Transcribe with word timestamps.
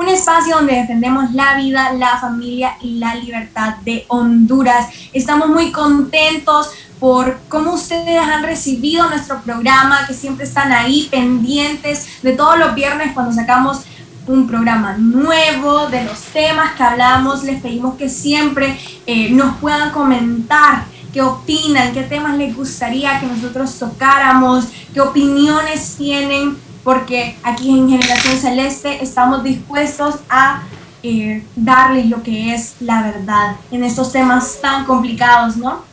un 0.00 0.08
espacio 0.08 0.56
donde 0.56 0.76
defendemos 0.76 1.32
la 1.32 1.56
vida, 1.56 1.92
la 1.92 2.16
familia 2.18 2.76
y 2.80 2.98
la 2.98 3.14
libertad 3.14 3.76
de 3.84 4.06
Honduras. 4.08 4.88
Estamos 5.12 5.48
muy 5.48 5.70
contentos 5.72 6.70
por 6.98 7.38
cómo 7.50 7.74
ustedes 7.74 8.18
han 8.18 8.42
recibido 8.42 9.06
nuestro 9.10 9.42
programa, 9.42 10.06
que 10.06 10.14
siempre 10.14 10.46
están 10.46 10.72
ahí 10.72 11.06
pendientes 11.10 12.22
de 12.22 12.32
todos 12.32 12.58
los 12.58 12.74
viernes 12.74 13.12
cuando 13.12 13.34
sacamos 13.34 13.82
un 14.26 14.46
programa 14.46 14.96
nuevo, 14.96 15.88
de 15.88 16.04
los 16.04 16.18
temas 16.32 16.72
que 16.76 16.82
hablamos. 16.82 17.44
Les 17.44 17.60
pedimos 17.60 17.96
que 17.96 18.08
siempre 18.08 18.78
eh, 19.04 19.30
nos 19.30 19.56
puedan 19.58 19.90
comentar 19.90 20.84
qué 21.12 21.20
opinan, 21.20 21.92
qué 21.92 22.04
temas 22.04 22.38
les 22.38 22.56
gustaría 22.56 23.20
que 23.20 23.26
nosotros 23.26 23.78
tocáramos, 23.78 24.64
qué 24.94 25.02
opiniones 25.02 25.96
tienen 25.98 26.56
porque 26.84 27.36
aquí 27.42 27.78
en 27.78 27.88
Generación 27.88 28.36
Celeste 28.36 29.02
estamos 29.02 29.42
dispuestos 29.42 30.16
a 30.28 30.62
eh, 31.02 31.42
darles 31.56 32.06
lo 32.06 32.22
que 32.22 32.54
es 32.54 32.76
la 32.80 33.02
verdad 33.02 33.56
en 33.70 33.84
estos 33.84 34.12
temas 34.12 34.58
tan 34.60 34.84
complicados, 34.84 35.56
¿no? 35.56 35.88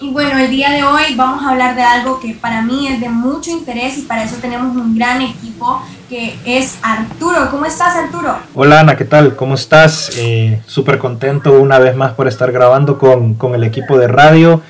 Y 0.00 0.10
bueno, 0.10 0.38
el 0.38 0.50
día 0.50 0.70
de 0.70 0.84
hoy 0.84 1.14
vamos 1.16 1.42
a 1.42 1.50
hablar 1.50 1.76
de 1.76 1.82
algo 1.82 2.20
que 2.20 2.34
para 2.34 2.60
mí 2.60 2.88
es 2.88 3.00
de 3.00 3.08
mucho 3.08 3.50
interés 3.50 3.96
y 3.96 4.02
para 4.02 4.24
eso 4.24 4.36
tenemos 4.40 4.76
un 4.76 4.94
gran 4.94 5.22
equipo 5.22 5.80
que 6.10 6.36
es 6.44 6.78
Arturo. 6.82 7.48
¿Cómo 7.50 7.64
estás, 7.64 7.96
Arturo? 7.96 8.36
Hola, 8.54 8.80
Ana, 8.80 8.96
¿qué 8.96 9.04
tal? 9.06 9.34
¿Cómo 9.34 9.54
estás? 9.54 10.10
Eh, 10.18 10.60
Súper 10.66 10.98
contento 10.98 11.58
una 11.58 11.78
vez 11.78 11.96
más 11.96 12.12
por 12.12 12.28
estar 12.28 12.52
grabando 12.52 12.98
con, 12.98 13.34
con 13.34 13.54
el 13.54 13.64
equipo 13.64 13.96
de 13.96 14.08
radio, 14.08 14.60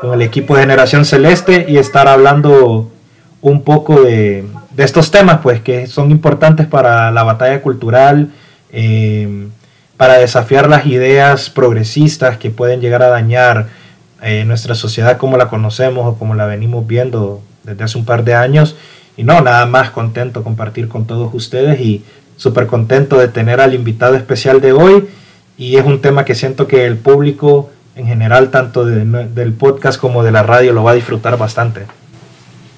con 0.00 0.12
el 0.14 0.22
equipo 0.22 0.54
de 0.54 0.60
Generación 0.60 1.04
Celeste 1.04 1.66
y 1.68 1.78
estar 1.78 2.06
hablando 2.06 2.92
un 3.40 3.62
poco 3.62 4.02
de, 4.02 4.46
de 4.76 4.84
estos 4.84 5.10
temas, 5.10 5.40
pues 5.42 5.60
que 5.60 5.86
son 5.86 6.10
importantes 6.10 6.66
para 6.66 7.10
la 7.10 7.22
batalla 7.22 7.60
cultural, 7.62 8.30
eh, 8.72 9.48
para 9.96 10.14
desafiar 10.14 10.68
las 10.68 10.86
ideas 10.86 11.50
progresistas 11.50 12.38
que 12.38 12.50
pueden 12.50 12.80
llegar 12.80 13.02
a 13.02 13.08
dañar 13.08 13.68
eh, 14.22 14.44
nuestra 14.44 14.74
sociedad 14.74 15.16
como 15.18 15.36
la 15.36 15.48
conocemos 15.48 16.06
o 16.06 16.18
como 16.18 16.34
la 16.34 16.46
venimos 16.46 16.86
viendo 16.86 17.42
desde 17.62 17.84
hace 17.84 17.98
un 17.98 18.04
par 18.04 18.24
de 18.24 18.34
años. 18.34 18.76
Y 19.16 19.22
no, 19.22 19.40
nada 19.40 19.66
más 19.66 19.90
contento 19.90 20.42
compartir 20.42 20.88
con 20.88 21.06
todos 21.06 21.32
ustedes 21.34 21.80
y 21.80 22.04
súper 22.36 22.66
contento 22.66 23.18
de 23.18 23.28
tener 23.28 23.60
al 23.60 23.74
invitado 23.74 24.16
especial 24.16 24.60
de 24.60 24.72
hoy. 24.72 25.08
Y 25.56 25.76
es 25.76 25.84
un 25.84 26.00
tema 26.00 26.24
que 26.24 26.34
siento 26.34 26.66
que 26.66 26.84
el 26.84 26.96
público 26.96 27.70
en 27.96 28.06
general, 28.06 28.50
tanto 28.50 28.84
del 28.84 29.52
podcast 29.52 30.00
como 30.00 30.24
de 30.24 30.32
la 30.32 30.42
radio, 30.42 30.72
lo 30.72 30.82
va 30.82 30.92
a 30.92 30.94
disfrutar 30.94 31.38
bastante. 31.38 31.82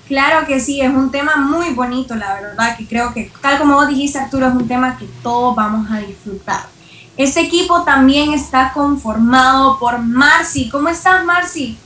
Claro 0.07 0.47
que 0.47 0.61
sí, 0.61 0.81
es 0.81 0.91
un 0.91 1.11
tema 1.11 1.37
muy 1.37 1.71
bonito, 1.71 2.15
la 2.15 2.35
verdad, 2.35 2.77
que 2.77 2.87
creo 2.87 3.13
que, 3.13 3.31
tal 3.43 3.59
como 3.59 3.75
vos 3.75 3.89
dijiste, 3.89 4.19
Arturo, 4.19 4.47
es 4.47 4.55
un 4.55 4.69
tema 4.69 4.97
que 4.97 5.07
todos 5.23 5.57
vamos 5.57 5.91
a 5.91 5.99
disfrutar. 5.99 6.67
Este 7.17 7.41
equipo 7.41 7.83
también 7.83 8.33
está 8.33 8.73
conformado 8.73 9.79
por 9.81 9.99
Marcy. 9.99 10.69
¿Cómo 10.69 10.89
estás, 10.91 11.25
Marcy? 11.25 11.77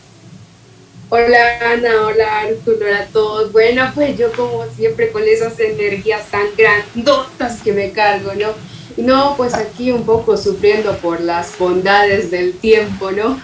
Hola, 1.09 1.73
Ana, 1.73 1.89
hola, 2.05 2.41
Arturo, 2.41 2.87
hola 2.87 2.99
a 3.01 3.07
todos. 3.07 3.53
Bueno, 3.53 3.91
pues 3.95 4.19
yo 4.19 4.31
como 4.33 4.65
siempre 4.77 5.11
con 5.13 5.23
esas 5.23 5.59
energías 5.59 6.27
tan 6.27 6.47
grandotas 6.57 7.63
que 7.63 7.73
me 7.73 7.91
cargo, 7.91 8.33
¿no? 8.35 8.49
No, 8.97 9.35
pues 9.37 9.55
aquí 9.55 9.93
un 9.93 10.05
poco 10.05 10.37
sufriendo 10.37 10.97
por 10.99 11.21
las 11.21 11.57
bondades 11.59 12.31
del 12.31 12.53
tiempo, 12.59 13.13
¿no? 13.13 13.41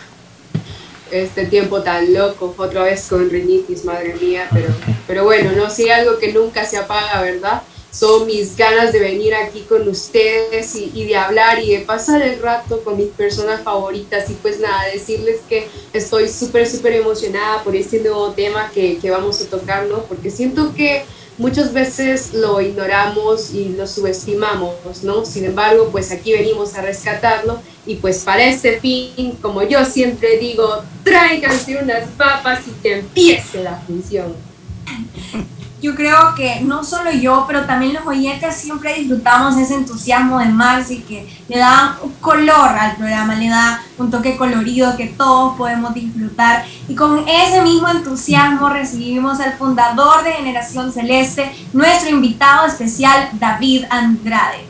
Este 1.10 1.46
tiempo 1.46 1.82
tan 1.82 2.12
loco, 2.12 2.54
otra 2.56 2.84
vez 2.84 3.06
con 3.08 3.28
rinitis, 3.30 3.84
madre 3.84 4.14
mía, 4.20 4.48
pero, 4.52 4.68
pero 5.06 5.24
bueno, 5.24 5.52
no 5.52 5.70
sé, 5.70 5.92
algo 5.92 6.18
que 6.18 6.32
nunca 6.32 6.64
se 6.64 6.76
apaga, 6.76 7.22
¿verdad? 7.22 7.62
Son 7.90 8.26
mis 8.26 8.56
ganas 8.56 8.92
de 8.92 9.00
venir 9.00 9.34
aquí 9.34 9.62
con 9.62 9.88
ustedes 9.88 10.74
y, 10.74 11.04
de 11.04 11.16
hablar 11.16 11.62
y 11.62 11.70
de 11.70 11.78
pasar 11.80 12.20
el 12.20 12.42
rato 12.42 12.82
con 12.84 12.98
mis 12.98 13.08
personas 13.08 13.62
favoritas 13.62 14.28
y 14.28 14.34
pues 14.34 14.60
nada, 14.60 14.84
decirles 14.92 15.40
que 15.48 15.66
estoy 15.94 16.28
súper, 16.28 16.68
súper 16.68 16.92
emocionada 16.92 17.64
por 17.64 17.74
este 17.74 18.00
nuevo 18.00 18.32
tema 18.32 18.70
que, 18.74 18.98
que 18.98 19.10
vamos 19.10 19.40
a 19.40 19.46
tocar, 19.46 19.86
¿no? 19.86 20.02
Porque 20.02 20.30
siento 20.30 20.74
que 20.74 21.04
muchas 21.38 21.72
veces 21.72 22.32
lo 22.34 22.60
ignoramos 22.60 23.52
y 23.52 23.70
lo 23.70 23.86
subestimamos, 23.86 25.02
¿no? 25.02 25.24
Sin 25.24 25.44
embargo, 25.44 25.88
pues 25.90 26.10
aquí 26.10 26.32
venimos 26.32 26.74
a 26.74 26.82
rescatarlo 26.82 27.60
y 27.86 27.96
pues 27.96 28.24
para 28.24 28.44
ese 28.44 28.80
fin, 28.80 29.32
como 29.40 29.62
yo 29.62 29.84
siempre 29.84 30.38
digo, 30.38 30.82
tráiganse 31.02 31.76
unas 31.76 32.08
papas 32.10 32.60
y 32.66 32.70
que 32.82 32.98
empiece 32.98 33.62
la 33.62 33.76
función. 33.86 34.34
Yo 35.82 35.94
creo 35.94 36.34
que 36.34 36.62
no 36.62 36.82
solo 36.82 37.10
yo, 37.10 37.44
pero 37.46 37.66
también 37.66 37.92
los 37.92 38.06
oyentes 38.06 38.56
siempre 38.56 38.94
disfrutamos 38.94 39.58
ese 39.58 39.74
entusiasmo 39.74 40.38
de 40.38 40.46
Marcy 40.46 41.02
que 41.02 41.28
le 41.48 41.58
da 41.58 41.98
color 42.22 42.70
al 42.70 42.96
programa, 42.96 43.34
le 43.34 43.50
da 43.50 43.82
un 43.98 44.10
toque 44.10 44.38
colorido 44.38 44.96
que 44.96 45.08
todos 45.08 45.54
podemos 45.58 45.92
disfrutar. 45.92 46.64
Y 46.88 46.94
con 46.94 47.28
ese 47.28 47.60
mismo 47.60 47.88
entusiasmo 47.88 48.70
recibimos 48.70 49.38
al 49.38 49.52
fundador 49.58 50.24
de 50.24 50.32
Generación 50.32 50.90
Celeste, 50.90 51.54
nuestro 51.74 52.08
invitado 52.08 52.66
especial, 52.66 53.28
David 53.34 53.84
Andrade. 53.90 54.64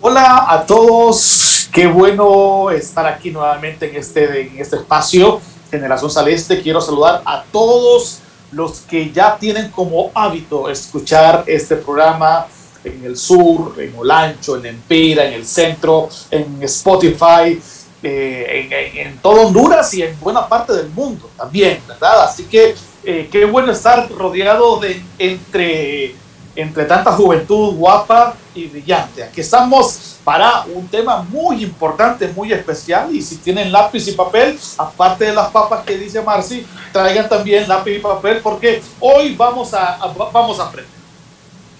Hola 0.00 0.46
a 0.50 0.64
todos, 0.64 1.68
qué 1.72 1.88
bueno 1.88 2.70
estar 2.70 3.06
aquí 3.06 3.32
nuevamente 3.32 3.90
en 3.90 3.96
este, 3.96 4.42
en 4.42 4.56
este 4.56 4.76
espacio, 4.76 5.40
Generación 5.68 6.12
Celeste. 6.12 6.62
Quiero 6.62 6.80
saludar 6.80 7.22
a 7.24 7.42
todos 7.50 8.20
los 8.54 8.80
que 8.80 9.10
ya 9.12 9.36
tienen 9.38 9.70
como 9.70 10.10
hábito 10.14 10.68
escuchar 10.68 11.44
este 11.46 11.76
programa 11.76 12.46
en 12.84 13.04
el 13.04 13.16
sur, 13.16 13.74
en 13.78 13.94
Olancho, 13.96 14.56
en 14.56 14.66
Empira, 14.66 15.26
en 15.26 15.34
el 15.34 15.46
centro, 15.46 16.08
en 16.30 16.62
Spotify, 16.62 17.60
eh, 18.02 18.92
en, 18.96 19.18
todo 19.18 19.46
Honduras 19.46 19.92
y 19.94 20.02
en 20.02 20.18
buena 20.20 20.46
parte 20.46 20.74
del 20.74 20.90
mundo 20.90 21.30
también, 21.36 21.80
¿verdad? 21.88 22.24
Así 22.24 22.44
que 22.44 22.74
eh, 23.02 23.28
qué 23.32 23.44
bueno 23.46 23.72
estar 23.72 24.10
rodeado 24.10 24.78
de 24.78 25.02
entre 25.18 26.14
entre 26.56 26.84
tanta 26.84 27.12
juventud 27.12 27.74
guapa 27.74 28.34
y 28.54 28.66
brillante. 28.66 29.24
Aquí 29.24 29.40
estamos 29.40 30.18
para 30.24 30.64
un 30.74 30.86
tema 30.88 31.22
muy 31.22 31.62
importante, 31.62 32.28
muy 32.28 32.52
especial. 32.52 33.14
Y 33.14 33.20
si 33.22 33.36
tienen 33.36 33.70
lápiz 33.72 34.06
y 34.08 34.12
papel, 34.12 34.58
aparte 34.78 35.26
de 35.26 35.34
las 35.34 35.50
papas 35.50 35.84
que 35.84 35.98
dice 35.98 36.22
Marci, 36.22 36.64
traigan 36.92 37.28
también 37.28 37.68
lápiz 37.68 37.96
y 37.96 37.98
papel 37.98 38.40
porque 38.42 38.82
hoy 39.00 39.34
vamos 39.34 39.74
a, 39.74 39.98
vamos 40.32 40.58
a 40.60 40.64
aprender. 40.64 40.94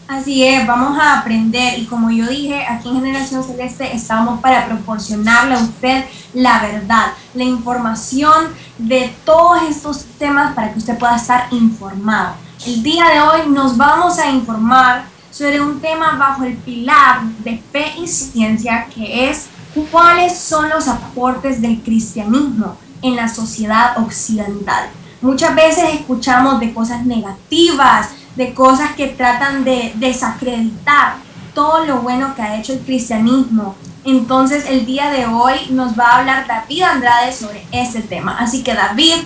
Así 0.06 0.44
es, 0.44 0.66
vamos 0.66 0.98
a 1.00 1.20
aprender 1.20 1.78
y 1.78 1.86
como 1.86 2.10
yo 2.10 2.26
dije, 2.26 2.62
aquí 2.68 2.90
en 2.90 2.96
Generación 2.96 3.42
Celeste 3.42 3.96
estamos 3.96 4.38
para 4.40 4.66
proporcionarle 4.66 5.54
a 5.54 5.60
usted 5.60 6.04
la 6.34 6.60
verdad, 6.60 7.12
la 7.32 7.44
información 7.44 8.48
de 8.76 9.14
todos 9.24 9.62
estos 9.62 10.04
temas 10.18 10.54
para 10.54 10.72
que 10.72 10.78
usted 10.78 10.98
pueda 10.98 11.16
estar 11.16 11.46
informado. 11.52 12.34
El 12.66 12.82
día 12.82 13.04
de 13.10 13.20
hoy 13.20 13.50
nos 13.50 13.76
vamos 13.76 14.18
a 14.18 14.30
informar 14.30 15.04
sobre 15.30 15.60
un 15.60 15.82
tema 15.82 16.16
bajo 16.16 16.44
el 16.44 16.56
pilar 16.56 17.22
de 17.44 17.58
fe 17.58 17.92
y 17.98 18.08
ciencia 18.08 18.86
que 18.86 19.28
es 19.28 19.48
cuáles 19.90 20.38
son 20.38 20.70
los 20.70 20.88
aportes 20.88 21.60
del 21.60 21.82
cristianismo 21.82 22.78
en 23.02 23.16
la 23.16 23.28
sociedad 23.28 23.98
occidental. 23.98 24.88
Muchas 25.20 25.54
veces 25.54 25.92
escuchamos 25.92 26.58
de 26.58 26.72
cosas 26.72 27.04
negativas, 27.04 28.08
de 28.34 28.54
cosas 28.54 28.92
que 28.92 29.08
tratan 29.08 29.62
de 29.62 29.92
desacreditar 29.96 31.16
todo 31.54 31.84
lo 31.84 31.98
bueno 31.98 32.34
que 32.34 32.40
ha 32.40 32.58
hecho 32.58 32.72
el 32.72 32.80
cristianismo. 32.80 33.74
Entonces 34.06 34.64
el 34.70 34.86
día 34.86 35.10
de 35.10 35.26
hoy 35.26 35.54
nos 35.68 35.98
va 35.98 36.12
a 36.12 36.18
hablar 36.20 36.46
David 36.46 36.80
Andrade 36.80 37.30
sobre 37.30 37.66
ese 37.72 38.00
tema. 38.00 38.38
Así 38.38 38.62
que 38.62 38.72
David, 38.72 39.16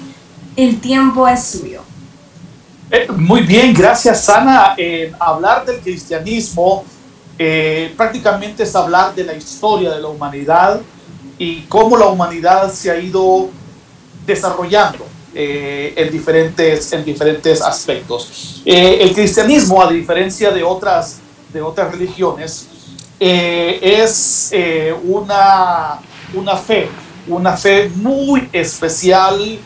el 0.57 0.81
tiempo 0.81 1.29
es 1.29 1.45
suyo. 1.45 1.83
Eh, 2.91 3.07
muy 3.15 3.43
bien, 3.43 3.75
gracias 3.75 4.27
Ana. 4.31 4.75
Eh, 4.79 5.13
hablar 5.19 5.67
del 5.67 5.81
cristianismo 5.81 6.85
eh, 7.39 7.93
prácticamente 7.95 8.63
es 8.63 8.75
hablar 8.75 9.15
de 9.15 9.25
la 9.25 9.35
historia 9.35 9.91
de 9.91 10.01
la 10.01 10.09
humanidad 10.09 10.81
y 11.37 11.63
cómo 11.63 11.99
la 11.99 12.07
humanidad 12.07 12.73
se 12.73 12.91
ha 12.91 12.99
ido 12.99 13.51
desarrollando 14.25 15.07
en, 15.35 16.11
diferentes, 16.11 16.93
en 16.93 17.05
diferentes 17.05 17.63
aspectos. 17.63 18.63
el 18.65 19.15
cristianismo, 19.15 19.81
a 19.81 19.89
diferencia 19.93 20.51
de 20.51 20.65
otras, 20.65 21.21
de 21.53 21.63
otras 21.63 21.93
religiones, 21.93 22.67
es 23.21 24.53
una, 25.05 26.01
una 26.35 26.57
fe, 26.57 26.89
una 27.29 27.57
fe 27.57 27.89
muy 27.95 28.49
especial 28.53 29.61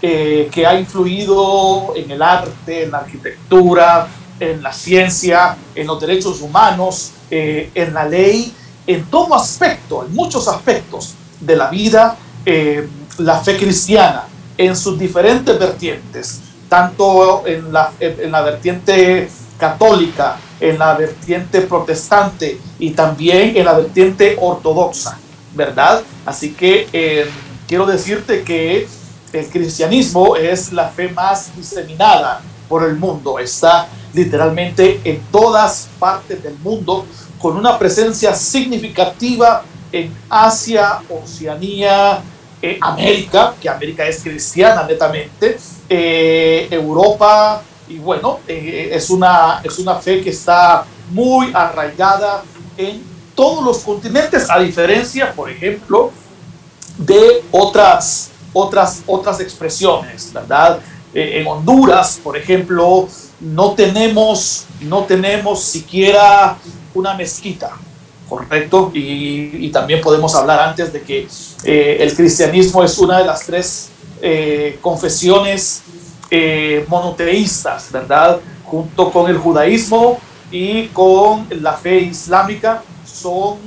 que 0.00 0.64
ha 0.66 0.78
influido 0.78 1.94
en 1.96 2.10
el 2.10 2.22
arte, 2.22 2.84
en 2.84 2.90
la 2.90 2.98
arquitectura, 2.98 4.06
en 4.38 4.62
la 4.62 4.72
ciencia, 4.72 5.56
en 5.74 5.86
los 5.86 6.00
derechos 6.00 6.40
humanos, 6.40 7.12
en 7.30 7.94
la 7.94 8.06
ley, 8.06 8.52
en 8.86 9.04
todo 9.06 9.34
aspecto, 9.34 10.04
en 10.06 10.14
muchos 10.14 10.46
aspectos 10.46 11.14
de 11.40 11.56
la 11.56 11.70
vida, 11.70 12.16
la 13.18 13.40
fe 13.40 13.56
cristiana 13.56 14.24
en 14.56 14.76
sus 14.76 14.98
diferentes 14.98 15.58
vertientes, 15.58 16.40
tanto 16.68 17.46
en 17.46 17.72
la, 17.72 17.92
en 17.98 18.30
la 18.30 18.42
vertiente 18.42 19.28
católica, 19.58 20.38
en 20.60 20.78
la 20.78 20.94
vertiente 20.94 21.62
protestante 21.62 22.58
y 22.78 22.90
también 22.90 23.56
en 23.56 23.64
la 23.64 23.74
vertiente 23.74 24.36
ortodoxa, 24.40 25.18
¿verdad? 25.54 26.02
Así 26.24 26.52
que 26.52 26.88
eh, 26.92 27.26
quiero 27.66 27.86
decirte 27.86 28.42
que 28.42 28.88
el 29.32 29.48
cristianismo 29.48 30.36
es 30.36 30.72
la 30.72 30.88
fe 30.88 31.08
más 31.08 31.54
diseminada 31.56 32.40
por 32.68 32.84
el 32.84 32.96
mundo, 32.96 33.38
está 33.38 33.88
literalmente 34.12 35.00
en 35.04 35.20
todas 35.30 35.88
partes 35.98 36.42
del 36.42 36.58
mundo, 36.58 37.06
con 37.38 37.56
una 37.56 37.78
presencia 37.78 38.34
significativa 38.34 39.62
en 39.92 40.12
Asia, 40.28 41.00
Oceanía, 41.08 42.22
eh, 42.60 42.78
América, 42.80 43.54
que 43.60 43.68
América 43.68 44.06
es 44.06 44.22
cristiana 44.22 44.84
netamente, 44.84 45.58
eh, 45.88 46.66
Europa, 46.70 47.62
y 47.88 47.98
bueno, 47.98 48.40
eh, 48.48 48.90
es, 48.92 49.10
una, 49.10 49.60
es 49.62 49.78
una 49.78 49.96
fe 49.96 50.22
que 50.22 50.30
está 50.30 50.84
muy 51.10 51.50
arraigada 51.54 52.42
en 52.76 53.02
todos 53.34 53.64
los 53.64 53.78
continentes, 53.78 54.50
a 54.50 54.58
diferencia, 54.58 55.32
por 55.32 55.50
ejemplo, 55.50 56.10
de 56.96 57.44
otras, 57.52 58.30
otras, 58.58 59.02
otras 59.06 59.40
expresiones, 59.40 60.32
¿verdad? 60.32 60.80
en 61.12 61.46
Honduras, 61.46 62.20
por 62.22 62.36
ejemplo, 62.36 63.08
no 63.40 63.72
tenemos, 63.72 64.66
no 64.80 65.04
tenemos 65.04 65.62
siquiera 65.62 66.56
una 66.94 67.14
mezquita, 67.14 67.72
correcto, 68.28 68.90
y, 68.94 69.68
también 69.70 70.00
podemos 70.00 70.34
hablar 70.34 70.60
antes 70.60 70.92
de 70.92 71.02
que 71.02 71.28
eh, 71.64 71.98
el 72.00 72.14
cristianismo 72.14 72.82
es 72.82 72.96
una 72.98 73.18
de 73.18 73.24
las 73.26 73.44
tres 73.44 73.90
eh, 74.22 74.78
confesiones 74.80 75.82
eh, 76.30 76.84
monoteístas, 76.88 77.92
¿verdad? 77.92 78.40
Junto 78.64 79.10
con 79.10 79.30
el 79.30 79.36
judaísmo 79.36 80.18
y 80.50 80.86
con 80.88 81.46
la 81.60 81.74
fe 81.74 81.98
islámica, 82.00 82.82
son, 83.04 83.58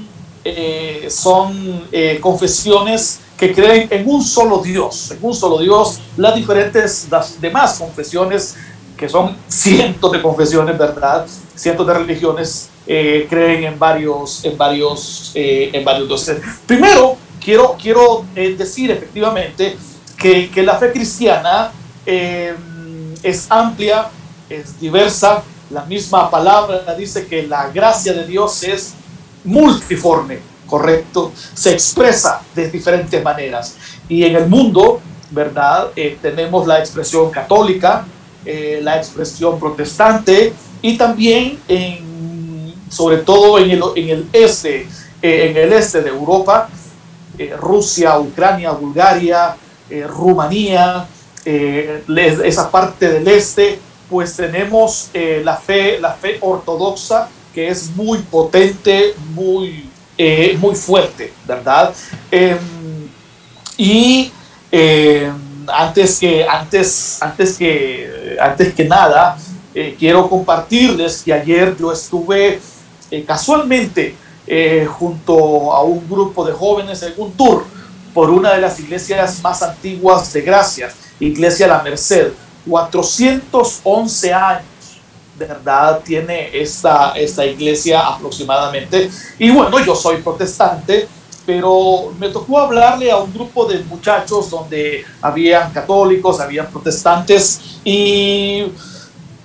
son 1.09 1.83
confesiones 2.21 3.19
que 3.39 3.53
creen 3.53 3.87
en 3.89 4.07
un 4.07 4.21
solo 4.21 4.59
Dios, 4.59 5.11
en 5.11 5.19
un 5.21 5.33
solo 5.33 5.59
Dios. 5.59 6.01
Las 6.17 6.35
diferentes, 6.35 7.07
las 7.09 7.39
demás 7.39 7.77
confesiones, 7.79 8.55
que 8.97 9.07
son 9.07 9.37
cientos 9.47 10.11
de 10.11 10.21
confesiones, 10.21 10.77
¿verdad? 10.77 11.25
Cientos 11.55 11.87
de 11.87 11.93
religiones, 11.93 12.69
eh, 12.85 13.27
creen 13.29 13.63
en 13.63 13.79
varios, 13.79 14.43
en 14.43 14.57
varios, 14.57 15.31
eh, 15.35 15.69
en 15.71 15.85
varios 15.85 16.09
dioses. 16.09 16.41
Primero, 16.65 17.15
quiero, 17.41 17.77
quiero 17.81 18.25
eh, 18.35 18.55
decir 18.57 18.91
efectivamente 18.91 19.77
que, 20.17 20.49
que, 20.49 20.61
la 20.61 20.75
fe 20.77 20.91
cristiana 20.91 21.71
es 22.05 23.45
amplia, 23.49 24.09
es 24.49 24.79
diversa. 24.79 25.43
La 25.69 25.85
misma 25.85 26.29
palabra 26.29 26.93
dice 26.95 27.25
que 27.27 27.43
la 27.43 27.69
gracia 27.69 28.11
de 28.11 28.25
Dios 28.25 28.63
es 28.63 28.95
multiforme, 29.45 30.39
correcto, 30.69 31.31
se 31.53 31.71
expresa 31.73 32.41
de 32.55 32.69
diferentes 32.69 33.23
maneras. 33.23 33.75
Y 34.07 34.23
en 34.23 34.35
el 34.35 34.47
mundo, 34.47 35.01
¿verdad? 35.31 35.89
tenemos 36.21 36.67
la 36.67 36.79
expresión 36.79 37.31
católica, 37.31 38.05
la 38.45 38.97
expresión 38.97 39.59
protestante 39.59 40.53
y 40.81 40.97
también 40.97 41.59
en 41.67 42.09
sobre 42.89 43.17
todo 43.17 43.59
en 43.59 43.71
el, 43.71 43.83
en 43.95 44.09
el 44.09 44.29
este, 44.33 44.87
eh, 45.21 45.49
en 45.49 45.57
el 45.57 45.73
este 45.73 46.01
de 46.01 46.09
Europa, 46.09 46.69
eh, 47.37 47.55
Rusia, 47.57 48.19
Ucrania, 48.19 48.71
Bulgaria, 48.71 49.55
eh, 49.89 50.05
Rumanía, 50.05 51.07
esa 51.45 52.69
parte 52.69 53.09
del 53.09 53.27
este, 53.27 53.79
pues 54.07 54.35
tenemos 54.35 55.09
la, 55.13 55.55
fe, 55.55 55.99
la 55.99 56.13
fe 56.13 56.37
ortodoxa 56.41 57.27
que 57.55 57.69
es 57.69 57.95
muy 57.95 58.19
potente, 58.19 59.15
muy, 59.33 59.88
muy 60.59 60.75
fuerte, 60.75 61.31
¿verdad? 61.47 61.93
Em, 62.29 62.57
y 63.77 64.31
antes, 65.67 66.19
que, 66.19 66.45
antes, 66.45 67.21
antes, 67.21 67.57
que, 67.57 68.37
antes 68.41 68.73
que 68.73 68.85
nada, 68.85 69.37
quiero 69.97 70.29
compartirles 70.29 71.23
que 71.23 71.31
ayer 71.31 71.75
yo 71.77 71.91
estuve 71.93 72.59
eh, 73.11 73.23
casualmente 73.25 74.15
eh, 74.45 74.87
junto 74.87 75.73
a 75.73 75.83
un 75.83 76.07
grupo 76.07 76.45
de 76.45 76.53
jóvenes 76.53 77.01
en 77.01 77.13
un 77.17 77.31
tour 77.31 77.65
por 78.13 78.29
una 78.29 78.53
de 78.53 78.61
las 78.61 78.79
iglesias 78.79 79.41
más 79.41 79.63
antiguas 79.63 80.31
de 80.31 80.41
Gracias, 80.41 80.93
Iglesia 81.19 81.67
La 81.67 81.81
Merced, 81.81 82.33
411 82.67 84.33
años, 84.33 84.63
de 85.39 85.45
verdad, 85.45 86.01
tiene 86.03 86.49
esta, 86.53 87.13
esta 87.13 87.45
iglesia 87.45 88.05
aproximadamente. 88.05 89.09
Y 89.39 89.49
bueno, 89.49 89.79
yo 89.79 89.95
soy 89.95 90.17
protestante, 90.17 91.07
pero 91.45 92.13
me 92.19 92.29
tocó 92.29 92.59
hablarle 92.59 93.09
a 93.09 93.17
un 93.17 93.33
grupo 93.33 93.65
de 93.65 93.79
muchachos 93.85 94.49
donde 94.49 95.05
habían 95.21 95.71
católicos, 95.71 96.39
habían 96.41 96.67
protestantes 96.67 97.79
y, 97.85 98.65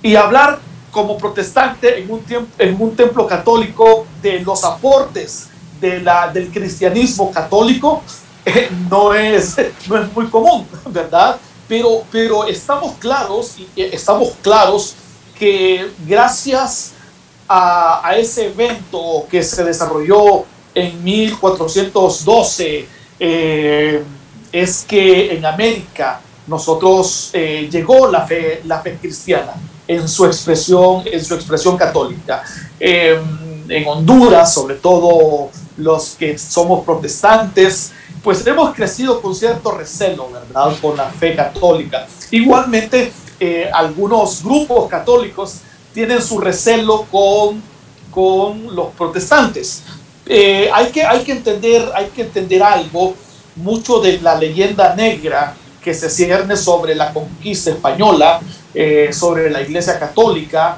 y 0.03 0.15
hablar 0.15 0.59
como 0.91 1.17
protestante 1.17 1.99
en 1.99 2.11
un, 2.11 2.23
en 2.57 2.81
un 2.81 2.95
templo 2.95 3.25
católico 3.25 4.05
de 4.21 4.41
los 4.41 4.63
aportes 4.63 5.47
de 5.79 6.01
la, 6.01 6.27
del 6.27 6.49
cristianismo 6.49 7.31
católico 7.31 8.01
eh, 8.45 8.69
no, 8.89 9.13
es, 9.13 9.57
no 9.87 9.97
es 9.97 10.13
muy 10.13 10.27
común, 10.27 10.67
¿verdad? 10.89 11.37
Pero, 11.67 12.03
pero 12.11 12.45
estamos 12.45 12.93
claros, 12.99 13.55
estamos 13.75 14.33
claros 14.41 14.95
que 15.37 15.91
gracias 16.05 16.93
a, 17.47 18.13
ese 18.17 18.47
evento 18.47 19.27
que 19.29 19.43
se 19.43 19.63
desarrolló 19.63 20.45
en 20.73 21.03
1412, 21.03 22.87
eh, 23.19 24.03
es 24.51 24.85
que 24.87 25.35
en 25.35 25.45
América 25.45 26.21
nosotros 26.47 27.29
eh, 27.33 27.67
llegó 27.71 28.09
la 28.09 28.25
fe, 28.25 28.61
la 28.65 28.81
fe 28.81 28.97
cristiana 28.99 29.53
en 29.87 30.07
su 30.07 30.25
expresión, 30.25 31.03
en 31.05 31.23
su 31.23 31.35
expresión 31.35 31.77
católica. 31.77 32.43
Em, 32.79 33.69
en 33.69 33.87
Honduras, 33.87 34.53
sobre 34.53 34.75
todo 34.75 35.49
los 35.77 36.15
que 36.17 36.37
somos 36.37 36.85
protestantes, 36.85 37.91
pues 38.23 38.45
hemos 38.47 38.73
crecido 38.73 39.21
con 39.21 39.35
cierto 39.35 39.71
recelo, 39.71 40.29
¿verdad? 40.31 40.75
Con 40.81 40.97
la 40.97 41.09
fe 41.09 41.35
católica. 41.35 42.07
Igualmente, 42.31 43.11
eh, 43.39 43.69
algunos 43.73 44.43
grupos 44.43 44.89
católicos 44.89 45.59
tienen 45.93 46.21
su 46.21 46.39
recelo 46.39 47.05
con, 47.11 47.61
con 48.11 48.75
los 48.75 48.93
protestantes. 48.93 49.83
Eh, 50.25 50.69
hay, 50.73 50.87
que, 50.91 51.03
hay, 51.03 51.23
que 51.23 51.33
entender, 51.33 51.89
hay 51.93 52.07
que 52.07 52.23
entender 52.23 52.63
algo, 52.63 53.13
mucho 53.57 53.99
de 53.99 54.19
la 54.19 54.35
leyenda 54.35 54.95
negra 54.95 55.55
que 55.81 55.93
se 55.93 56.09
cierne 56.09 56.57
sobre 56.57 56.95
la 56.95 57.13
conquista 57.13 57.71
española, 57.71 58.41
eh, 58.73 59.11
sobre 59.13 59.49
la 59.49 59.61
Iglesia 59.61 59.99
Católica, 59.99 60.77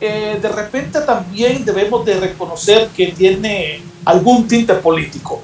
de 0.00 0.48
repente 0.54 1.00
también 1.00 1.64
debemos 1.64 2.04
de 2.04 2.20
reconocer 2.20 2.88
que 2.88 3.06
tiene 3.06 3.80
algún 4.04 4.46
tinte 4.46 4.74
político. 4.74 5.42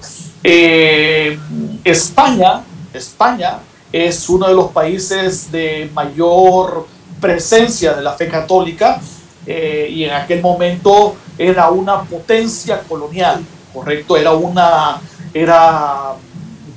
España, 1.82 2.62
España 2.92 3.60
es 3.92 4.28
uno 4.28 4.48
de 4.48 4.54
los 4.54 4.70
países 4.70 5.50
de 5.50 5.90
mayor 5.94 6.86
presencia 7.20 7.92
de 7.94 8.02
la 8.02 8.12
fe 8.12 8.28
católica 8.28 9.00
y 9.46 10.04
en 10.04 10.12
aquel 10.12 10.40
momento 10.40 11.16
era 11.36 11.70
una 11.70 12.02
potencia 12.02 12.80
colonial, 12.80 13.44
¿correcto? 13.74 14.16
Era 14.16 14.32
una, 14.32 15.00
era, 15.34 16.12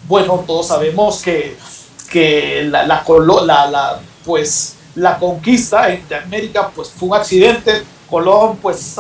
bueno, 0.08 0.44
todos 0.46 0.68
sabemos 0.68 1.22
que 1.22 1.56
que 2.14 2.64
la, 2.70 2.86
la, 2.86 3.04
la, 3.68 4.00
pues, 4.24 4.76
la 4.94 5.18
conquista 5.18 5.88
de 5.88 6.16
América 6.16 6.70
pues, 6.74 6.92
fue 6.92 7.10
un 7.10 7.16
accidente. 7.16 7.84
Colón, 8.08 8.58
pues 8.62 8.96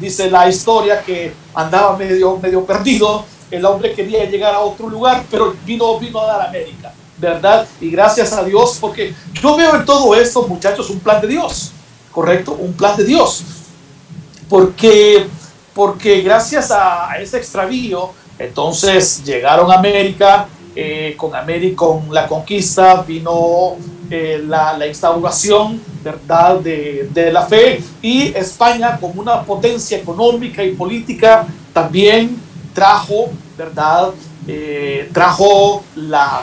dice 0.00 0.28
la 0.28 0.48
historia 0.48 1.00
que 1.00 1.32
andaba 1.54 1.96
medio, 1.96 2.36
medio 2.38 2.64
perdido. 2.66 3.24
El 3.48 3.64
hombre 3.64 3.92
quería 3.92 4.24
llegar 4.24 4.56
a 4.56 4.58
otro 4.58 4.88
lugar, 4.88 5.24
pero 5.30 5.54
vino, 5.64 5.96
vino 6.00 6.20
a 6.20 6.26
dar 6.26 6.48
América, 6.48 6.92
¿verdad? 7.18 7.66
Y 7.80 7.90
gracias 7.90 8.32
a 8.32 8.44
Dios, 8.44 8.78
porque 8.80 9.14
yo 9.40 9.56
veo 9.56 9.76
en 9.76 9.84
todo 9.84 10.14
esto, 10.14 10.46
muchachos, 10.46 10.90
un 10.90 11.00
plan 11.00 11.20
de 11.20 11.28
Dios, 11.28 11.72
¿correcto? 12.12 12.52
Un 12.52 12.72
plan 12.72 12.96
de 12.96 13.04
Dios. 13.04 13.42
Porque 14.48 15.26
porque 15.76 16.22
gracias 16.22 16.70
a, 16.70 17.18
ese 17.20 17.36
extravío, 17.36 18.10
entonces 18.38 19.22
llegaron 19.22 19.70
a 19.70 19.74
América, 19.74 20.48
eh, 20.74 21.14
con 21.18 21.34
América, 21.34 21.76
con 21.76 22.14
la 22.14 22.26
conquista 22.26 23.02
vino 23.02 23.76
eh, 24.08 24.42
la, 24.46 24.78
la, 24.78 24.86
instauración 24.86 25.78
¿verdad? 26.02 26.60
De, 26.60 27.10
de, 27.12 27.30
la 27.30 27.42
fe 27.42 27.82
y 28.00 28.28
España 28.28 28.96
como 28.98 29.20
una 29.20 29.42
potencia 29.42 29.98
económica 29.98 30.64
y 30.64 30.72
política 30.72 31.46
también 31.74 32.40
trajo, 32.72 33.28
¿verdad? 33.58 34.12
Eh, 34.48 35.10
trajo 35.12 35.82
la, 35.94 36.42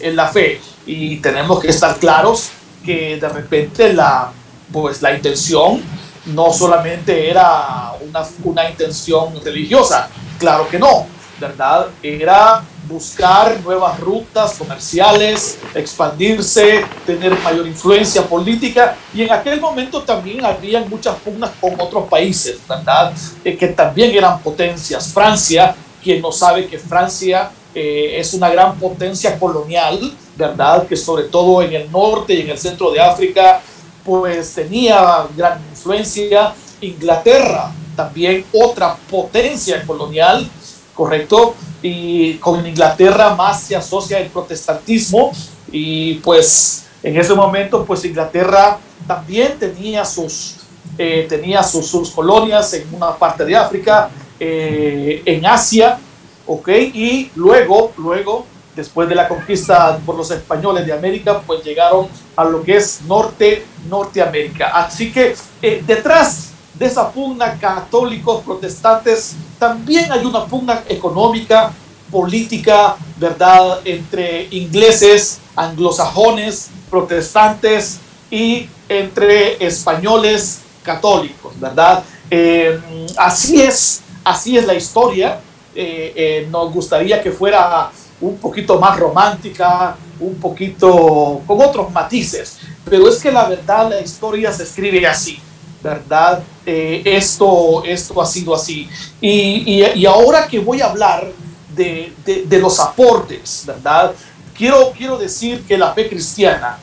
la 0.00 0.28
fe 0.28 0.60
y 0.86 1.16
tenemos 1.16 1.60
que 1.60 1.68
estar 1.68 1.96
claros 1.96 2.50
que 2.84 3.18
de 3.18 3.28
repente 3.28 3.92
la, 3.92 4.30
pues, 4.72 5.02
la 5.02 5.14
intención 5.14 5.82
no 6.26 6.52
solamente 6.52 7.30
era 7.30 7.92
una, 8.00 8.24
una 8.44 8.70
intención 8.70 9.42
religiosa, 9.44 10.08
claro 10.38 10.68
que 10.68 10.78
no, 10.78 11.06
¿verdad? 11.40 11.88
Era 12.02 12.62
buscar 12.88 13.60
nuevas 13.62 13.98
rutas 13.98 14.54
comerciales, 14.54 15.58
expandirse, 15.74 16.84
tener 17.04 17.36
mayor 17.40 17.66
influencia 17.66 18.22
política 18.22 18.96
y 19.12 19.22
en 19.22 19.32
aquel 19.32 19.60
momento 19.60 20.02
también 20.02 20.44
había 20.44 20.80
muchas 20.80 21.16
pugnas 21.16 21.50
con 21.60 21.74
otros 21.80 22.08
países, 22.08 22.58
¿verdad? 22.68 23.12
Eh, 23.44 23.56
que 23.56 23.68
también 23.68 24.14
eran 24.14 24.40
potencias. 24.40 25.12
Francia, 25.12 25.74
quien 26.02 26.22
no 26.22 26.30
sabe 26.30 26.66
que 26.66 26.78
Francia 26.78 27.50
es 27.76 28.32
una 28.34 28.48
gran 28.48 28.78
potencia 28.78 29.38
colonial, 29.38 30.12
¿verdad? 30.36 30.86
Que 30.86 30.96
sobre 30.96 31.24
todo 31.24 31.60
en 31.62 31.74
el 31.74 31.92
norte 31.92 32.34
y 32.34 32.40
en 32.40 32.50
el 32.50 32.58
centro 32.58 32.90
de 32.90 33.00
África, 33.00 33.60
pues 34.04 34.54
tenía 34.54 35.26
gran 35.36 35.60
influencia. 35.70 36.54
Inglaterra, 36.80 37.72
también 37.96 38.44
otra 38.52 38.96
potencia 39.10 39.82
colonial, 39.86 40.48
¿correcto? 40.94 41.54
Y 41.82 42.34
con 42.34 42.66
Inglaterra 42.66 43.34
más 43.34 43.62
se 43.62 43.76
asocia 43.76 44.18
el 44.18 44.28
protestantismo 44.28 45.32
y 45.72 46.14
pues 46.16 46.86
en 47.02 47.16
ese 47.16 47.34
momento 47.34 47.84
pues 47.84 48.04
Inglaterra 48.04 48.78
también 49.06 49.58
tenía 49.58 50.04
sus, 50.04 50.56
eh, 50.98 51.26
tenía 51.28 51.62
sus, 51.62 52.10
colonias 52.10 52.72
en 52.74 52.92
una 52.94 53.14
parte 53.14 53.44
de 53.44 53.56
África, 53.56 54.10
eh, 54.38 55.22
en 55.24 55.46
Asia, 55.46 55.98
¿ok? 56.46 56.68
Y 56.94 57.30
luego, 57.34 57.92
luego, 57.96 58.46
después 58.74 59.08
de 59.08 59.14
la 59.14 59.26
conquista 59.26 59.98
por 60.04 60.16
los 60.16 60.30
españoles 60.30 60.86
de 60.86 60.92
América, 60.92 61.40
pues 61.46 61.64
llegaron 61.64 62.08
a 62.36 62.44
lo 62.44 62.62
que 62.62 62.76
es 62.76 63.02
Norte, 63.02 63.64
Norteamérica. 63.88 64.68
Así 64.68 65.12
que 65.12 65.34
eh, 65.62 65.82
detrás 65.86 66.50
de 66.74 66.86
esa 66.86 67.10
pugna 67.10 67.58
católicos, 67.58 68.42
protestantes, 68.44 69.34
también 69.58 70.12
hay 70.12 70.24
una 70.24 70.44
pugna 70.44 70.84
económica, 70.88 71.72
política, 72.10 72.96
¿verdad?, 73.16 73.80
entre 73.84 74.46
ingleses, 74.50 75.40
anglosajones, 75.56 76.70
protestantes 76.90 77.98
y 78.30 78.68
entre 78.88 79.64
españoles 79.64 80.60
católicos, 80.82 81.58
¿verdad? 81.58 82.04
Eh, 82.30 82.78
así 83.16 83.60
es, 83.60 84.02
así 84.22 84.56
es 84.56 84.66
la 84.66 84.74
historia. 84.74 85.40
Eh, 85.78 86.12
eh, 86.16 86.48
nos 86.50 86.72
gustaría 86.72 87.22
que 87.22 87.30
fuera 87.30 87.90
un 88.18 88.38
poquito 88.38 88.80
más 88.80 88.98
romántica, 88.98 89.94
un 90.18 90.36
poquito 90.36 91.42
con 91.46 91.60
otros 91.60 91.92
matices, 91.92 92.58
pero 92.82 93.06
es 93.08 93.18
que 93.18 93.30
la 93.30 93.46
verdad 93.46 93.90
la 93.90 94.00
historia 94.00 94.50
se 94.52 94.62
escribe 94.62 95.06
así. 95.06 95.38
¿verdad? 95.82 96.42
Eh, 96.64 97.02
esto, 97.04 97.84
esto 97.84 98.20
ha 98.20 98.26
sido 98.26 98.54
así. 98.54 98.88
Y, 99.20 99.84
y, 99.94 100.06
ahora 100.06 100.48
que 100.48 100.58
voy 100.58 100.80
a 100.80 100.86
hablar 100.86 101.30
de, 101.76 102.12
de, 102.24 102.58
los 102.58 102.80
aportes, 102.80 103.62
¿verdad? 103.66 104.12
Quiero, 104.56 104.90
quiero 104.96 105.16
decir 105.16 105.62
que 105.64 105.78
la 105.78 105.92
fe 105.92 106.08
cristiana 106.08 106.78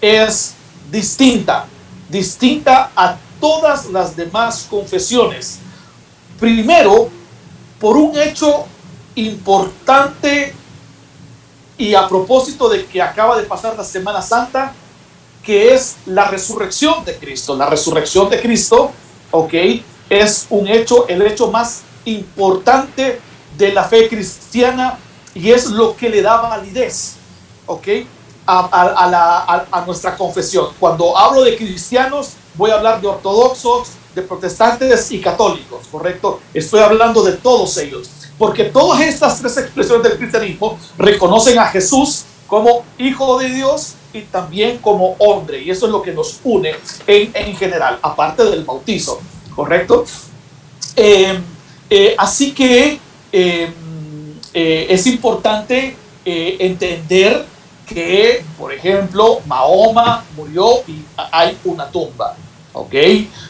es 0.00 0.54
distinta, 0.90 1.66
distinta 2.08 2.92
a 2.94 3.16
todas 3.40 3.86
las 3.86 4.14
demás 4.14 4.66
confesiones. 4.70 5.58
Primero, 6.38 7.08
por 7.80 7.96
un 7.96 8.18
hecho 8.18 8.66
importante 9.14 10.54
y 11.76 11.94
a 11.94 12.08
propósito 12.08 12.68
de 12.68 12.86
que 12.86 13.02
acaba 13.02 13.36
de 13.36 13.44
pasar 13.44 13.76
la 13.76 13.84
Semana 13.84 14.22
Santa, 14.22 14.72
que 15.42 15.74
es 15.74 15.96
la 16.06 16.28
resurrección 16.28 17.04
de 17.04 17.16
Cristo. 17.16 17.56
La 17.56 17.66
resurrección 17.66 18.30
de 18.30 18.40
Cristo, 18.40 18.92
ok, 19.30 19.54
es 20.08 20.46
un 20.50 20.66
hecho, 20.68 21.06
el 21.08 21.22
hecho 21.22 21.50
más 21.50 21.82
importante 22.04 23.20
de 23.56 23.72
la 23.72 23.84
fe 23.84 24.08
cristiana 24.08 24.98
y 25.34 25.50
es 25.50 25.66
lo 25.66 25.96
que 25.96 26.08
le 26.08 26.22
da 26.22 26.40
validez, 26.40 27.16
ok, 27.66 27.88
a, 28.46 29.66
a, 29.72 29.84
nuestra 29.86 30.16
confesión. 30.16 30.68
Cuando 30.78 31.16
hablo 31.16 31.42
de 31.42 31.56
cristianos, 31.56 32.32
voy 32.54 32.70
a 32.70 32.74
hablar 32.74 33.00
de 33.00 33.08
ortodoxos, 33.08 33.88
de 34.14 34.22
protestantes 34.22 35.10
y 35.12 35.20
católicos, 35.20 35.86
¿correcto? 35.90 36.40
Estoy 36.52 36.80
hablando 36.80 37.22
de 37.22 37.32
todos 37.32 37.76
ellos, 37.78 38.10
porque 38.38 38.64
todas 38.64 39.00
estas 39.00 39.40
tres 39.40 39.56
expresiones 39.56 40.02
del 40.04 40.18
cristianismo 40.18 40.78
reconocen 40.98 41.58
a 41.58 41.66
Jesús 41.66 42.24
como 42.46 42.84
hijo 42.98 43.38
de 43.38 43.48
Dios 43.48 43.94
y 44.12 44.20
también 44.22 44.78
como 44.78 45.16
hombre. 45.18 45.62
Y 45.62 45.70
eso 45.70 45.86
es 45.86 45.92
lo 45.92 46.02
que 46.02 46.12
nos 46.12 46.40
une 46.44 46.74
en, 47.06 47.30
en 47.34 47.56
general, 47.56 47.98
aparte 48.02 48.44
del 48.44 48.64
bautizo, 48.64 49.20
¿correcto? 49.54 50.04
Eh, 50.96 51.40
eh, 51.90 52.14
así 52.18 52.52
que 52.52 52.98
eh, 53.32 53.72
es 54.52 55.06
importante 55.06 55.96
entender 56.24 57.44
que, 57.86 58.44
por 58.56 58.72
ejemplo, 58.72 59.40
Mahoma 59.46 60.24
murió 60.36 60.82
y 60.86 61.02
hay 61.16 61.58
una 61.64 61.88
tumba, 61.90 62.36
¿ok? 62.72 62.94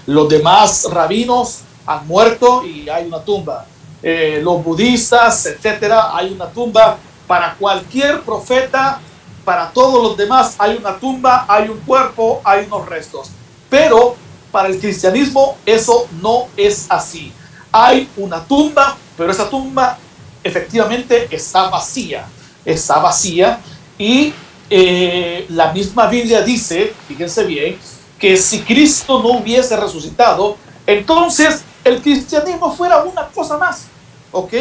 Los 0.06 0.28
demás 0.28 0.86
rabinos 0.90 1.60
han 1.86 2.06
muerto 2.06 2.64
y 2.64 2.88
hay 2.88 3.06
una 3.06 3.20
tumba. 3.20 3.66
los 4.02 4.62
budistas, 4.62 5.46
etcétera, 5.46 6.14
hay 6.14 6.32
una 6.32 6.46
tumba 6.46 6.98
para 7.26 7.54
cualquier 7.54 8.20
profeta, 8.22 9.00
para 9.44 9.70
todos 9.70 10.02
los 10.02 10.16
demás 10.16 10.56
hay 10.58 10.76
una 10.76 10.98
tumba, 10.98 11.44
hay 11.48 11.68
un 11.68 11.78
cuerpo, 11.80 12.40
hay 12.44 12.66
unos 12.66 12.86
restos. 12.86 13.30
Pero 13.68 14.16
para 14.50 14.68
el 14.68 14.78
cristianismo 14.78 15.56
eso 15.66 16.06
no 16.22 16.48
es 16.56 16.86
así. 16.88 17.32
Hay 17.72 18.08
una 18.16 18.44
tumba, 18.44 18.96
pero 19.16 19.30
esa 19.30 19.48
tumba 19.48 19.98
efectivamente 20.42 21.28
está 21.30 21.68
vacía. 21.68 22.26
Está 22.64 22.98
vacía 22.98 23.60
y 23.98 24.32
eh, 24.70 25.46
la 25.50 25.72
misma 25.72 26.06
Biblia 26.06 26.40
dice, 26.42 26.94
fíjense 27.06 27.44
bien, 27.44 27.78
que 28.18 28.36
si 28.36 28.60
Cristo 28.60 29.22
no 29.22 29.38
hubiese 29.38 29.76
resucitado, 29.76 30.56
entonces 30.86 31.62
el 31.84 32.00
cristianismo 32.00 32.74
fuera 32.74 33.02
una 33.02 33.26
cosa 33.28 33.58
más. 33.58 33.86
¿Ok? 34.32 34.54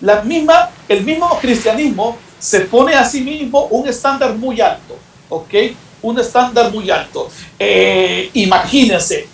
La 0.00 0.22
misma, 0.22 0.70
el 0.88 1.04
mismo 1.04 1.28
cristianismo 1.40 2.16
se 2.38 2.60
pone 2.60 2.94
a 2.94 3.04
sí 3.04 3.20
mismo 3.20 3.66
un 3.66 3.86
estándar 3.86 4.34
muy 4.34 4.60
alto, 4.60 4.98
¿ok? 5.28 5.54
Un 6.02 6.18
estándar 6.18 6.72
muy 6.72 6.90
alto. 6.90 7.28
Eh, 7.56 8.28
imagínense, 8.34 9.28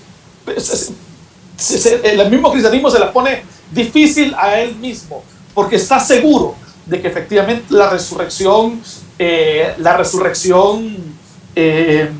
el 2.03 2.31
mismo 2.31 2.53
cristianismo 2.53 2.91
se 2.91 2.99
la 2.99 3.11
pone 3.11 3.45
difícil 3.71 4.35
a 4.37 4.61
él 4.61 4.77
mismo, 4.77 5.25
porque 5.55 5.77
está 5.77 5.99
seguro 5.99 6.55
de 6.85 7.01
que 7.01 7.09
efectivamente 7.09 7.65
la 7.71 7.89
resurrección, 7.89 8.83
eh, 9.19 9.75
la 9.79 9.97
resurrección 9.97 10.97
eh, 11.57 12.11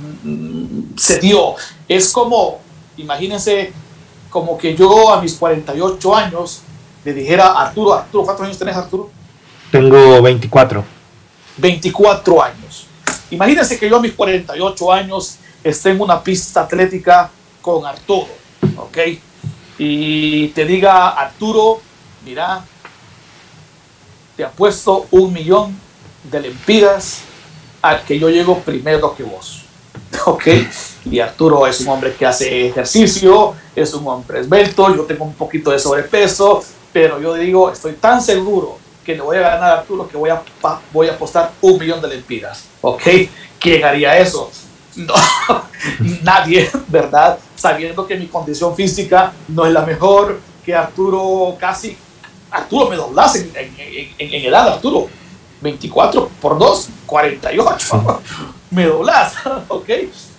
se 0.99 1.19
dio. 1.19 1.55
Es 1.88 2.12
como, 2.12 2.61
imagínense, 2.97 3.73
como 4.31 4.59
que 4.59 4.75
yo 4.76 5.12
a 5.12 5.21
mis 5.21 5.35
48 5.35 6.17
años 6.17 6.62
le 7.05 7.14
dijera 7.14 7.47
a 7.47 7.69
Arturo, 7.69 7.95
Arturo, 7.95 8.25
¿cuántos 8.25 8.47
años 8.47 8.59
tenés 8.59 8.76
Arturo? 8.76 9.11
Tengo 9.71 10.21
24. 10.23 10.85
24 11.57 12.43
años. 12.43 12.87
Imagínense 13.31 13.78
que 13.78 13.88
yo 13.88 13.97
a 13.97 14.00
mis 14.00 14.12
48 14.12 14.93
años 14.93 15.37
esté 15.62 15.90
en 15.90 16.00
una 16.00 16.23
pista 16.23 16.62
atlética 16.62 17.31
con 17.61 17.85
Arturo, 17.85 18.28
¿ok? 18.76 18.99
Y 19.78 20.49
te 20.49 20.64
diga, 20.64 21.11
Arturo, 21.11 21.81
mira, 22.25 22.64
te 24.37 24.45
apuesto 24.45 25.07
un 25.11 25.33
millón 25.33 25.78
de 26.25 26.40
lempiras 26.40 27.21
a 27.83 28.00
que 28.02 28.19
yo 28.19 28.28
llego 28.28 28.61
primero 28.61 29.14
que 29.14 29.23
vos, 29.23 29.64
¿ok? 30.26 30.46
Y 31.06 31.20
Arturo 31.20 31.66
es 31.66 31.80
un 31.80 31.88
hombre 31.88 32.14
que 32.14 32.26
hace 32.26 32.68
ejercicio, 32.68 33.54
es 33.74 33.92
un 33.94 34.06
hombre 34.06 34.40
esbelto, 34.40 34.94
yo 34.94 35.04
tengo 35.04 35.24
un 35.24 35.34
poquito 35.34 35.70
de 35.70 35.78
sobrepeso, 35.78 36.62
pero 36.92 37.20
yo 37.20 37.34
digo, 37.34 37.70
estoy 37.70 37.94
tan 37.94 38.20
seguro 38.22 38.78
que 39.04 39.14
le 39.14 39.22
voy 39.22 39.38
a 39.38 39.40
ganar 39.40 39.70
a 39.70 39.78
Arturo 39.80 40.06
que 40.06 40.16
voy 40.16 40.30
a, 40.30 40.42
voy 40.92 41.08
a 41.08 41.12
apostar 41.12 41.52
un 41.62 41.78
millón 41.78 42.00
de 42.02 42.08
lempiras. 42.08 42.64
¿Ok? 42.82 43.02
¿Quién 43.58 43.84
haría 43.84 44.18
eso? 44.18 44.50
No, 44.96 45.14
nadie, 46.22 46.70
¿verdad? 46.88 47.38
Sabiendo 47.56 48.06
que 48.06 48.16
mi 48.16 48.26
condición 48.26 48.74
física 48.74 49.32
no 49.48 49.64
es 49.64 49.72
la 49.72 49.82
mejor, 49.82 50.40
que 50.64 50.74
Arturo 50.74 51.56
casi, 51.58 51.96
Arturo 52.50 52.90
me 52.90 52.96
doblas 52.96 53.36
en, 53.36 53.50
en, 53.54 54.44
edad, 54.44 54.74
Arturo. 54.74 55.08
24 55.60 56.30
por 56.40 56.58
2, 56.58 56.88
48. 57.06 58.20
me 58.70 58.84
doblas, 58.84 59.34
¿ok? 59.68 59.88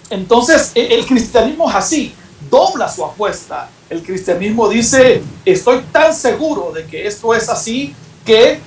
Entonces, 0.10 0.72
e, 0.76 0.96
el 0.96 1.06
cristianismo 1.06 1.70
es 1.70 1.76
así, 1.76 2.16
dobla 2.50 2.90
su 2.90 3.04
apuesta. 3.04 3.70
El 3.90 4.04
cristianismo 4.04 4.70
dice, 4.70 5.24
estoy 5.46 5.82
tan 5.92 6.14
seguro 6.14 6.72
de 6.72 6.86
que 6.86 7.08
esto 7.08 7.34
es 7.34 7.50
así 7.50 7.96
que 8.26 8.60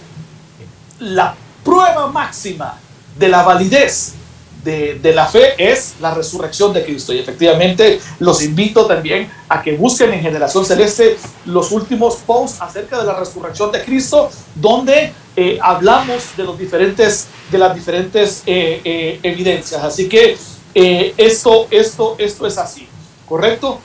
la 0.99 1.35
prueba 1.64 2.09
máxima 2.09 2.78
de 3.16 3.28
la 3.28 3.42
validez 3.42 4.14
de, 4.64 5.12
la 5.14 5.26
fe 5.26 5.54
es 5.59 5.95
la 6.00 6.14
resurrección 6.14 6.73
de 6.73 6.85
Cristo. 6.85 7.12
Y 7.12 7.19
efectivamente 7.19 8.00
los 8.21 8.42
invito 8.42 8.87
también 8.87 9.31
a 9.49 9.62
que 9.62 9.76
busquen 9.76 10.12
en 10.12 10.21
Generación 10.21 10.64
Celeste 10.64 11.16
los 11.47 11.73
últimos 11.73 12.16
posts 12.16 12.61
acerca 12.61 12.99
de 12.99 13.07
la 13.07 13.19
resurrección 13.19 13.73
de 13.73 13.85
Cristo, 13.85 14.31
donde 14.54 15.12
eh, 15.37 15.59
hablamos 15.61 16.37
de, 16.37 16.45
los 16.45 16.59
diferentes, 16.59 17.28
de 17.50 17.59
las 17.59 17.75
diferentes 17.75 18.42
eh, 18.47 18.81
eh, 18.85 19.21
evidencias. 19.23 19.83
Así 19.83 20.09
que 20.09 20.37
esto, 20.75 21.66
esto, 21.71 22.16
esto 22.19 22.47
es 22.47 22.57
así, 22.57 22.88
¿correcto? 23.28 23.78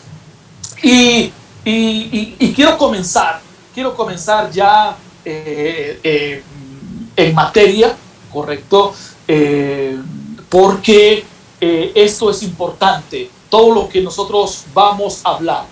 Y, 0.82 1.34
y 1.66 2.54
quiero 2.56 2.78
comenzar, 2.78 3.42
quiero 3.74 3.94
comenzar 3.94 4.50
ya 4.52 4.96
en 5.26 6.42
materia, 7.36 7.94
¿correcto? 8.32 8.94
Porque 10.50 11.26
eh, 11.60 11.92
esto 11.96 12.30
es 12.30 12.44
importante, 12.44 13.30
todo 13.50 13.74
lo 13.74 13.90
que 13.90 14.02
nosotros 14.02 14.66
vamos 14.74 15.22
a 15.24 15.36
hablar. 15.36 15.66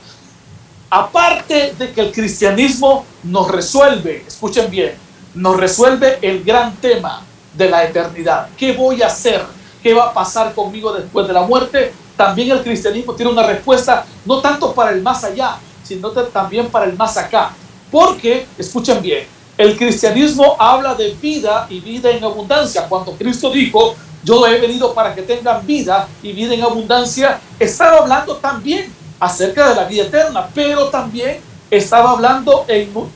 Aparte 0.90 1.74
de 1.78 1.92
que 1.92 2.02
el 2.02 2.12
cristianismo 2.12 3.06
nos 3.24 3.50
resuelve, 3.50 4.24
escuchen 4.28 4.70
bien, 4.70 4.96
nos 5.34 5.58
resuelve 5.58 6.20
el 6.22 6.44
gran 6.44 6.76
tema 6.78 7.24
de 7.54 7.70
la 7.70 7.84
eternidad. 7.84 8.50
¿Qué 8.58 8.74
voy 8.74 9.02
a 9.02 9.08
hacer? 9.08 9.44
¿Qué 9.82 9.94
va 9.94 10.06
a 10.06 10.14
pasar 10.14 10.54
conmigo 10.54 10.94
después 10.94 11.28
de 11.28 11.34
la 11.34 11.42
muerte? 11.42 11.94
También 12.18 12.52
el 12.52 12.64
cristianismo 12.64 13.14
tiene 13.14 13.32
una 13.32 13.44
respuesta 13.44 14.06
no 14.26 14.40
tanto 14.40 14.74
para 14.74 14.92
el 14.92 15.02
más 15.02 15.24
allá, 15.24 15.58
sino 15.84 16.10
también 16.10 16.70
para 16.70 16.86
el 16.86 16.98
más 16.98 17.18
acá. 17.18 17.52
Porque, 17.92 18.48
escuchen 18.58 19.02
bien, 19.02 19.28
el 19.58 19.78
cristianismo 19.78 20.56
habla 20.60 20.96
de 20.96 21.12
vida 21.14 21.68
y 21.70 21.80
vida 21.80 22.12
en 22.12 22.24
abundancia. 22.24 22.88
Cuando 22.88 23.14
Cristo 23.14 23.50
dijo, 23.50 23.96
yo 24.24 24.46
he 24.48 24.60
venido 24.60 24.94
para 24.94 25.14
que 25.14 25.22
tengan 25.22 25.66
vida 25.66 26.08
y 26.22 26.34
vida 26.34 26.54
en 26.54 26.64
abundancia, 26.64 27.40
estaba 27.60 28.00
hablando 28.00 28.36
también 28.38 28.92
acerca 29.20 29.70
de 29.70 29.76
la 29.76 29.84
vida 29.86 30.04
eterna, 30.04 30.50
pero 30.54 30.90
también 30.90 31.40
estaba 31.70 32.12
hablando 32.12 32.66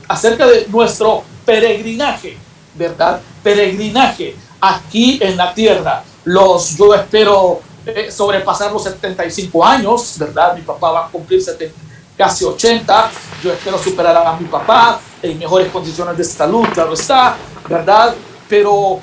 acerca 0.08 0.46
de 0.46 0.66
nuestro 0.68 1.24
peregrinaje, 1.44 2.38
¿verdad? 2.74 3.20
Peregrinaje 3.42 4.36
aquí 4.60 5.18
en 5.20 5.36
la 5.36 5.52
tierra. 5.52 6.04
Los, 6.24 6.76
yo 6.76 6.94
espero 6.94 7.60
eh, 7.86 8.10
sobrepasar 8.10 8.72
los 8.72 8.84
75 8.84 9.64
años, 9.64 10.16
¿verdad? 10.18 10.54
Mi 10.54 10.62
papá 10.62 10.90
va 10.90 11.06
a 11.06 11.08
cumplir 11.10 11.42
70, 11.42 11.74
casi 12.20 12.44
80. 12.44 13.10
Yo 13.42 13.50
espero 13.50 13.78
superar 13.78 14.14
a 14.14 14.36
mi 14.36 14.44
papá 14.44 15.00
en 15.22 15.38
mejores 15.38 15.72
condiciones 15.72 16.18
de 16.18 16.24
salud, 16.24 16.66
claro 16.74 16.92
está, 16.92 17.34
¿verdad? 17.66 18.14
Pero, 18.46 19.00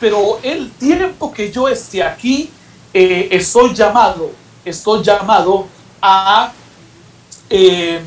pero 0.00 0.40
el 0.42 0.72
tiempo 0.72 1.32
que 1.32 1.52
yo 1.52 1.68
esté 1.68 2.02
aquí, 2.02 2.50
eh, 2.92 3.28
estoy 3.30 3.72
llamado, 3.72 4.32
estoy 4.64 5.00
llamado 5.04 5.68
a, 6.02 6.50
eh, 7.48 8.00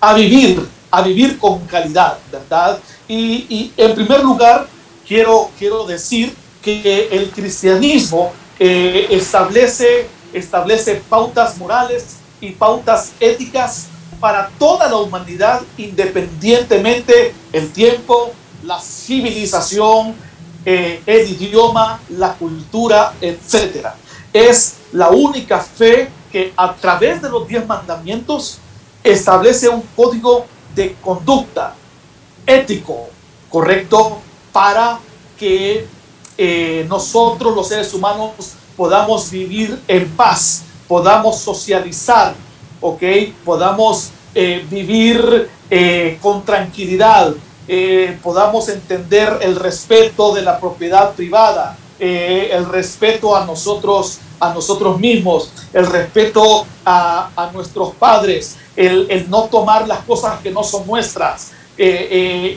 a 0.00 0.14
vivir, 0.14 0.64
a 0.88 1.02
vivir 1.02 1.36
con 1.36 1.58
calidad, 1.66 2.18
¿verdad? 2.30 2.78
Y, 3.08 3.46
y, 3.48 3.72
en 3.76 3.96
primer 3.96 4.22
lugar, 4.22 4.68
quiero, 5.04 5.50
quiero 5.58 5.84
decir 5.86 6.36
que 6.62 7.08
el 7.10 7.30
cristianismo 7.30 8.32
eh, 8.60 9.08
establece, 9.10 10.06
establece 10.32 11.02
pautas 11.08 11.58
morales 11.58 12.21
y 12.42 12.50
pautas 12.50 13.12
éticas 13.20 13.86
para 14.20 14.50
toda 14.58 14.88
la 14.88 14.96
humanidad, 14.96 15.62
independientemente 15.78 17.34
el 17.52 17.72
tiempo, 17.72 18.32
la 18.62 18.78
civilización, 18.78 20.14
eh, 20.64 21.02
el 21.06 21.30
idioma, 21.30 22.00
la 22.10 22.34
cultura, 22.34 23.14
etc. 23.20 23.86
Es 24.32 24.74
la 24.92 25.08
única 25.08 25.60
fe 25.60 26.10
que 26.30 26.52
a 26.56 26.74
través 26.74 27.22
de 27.22 27.30
los 27.30 27.48
diez 27.48 27.66
mandamientos 27.66 28.58
establece 29.02 29.68
un 29.68 29.82
código 29.96 30.46
de 30.74 30.94
conducta 31.00 31.74
ético 32.46 33.08
correcto 33.48 34.20
para 34.52 34.98
que 35.38 35.86
eh, 36.38 36.86
nosotros 36.88 37.54
los 37.54 37.68
seres 37.68 37.92
humanos 37.92 38.32
podamos 38.76 39.30
vivir 39.30 39.80
en 39.86 40.08
paz, 40.10 40.64
podamos 40.92 41.38
socializar, 41.38 42.34
¿ok? 42.78 43.02
Podamos 43.46 44.10
eh, 44.34 44.62
vivir 44.68 45.48
eh, 45.70 46.18
con 46.20 46.44
tranquilidad, 46.44 47.32
eh, 47.66 48.18
podamos 48.22 48.68
entender 48.68 49.38
el 49.40 49.56
respeto 49.56 50.34
de 50.34 50.42
la 50.42 50.60
propiedad 50.60 51.14
privada, 51.14 51.78
el 51.98 52.66
respeto 52.66 53.34
a 53.34 53.46
nosotros, 53.46 54.18
a 54.38 54.52
nosotros 54.52 55.00
mismos, 55.00 55.50
el 55.72 55.86
respeto 55.86 56.66
a, 56.84 57.50
nuestros 57.54 57.94
padres, 57.94 58.58
el, 58.76 59.06
el, 59.08 59.30
no 59.30 59.44
tomar 59.44 59.88
las 59.88 60.00
cosas 60.00 60.40
que 60.42 60.50
no 60.50 60.62
son 60.62 60.86
nuestras. 60.86 61.52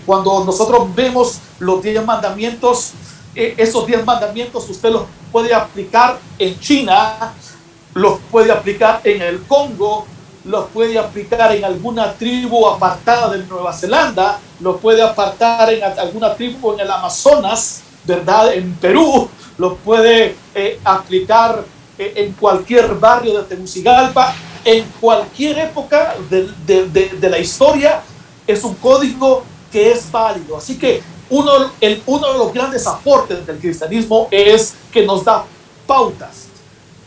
cuando 0.06 0.44
nosotros 0.44 0.94
vemos 0.94 1.40
los 1.60 1.82
diez 1.82 2.04
mandamientos, 2.04 2.92
esos 3.34 3.86
diez 3.86 4.04
mandamientos 4.04 4.70
usted 4.70 4.92
los 4.92 5.04
puede 5.32 5.54
aplicar 5.54 6.18
en 6.40 6.60
China, 6.60 7.34
los 7.96 8.20
puede 8.30 8.52
aplicar 8.52 9.02
en 9.04 9.22
el 9.22 9.42
Congo, 9.44 10.06
los 10.44 10.66
puede 10.70 11.00
aplicar 11.00 11.56
en 11.56 11.66
alguna 11.66 12.14
tribu 12.14 12.68
apartada 12.68 13.30
de 13.30 13.44
Nueva 13.46 13.74
Zelanda, 13.74 14.40
los 14.60 14.80
puede 14.80 15.02
apartar 15.02 15.74
en 15.74 15.84
alguna 15.84 16.36
tribu 16.36 16.74
en 16.74 16.82
el 16.82 16.92
Amazonas, 16.92 17.82
¿verdad? 18.04 18.54
En 18.54 18.76
Perú, 18.76 19.28
los 19.58 19.78
puede 19.80 20.36
eh, 20.54 20.80
aplicar 20.84 21.64
eh, 21.98 22.14
en 22.18 22.34
cualquier 22.34 22.96
barrio 22.96 23.38
de 23.38 23.44
Tegucigalpa, 23.44 24.36
en 24.66 24.84
cualquier 25.00 25.60
época 25.60 26.16
de, 26.30 26.50
de, 26.66 27.10
de, 27.10 27.30
la 27.30 27.40
historia, 27.40 28.02
es 28.46 28.64
un 28.64 28.76
código 28.76 29.44
que 29.72 29.92
es 29.92 30.12
válido. 30.12 30.58
Así 30.58 30.78
que 30.78 31.02
uno, 31.30 31.72
el, 31.80 32.02
uno 32.06 32.34
de 32.34 32.38
los 32.38 32.54
grandes 32.54 32.86
aportes 32.86 33.46
del 33.46 33.58
cristianismo 33.58 34.28
es 34.32 34.76
que 34.92 35.06
nos 35.06 35.24
da 35.24 35.46
pautas, 35.88 36.45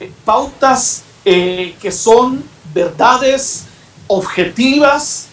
eh, 0.00 0.10
pautas 0.24 1.04
que 1.24 1.92
son 1.92 2.42
verdades 2.72 3.66
objetivas, 4.08 5.28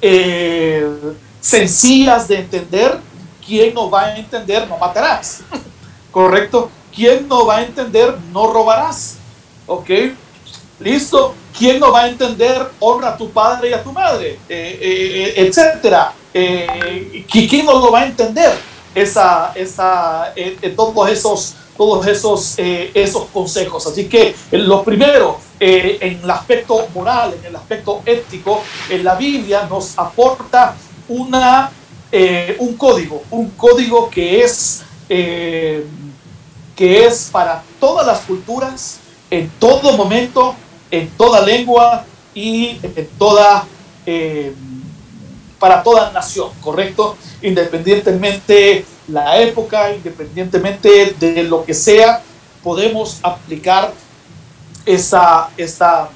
eh, 0.00 0.86
sencillas 1.40 2.28
de 2.28 2.36
entender. 2.36 3.00
¿Quién 3.44 3.74
no 3.74 3.90
va 3.90 4.04
a 4.04 4.16
entender? 4.16 4.68
No 4.68 4.76
matarás. 4.78 5.40
¿Correcto? 6.12 6.70
¿Quién 6.94 7.26
no 7.26 7.46
va 7.46 7.58
a 7.58 7.64
entender? 7.64 8.16
No 8.32 8.52
robarás. 8.52 9.16
¿Ok? 9.66 9.90
¿Listo? 10.80 11.34
¿Quién 11.56 11.80
no 11.80 11.90
va 11.90 12.02
a 12.02 12.08
entender? 12.08 12.70
Honra 12.78 13.08
a 13.10 13.16
tu 13.16 13.30
padre 13.30 13.70
y 13.70 13.72
a 13.72 13.82
tu 13.82 13.92
madre, 13.92 14.38
eh, 14.48 14.78
eh, 14.80 15.34
etcétera. 15.36 16.12
¿Quién 16.32 17.66
no 17.66 17.80
lo 17.80 17.90
va 17.90 18.00
a 18.00 18.06
entender? 18.06 18.56
Esa, 18.94 19.52
esa, 19.54 20.32
todos 20.76 21.08
esos 21.08 21.54
todos 21.78 22.04
esos, 22.08 22.58
eh, 22.58 22.90
esos 22.92 23.26
consejos. 23.26 23.86
Así 23.86 24.08
que 24.08 24.34
eh, 24.50 24.58
lo 24.58 24.82
primero, 24.82 25.38
eh, 25.60 25.96
en 26.00 26.20
el 26.24 26.30
aspecto 26.30 26.88
moral, 26.92 27.34
en 27.38 27.46
el 27.46 27.56
aspecto 27.56 28.02
ético, 28.04 28.62
en 28.90 29.04
la 29.04 29.14
Biblia 29.14 29.66
nos 29.70 29.96
aporta 29.96 30.74
una, 31.08 31.70
un 32.58 32.76
código, 32.76 33.22
un 33.30 33.50
código 33.50 34.10
que 34.10 34.42
es, 34.42 34.82
que 35.08 35.86
es 36.76 37.28
para 37.30 37.62
todas 37.78 38.06
las 38.06 38.20
culturas, 38.20 38.98
en 39.30 39.50
todo 39.58 39.96
momento, 39.96 40.54
en 40.90 41.08
toda 41.10 41.42
lengua 41.42 42.04
y 42.34 42.78
en 42.82 43.08
toda, 43.18 43.66
para 45.58 45.82
toda 45.82 46.12
nación, 46.12 46.50
¿correcto? 46.60 47.16
Independientemente 47.40 48.84
la 49.08 49.40
época, 49.40 49.94
independientemente 49.94 51.14
de 51.18 51.42
lo 51.42 51.64
que 51.64 51.74
sea, 51.74 52.22
podemos 52.62 53.18
aplicar 53.22 53.92
esa, 54.84 55.50
esta, 55.56 56.08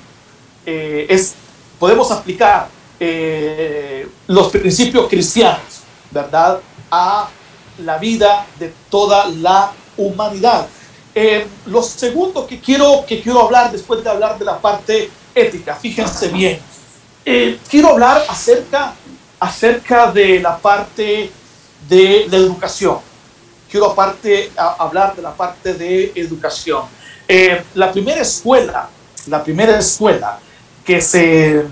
eh, 0.64 1.06
es, 1.08 1.34
podemos 1.78 2.10
aplicar 2.10 2.68
eh, 3.00 4.06
los 4.26 4.48
principios 4.48 5.08
cristianos, 5.08 5.80
¿verdad? 6.10 6.60
A 6.90 7.28
la 7.78 7.98
vida 7.98 8.46
de 8.58 8.72
toda 8.90 9.28
la 9.28 9.72
humanidad. 9.96 10.66
Eh, 11.14 11.46
lo 11.66 11.82
segundo 11.82 12.46
que 12.46 12.60
quiero, 12.60 13.04
que 13.06 13.20
quiero 13.20 13.42
hablar 13.42 13.72
después 13.72 14.02
de 14.02 14.10
hablar 14.10 14.38
de 14.38 14.44
la 14.44 14.58
parte 14.58 15.10
ética, 15.34 15.74
fíjense 15.74 16.28
bien, 16.28 16.60
quiero 17.68 17.88
hablar 17.88 18.24
acerca, 18.28 18.94
acerca 19.38 20.10
de 20.12 20.40
la 20.40 20.58
parte 20.58 21.30
de 21.92 22.26
la 22.30 22.38
educación. 22.38 22.96
Quiero 23.70 23.90
aparte 23.90 24.50
hablar 24.56 25.14
de 25.14 25.20
la 25.20 25.34
parte 25.34 25.74
de 25.74 26.12
educación. 26.14 26.84
Eh, 27.28 27.62
la 27.74 27.92
primera 27.92 28.22
escuela, 28.22 28.88
la 29.26 29.44
primera 29.44 29.78
escuela 29.78 30.38
que 30.82 31.02
se, 31.02 31.64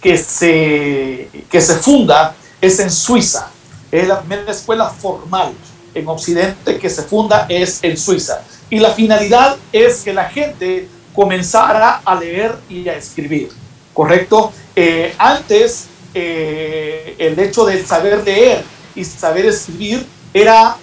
que 0.00 0.16
se, 0.16 1.28
que 1.50 1.60
se 1.60 1.74
funda 1.76 2.36
es 2.60 2.78
en 2.78 2.88
Suiza. 2.88 3.50
Es 3.90 4.06
la 4.06 4.20
primera 4.20 4.52
escuela 4.52 4.90
formal 4.90 5.52
en 5.92 6.06
Occidente 6.06 6.78
que 6.78 6.88
se 6.88 7.02
funda 7.02 7.46
es 7.48 7.82
en 7.82 7.96
Suiza. 7.96 8.42
Y 8.70 8.78
la 8.78 8.92
finalidad 8.92 9.56
es 9.72 10.02
que 10.02 10.12
la 10.12 10.26
gente 10.28 10.88
comenzara 11.12 12.00
a 12.04 12.14
leer 12.14 12.54
y 12.68 12.88
a 12.88 12.94
escribir, 12.94 13.48
¿correcto? 13.92 14.52
Eh, 14.76 15.14
antes, 15.18 15.86
eh, 16.14 17.16
el 17.18 17.36
hecho 17.40 17.64
de 17.64 17.84
saber 17.84 18.22
leer 18.22 18.75
y 18.96 19.04
saber 19.04 19.46
escribir 19.46 20.06
era, 20.34 20.76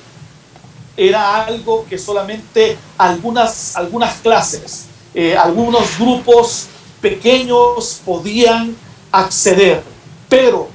era 0.96 1.44
algo 1.44 1.86
que 1.90 1.98
solamente 1.98 2.78
algunas, 2.98 3.76
algunas 3.76 4.16
clases, 4.22 4.86
eh, 5.14 5.36
algunos 5.36 5.98
grupos 6.00 6.68
pequeños 7.02 8.02
podían 8.06 8.76
acceder. 9.12 9.84
Pero 10.30 10.70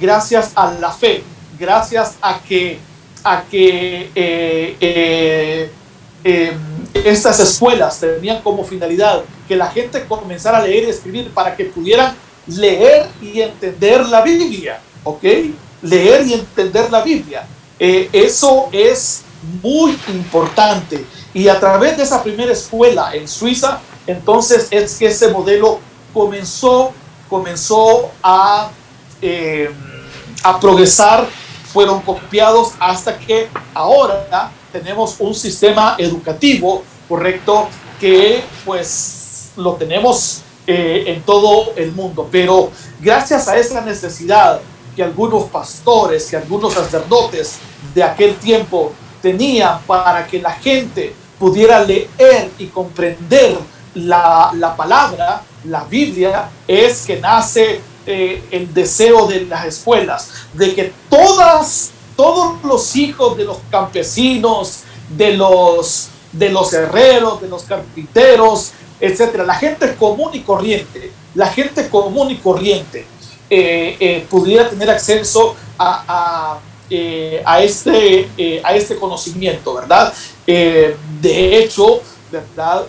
gracias 0.00 0.52
a 0.54 0.72
la 0.72 0.90
fe, 0.92 1.22
gracias 1.58 2.14
a 2.22 2.40
que, 2.40 2.78
a 3.22 3.42
que 3.42 4.10
Em, 6.26 6.58
estas 6.94 7.38
escuelas 7.38 8.00
tenían 8.00 8.40
como 8.40 8.64
finalidad 8.64 9.24
que 9.46 9.54
la 9.54 9.70
gente 9.70 10.06
comenzara 10.06 10.56
a 10.56 10.62
leer 10.62 10.84
y 10.84 10.86
escribir 10.88 11.30
para 11.34 11.54
que 11.54 11.66
pudieran 11.66 12.16
leer 12.46 13.08
y 13.20 13.42
entender 13.42 14.06
la 14.06 14.22
Biblia, 14.22 14.80
¿ok? 15.02 15.22
Leer 15.84 16.26
y 16.26 16.34
entender 16.34 16.90
la 16.90 17.02
Biblia. 17.02 17.46
Eh, 17.78 18.08
eso 18.12 18.68
es 18.72 19.22
muy 19.62 19.96
importante. 20.08 21.04
Y 21.32 21.48
a 21.48 21.60
través 21.60 21.96
de 21.96 22.02
esa 22.02 22.22
primera 22.22 22.52
escuela 22.52 23.14
en 23.14 23.28
Suiza, 23.28 23.80
entonces 24.06 24.68
es 24.70 24.96
que 24.96 25.06
ese 25.06 25.28
modelo 25.28 25.80
comenzó, 26.12 26.92
comenzó 27.28 28.10
a, 28.22 28.70
a 30.42 30.60
progresar, 30.60 31.26
fueron 31.72 32.00
copiados 32.02 32.72
hasta 32.78 33.18
que 33.18 33.48
ahora 33.74 34.52
tenemos 34.72 35.16
un 35.18 35.34
sistema 35.34 35.96
educativo 35.98 36.82
correcto 37.08 37.68
que 38.00 38.42
pues 38.64 39.50
lo 39.56 39.74
tenemos 39.74 40.42
eh, 40.66 41.04
en 41.06 41.22
todo 41.22 41.72
el 41.76 41.92
mundo. 41.92 42.28
Pero 42.30 42.70
gracias 43.00 43.48
a 43.48 43.56
esa 43.56 43.80
necesidad 43.80 44.60
que 44.94 45.02
algunos 45.02 45.44
pastores, 45.44 46.26
que 46.26 46.36
algunos 46.36 46.74
sacerdotes 46.74 47.58
de 47.94 48.02
aquel 48.02 48.36
tiempo 48.36 48.92
tenían 49.20 49.80
para 49.86 50.26
que 50.26 50.40
la 50.40 50.52
gente 50.52 51.14
pudiera 51.38 51.82
leer 51.82 52.50
y 52.58 52.66
comprender 52.66 53.58
la, 53.94 54.50
la 54.54 54.76
palabra, 54.76 55.42
la 55.64 55.84
Biblia, 55.84 56.50
es 56.66 57.06
que 57.06 57.20
nace 57.20 57.80
eh, 58.06 58.42
el 58.50 58.72
deseo 58.72 59.26
de 59.26 59.46
las 59.46 59.66
escuelas, 59.66 60.30
de 60.52 60.74
que 60.74 60.92
todas 61.08 61.92
todos 62.16 62.62
los 62.62 62.94
hijos 62.96 63.36
de 63.36 63.44
los 63.44 63.58
campesinos, 63.70 64.82
de 65.08 65.36
los, 65.36 66.08
de 66.32 66.50
los 66.50 66.72
herreros, 66.72 67.40
de 67.40 67.48
los 67.48 67.64
carpinteros, 67.64 68.72
etcétera, 69.00 69.44
la 69.44 69.54
gente 69.54 69.94
común 69.96 70.30
y 70.32 70.40
corriente, 70.40 71.12
la 71.34 71.48
gente 71.48 71.88
común 71.88 72.30
y 72.30 72.36
corriente 72.36 73.06
eh, 73.54 73.96
eh, 74.00 74.26
pudiera 74.28 74.68
tener 74.68 74.90
acceso 74.90 75.54
a, 75.78 76.04
a, 76.08 76.58
eh, 76.90 77.42
este, 77.60 78.60
a 78.64 78.74
este 78.74 78.96
conocimiento, 78.96 79.74
¿verdad? 79.74 80.12
de 80.46 81.58
hecho, 81.58 82.00
¿verdad? 82.30 82.86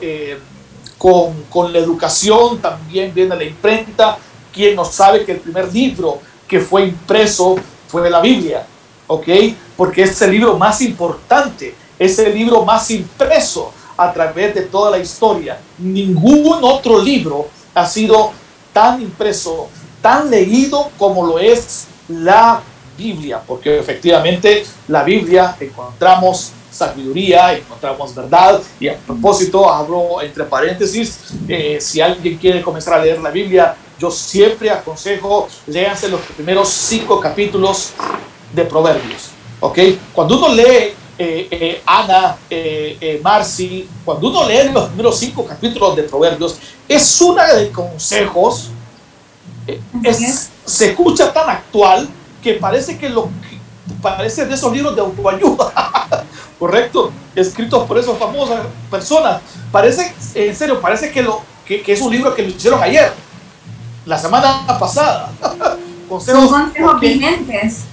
Con, 0.98 1.44
con, 1.50 1.72
la 1.72 1.80
educación 1.80 2.60
también 2.60 3.14
viene 3.14 3.36
la 3.36 3.44
imprenta. 3.44 4.18
Quien 4.52 4.76
no 4.76 4.86
sabe 4.86 5.26
que 5.26 5.34
el 5.34 5.40
primer 5.40 5.72
libro 5.74 6.20
que 6.48 6.60
fue 6.60 6.86
impreso 6.86 7.56
fue 7.88 8.10
la 8.10 8.22
Biblia. 8.22 8.66
¿ok? 9.08 9.28
Porque 9.76 10.04
es 10.04 10.22
el 10.22 10.32
libro 10.32 10.58
más 10.58 10.82
importante, 10.82 11.76
es 11.98 12.18
el 12.20 12.34
libro 12.34 12.64
más 12.64 12.90
impreso 12.92 13.72
a 13.98 14.12
través 14.12 14.54
de 14.56 14.62
toda 14.62 14.92
la 14.92 14.98
historia. 14.98 15.60
Ningún 15.78 16.64
otro 16.64 17.02
libro 17.02 17.48
ha 17.74 17.86
sido 17.86 18.32
tan 18.74 19.02
impreso, 19.02 19.70
tan 20.06 20.30
leído 20.30 20.92
como 21.00 21.26
lo 21.26 21.40
es 21.40 21.88
la 22.10 22.62
Biblia, 22.96 23.42
porque 23.48 23.80
efectivamente 23.80 24.64
la 24.88 25.04
Biblia 25.04 25.58
encontramos 25.60 26.52
sabiduría, 26.70 27.54
encontramos 27.54 28.14
verdad, 28.14 28.62
y 28.80 28.88
a 28.88 28.98
propósito, 28.98 29.68
hablo 29.68 30.22
entre 30.22 30.44
paréntesis, 30.44 31.34
eh, 31.48 31.80
si 31.82 32.02
alguien 32.02 32.38
quiere 32.38 32.62
comenzar 32.62 32.94
a 32.94 33.04
leer 33.04 33.20
la 33.20 33.32
Biblia, 33.32 33.76
yo 33.98 34.12
siempre 34.12 34.70
aconsejo, 34.70 35.48
léanse 35.66 36.08
los 36.08 36.22
primeros 36.22 36.70
cinco 36.70 37.20
capítulos 37.20 37.94
de 38.54 38.64
Proverbios. 38.64 39.32
¿Ok? 39.60 39.80
Cuando 40.14 40.38
uno 40.38 40.54
lee 40.54 40.94
eh, 41.18 41.48
eh, 41.50 41.82
Ana, 41.84 42.38
eh, 42.48 43.20
Marci, 43.24 43.90
cuando 44.06 44.28
uno 44.28 44.48
lee 44.48 44.70
los 44.72 44.86
primeros 44.90 45.18
cinco 45.18 45.44
capítulos 45.44 45.96
de 45.96 46.04
Proverbios, 46.04 46.58
es 46.88 47.22
una 47.22 47.56
de 47.56 47.72
consejos, 47.72 48.70
se 50.66 50.90
escucha 50.90 51.34
tan 51.34 51.50
actual 51.50 52.08
que 52.44 52.54
parece 52.54 52.98
que 52.98 53.10
lo 53.10 53.30
parece 54.02 54.46
de 54.46 54.54
esos 54.54 54.72
libros 54.72 54.96
de 54.96 55.02
autoayuda, 55.02 55.72
correcto, 56.60 57.12
escritos 57.36 57.88
por 57.88 57.98
esas 57.98 58.18
famosas 58.18 58.62
personas. 58.90 59.42
Parece, 59.72 60.14
en 60.36 60.56
serio, 60.56 60.80
parece 60.80 61.12
que, 61.12 61.22
lo, 61.22 61.42
que, 61.66 61.84
es 61.86 62.02
un 62.02 62.12
libro 62.12 62.34
que 62.34 62.44
lo 62.44 62.50
hicieron 62.50 62.82
ayer, 62.82 63.14
la 64.06 64.18
semana 64.18 64.66
pasada. 64.80 65.32
consejos, 66.10 66.50
Son 66.50 66.66
consejos 66.66 67.00
vigentes 67.00 67.86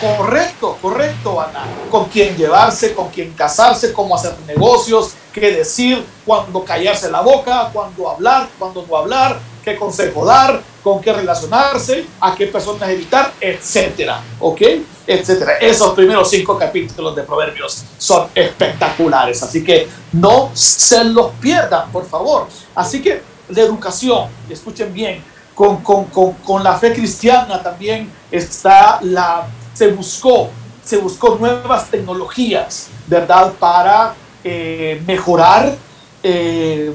Correcto, 0.00 0.76
correcto, 0.82 1.40
Ana. 1.40 1.64
Con 1.90 2.06
quién 2.06 2.36
llevarse, 2.36 2.94
con 2.94 3.08
quién 3.08 3.32
casarse, 3.32 3.92
cómo 3.92 4.14
hacer 4.14 4.34
negocios, 4.46 5.14
qué 5.32 5.52
decir, 5.52 6.04
cuándo 6.24 6.64
callarse 6.64 7.10
la 7.10 7.22
boca, 7.22 7.70
cuándo 7.72 8.10
hablar, 8.10 8.48
cuándo 8.58 8.84
no 8.86 8.96
hablar, 8.96 9.38
qué 9.66 9.74
consejo 9.74 10.24
dar, 10.24 10.62
con 10.80 11.00
qué 11.00 11.12
relacionarse, 11.12 12.06
a 12.20 12.36
qué 12.36 12.46
personas 12.46 12.88
evitar, 12.88 13.32
etcétera. 13.40 14.22
¿Ok? 14.38 14.62
Etcétera. 15.04 15.58
Esos 15.58 15.92
primeros 15.92 16.30
cinco 16.30 16.56
capítulos 16.56 17.16
de 17.16 17.24
Proverbios 17.24 17.82
son 17.98 18.28
espectaculares. 18.32 19.42
Así 19.42 19.64
que 19.64 19.88
no 20.12 20.52
se 20.54 21.02
los 21.02 21.32
pierdan, 21.40 21.90
por 21.90 22.06
favor. 22.06 22.46
Así 22.76 23.02
que 23.02 23.20
la 23.48 23.60
educación, 23.62 24.28
escuchen 24.48 24.94
bien, 24.94 25.24
con, 25.52 25.82
con, 25.82 26.04
con, 26.04 26.34
con 26.34 26.62
la 26.62 26.78
fe 26.78 26.92
cristiana 26.92 27.60
también 27.60 28.08
está 28.30 29.00
la 29.02 29.48
se 29.74 29.88
buscó, 29.88 30.48
se 30.84 30.98
buscó 30.98 31.36
nuevas 31.40 31.90
tecnologías, 31.90 32.86
¿verdad? 33.08 33.52
Para 33.58 34.14
eh, 34.44 35.02
mejorar 35.04 35.74
eh, 36.22 36.92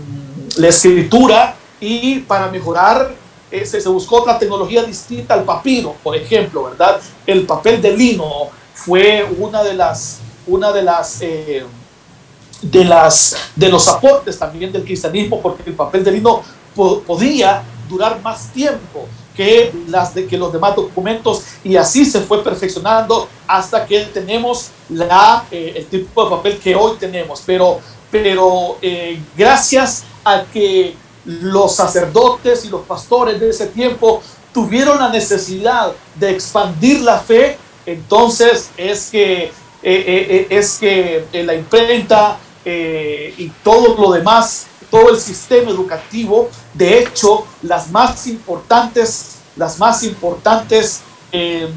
la 0.55 0.67
escritura 0.69 1.55
y 1.81 2.19
para 2.19 2.49
mejorar, 2.49 3.13
eh, 3.51 3.65
se, 3.65 3.85
buscó 3.89 4.21
otra 4.21 4.39
tecnología 4.39 4.83
distinta 4.83 5.33
al 5.33 5.43
papiro, 5.43 5.95
por 6.01 6.15
ejemplo, 6.15 6.63
¿verdad? 6.63 7.01
El 7.27 7.45
papel 7.45 7.81
de 7.81 7.97
lino 7.97 8.47
fue 8.73 9.27
una 9.37 9.63
de 9.63 9.73
las, 9.73 10.19
una 10.47 10.71
de 10.71 10.83
las, 10.83 11.19
de 11.19 12.85
las, 12.85 13.35
de 13.55 13.69
los 13.69 13.87
aportes 13.89 14.39
también 14.39 14.71
del 14.71 14.85
cristianismo, 14.85 15.41
porque 15.41 15.63
el 15.65 15.75
papel 15.75 16.03
de 16.03 16.11
lino 16.11 16.41
podía 16.75 17.63
durar 17.89 18.21
más 18.21 18.53
tiempo 18.53 19.07
que, 19.35 19.73
las 19.87 20.13
de, 20.13 20.27
que 20.27 20.37
los 20.37 20.51
demás 20.53 20.75
documentos 20.75 21.43
y 21.63 21.75
así 21.75 22.05
se 22.05 22.21
fue 22.21 22.43
perfeccionando 22.43 23.27
hasta 23.47 23.85
que 23.85 24.05
tenemos 24.05 24.69
la, 24.89 25.45
eh, 25.51 25.73
el 25.75 25.85
tipo 25.87 26.23
de 26.23 26.29
papel 26.29 26.57
que 26.59 26.75
hoy 26.75 26.97
tenemos. 26.99 27.41
Pero, 27.45 27.79
pero 28.09 28.77
eh, 28.81 29.21
gracias 29.35 30.03
a 30.23 30.43
que 30.43 30.95
los 31.25 31.75
sacerdotes 31.75 32.65
y 32.65 32.69
los 32.69 32.81
pastores 32.81 33.39
de 33.39 33.49
ese 33.49 33.67
tiempo 33.67 34.21
tuvieron 34.53 34.99
la 34.99 35.09
necesidad 35.09 35.91
de 36.15 36.31
expandir 36.31 37.01
la 37.01 37.19
fe, 37.19 37.57
entonces 37.85 38.69
es 38.77 39.09
que, 39.09 39.51
eh, 39.83 40.47
es 40.49 40.77
que 40.77 41.25
la 41.33 41.53
imprenta 41.53 42.37
y 42.63 43.49
todo 43.63 43.95
lo 43.95 44.11
demás 44.11 44.67
todo 44.91 45.09
el 45.09 45.19
sistema 45.19 45.71
educativo. 45.71 46.49
De 46.73 46.99
hecho, 46.99 47.47
las 47.63 47.89
más 47.89 48.27
importantes, 48.27 49.37
las 49.55 49.79
más 49.79 50.03
importantes 50.03 51.01
em, 51.31 51.71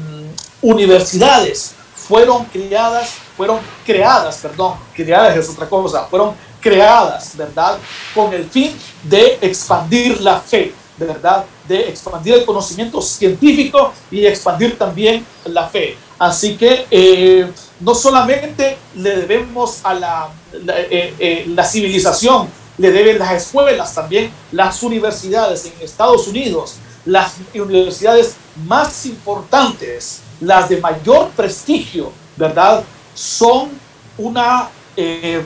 universidades 0.61 1.73
fueron 1.95 2.43
creadas, 2.45 3.13
fueron 3.35 3.59
creadas, 3.85 4.37
perdón, 4.37 4.75
creadas 4.93 5.37
es 5.37 5.49
otra 5.49 5.67
cosa, 5.67 6.05
fueron 6.05 6.35
creadas, 6.65 7.37
¿verdad? 7.37 7.77
Con 8.15 8.33
el 8.33 8.49
fin 8.49 8.75
de 9.03 9.37
expandir 9.39 10.19
la 10.19 10.39
fe, 10.39 10.73
¿verdad? 10.97 11.45
De 11.67 11.89
expandir 11.89 12.33
el 12.33 12.43
conocimiento 12.43 12.99
científico 13.03 13.93
y 14.09 14.25
expandir 14.25 14.75
también 14.75 15.23
la 15.45 15.69
fe. 15.69 15.95
Así 16.17 16.57
que 16.57 16.87
eh, 16.89 17.51
no 17.79 17.93
solamente 17.93 18.79
le 18.95 19.15
debemos 19.15 19.81
a 19.83 19.93
la, 19.93 20.29
eh, 20.53 21.13
eh, 21.19 21.45
la, 21.49 21.63
civilización, 21.63 22.49
le 22.79 22.91
deben 22.91 23.19
las 23.19 23.33
escuelas, 23.33 23.93
también 23.93 24.31
las 24.51 24.81
universidades 24.81 25.65
en 25.65 25.73
Estados 25.85 26.27
Unidos, 26.27 26.77
las 27.05 27.33
universidades 27.53 28.37
más 28.65 29.05
importantes, 29.05 30.21
las 30.41 30.67
de 30.67 30.77
mayor 30.77 31.29
prestigio, 31.35 32.11
¿verdad? 32.35 32.83
Son 33.13 33.69
una, 34.17 34.69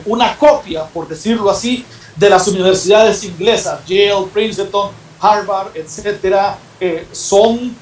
una 0.06 0.36
copia, 0.36 0.84
por 0.84 1.08
decirlo 1.08 1.50
así, 1.50 1.84
de 2.16 2.30
las 2.30 2.46
universidades 2.48 3.24
inglesas, 3.24 3.80
Yale, 3.86 4.26
Princeton, 4.32 4.90
Harvard, 5.20 5.76
etcétera, 5.76 6.58
son, 7.12 7.74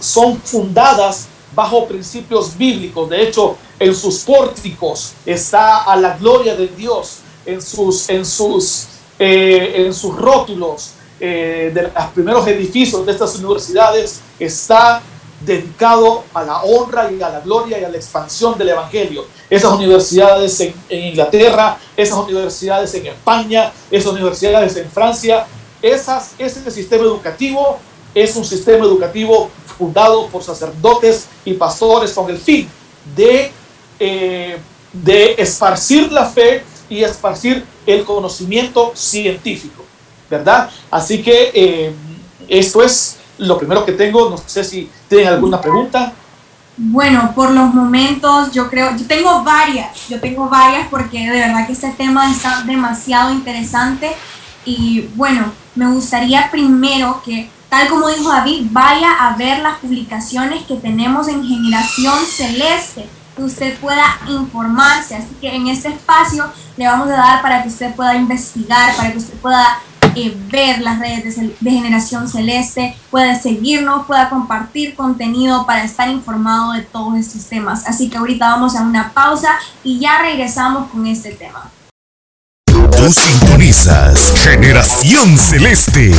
son 0.00 0.40
fundadas 0.40 1.28
bajo 1.54 1.86
principios 1.86 2.56
bíblicos. 2.56 3.08
De 3.08 3.22
hecho, 3.22 3.56
en 3.78 3.94
sus 3.94 4.20
pórticos 4.20 5.12
está 5.24 5.84
a 5.84 5.96
la 5.96 6.16
gloria 6.16 6.54
de 6.54 6.68
Dios, 6.68 7.18
en 7.46 7.60
sus, 7.60 8.08
en 8.08 8.24
sus, 8.24 8.86
eh, 9.18 9.84
en 9.86 9.94
sus 9.94 10.16
rótulos 10.16 10.92
eh, 11.20 11.70
de 11.72 11.82
los 11.82 11.92
primeros 12.14 12.46
edificios 12.48 13.04
de 13.06 13.12
estas 13.12 13.36
universidades 13.36 14.20
está 14.38 15.00
dedicado 15.40 16.24
a 16.32 16.42
la 16.42 16.62
honra 16.62 17.10
y 17.10 17.20
a 17.22 17.28
la 17.28 17.40
gloria 17.40 17.78
y 17.78 17.84
a 17.84 17.88
la 17.88 17.96
expansión 17.96 18.56
del 18.56 18.70
Evangelio. 18.70 19.26
Esas 19.50 19.72
universidades 19.72 20.60
en, 20.60 20.74
Inglaterra, 20.90 21.78
esas 21.96 22.18
universidades 22.18 22.94
en 22.94 23.06
España, 23.06 23.72
esas 23.90 24.12
universidades 24.12 24.76
en 24.76 24.90
Francia, 24.90 25.46
esas, 25.82 26.32
ese 26.38 26.70
sistema 26.70 27.04
educativo 27.04 27.78
es 28.14 28.36
un 28.36 28.44
sistema 28.44 28.84
educativo 28.84 29.50
fundado 29.76 30.28
por 30.28 30.42
sacerdotes 30.42 31.26
y 31.44 31.54
pastores 31.54 32.12
con 32.12 32.30
el 32.30 32.38
fin 32.38 32.68
de, 33.14 33.50
eh, 33.98 34.58
de 34.92 35.34
esparcir 35.36 36.10
la 36.12 36.26
fe 36.26 36.64
y 36.88 37.02
esparcir 37.02 37.64
el 37.86 38.04
conocimiento 38.04 38.92
científico, 38.94 39.84
¿verdad? 40.30 40.70
Así 40.90 41.22
que 41.22 41.50
eh, 41.54 41.92
esto 42.48 42.82
es 42.82 43.18
lo 43.38 43.58
primero 43.58 43.84
que 43.84 43.92
tengo. 43.92 44.30
No 44.30 44.38
sé 44.38 44.64
si 44.64 44.90
tienen 45.08 45.28
alguna 45.28 45.60
pregunta. 45.60 46.12
Bueno, 46.76 47.32
por 47.34 47.52
los 47.52 47.72
momentos 47.72 48.50
yo 48.52 48.68
creo, 48.68 48.96
yo 48.96 49.06
tengo 49.06 49.44
varias, 49.44 50.08
yo 50.08 50.20
tengo 50.20 50.48
varias 50.48 50.88
porque 50.88 51.18
de 51.30 51.38
verdad 51.38 51.66
que 51.66 51.72
este 51.72 51.90
tema 51.90 52.30
está 52.32 52.62
demasiado 52.62 53.32
interesante 53.32 54.10
y 54.64 55.08
bueno, 55.14 55.52
me 55.76 55.86
gustaría 55.86 56.50
primero 56.50 57.22
que 57.24 57.48
Tal 57.74 57.88
como 57.88 58.06
dijo 58.06 58.28
David, 58.28 58.68
vaya 58.70 59.14
a 59.18 59.36
ver 59.36 59.58
las 59.58 59.78
publicaciones 59.78 60.62
que 60.62 60.76
tenemos 60.76 61.26
en 61.26 61.44
Generación 61.44 62.14
Celeste, 62.24 63.08
que 63.34 63.42
usted 63.42 63.76
pueda 63.80 64.16
informarse. 64.28 65.16
Así 65.16 65.34
que 65.40 65.52
en 65.52 65.66
este 65.66 65.88
espacio 65.88 66.44
le 66.76 66.86
vamos 66.86 67.08
a 67.08 67.16
dar 67.16 67.42
para 67.42 67.64
que 67.64 67.68
usted 67.70 67.92
pueda 67.96 68.14
investigar, 68.14 68.94
para 68.94 69.10
que 69.10 69.18
usted 69.18 69.34
pueda 69.38 69.80
ver 70.50 70.80
las 70.80 70.98
redes 70.98 71.36
de, 71.36 71.56
de, 71.60 71.70
Generación 71.70 72.28
Celeste, 72.28 72.96
pueda 73.10 73.34
seguirnos, 73.34 74.06
pueda 74.06 74.28
compartir 74.28 74.94
contenido 74.94 75.66
para 75.66 75.84
estar 75.84 76.08
informado 76.08 76.72
de 76.72 76.82
todos 76.82 77.16
estos 77.16 77.44
temas. 77.46 77.86
Así 77.86 78.08
que 78.08 78.16
ahorita 78.16 78.48
vamos 78.48 78.76
a 78.76 78.82
una 78.82 79.12
pausa 79.12 79.50
y 79.82 79.98
ya 79.98 80.22
regresamos 80.22 80.90
con 80.90 81.06
este 81.06 81.32
tema. 81.32 81.70
Sintonizas 83.12 84.32
Generación 84.36 85.36
Celeste. 85.36 86.12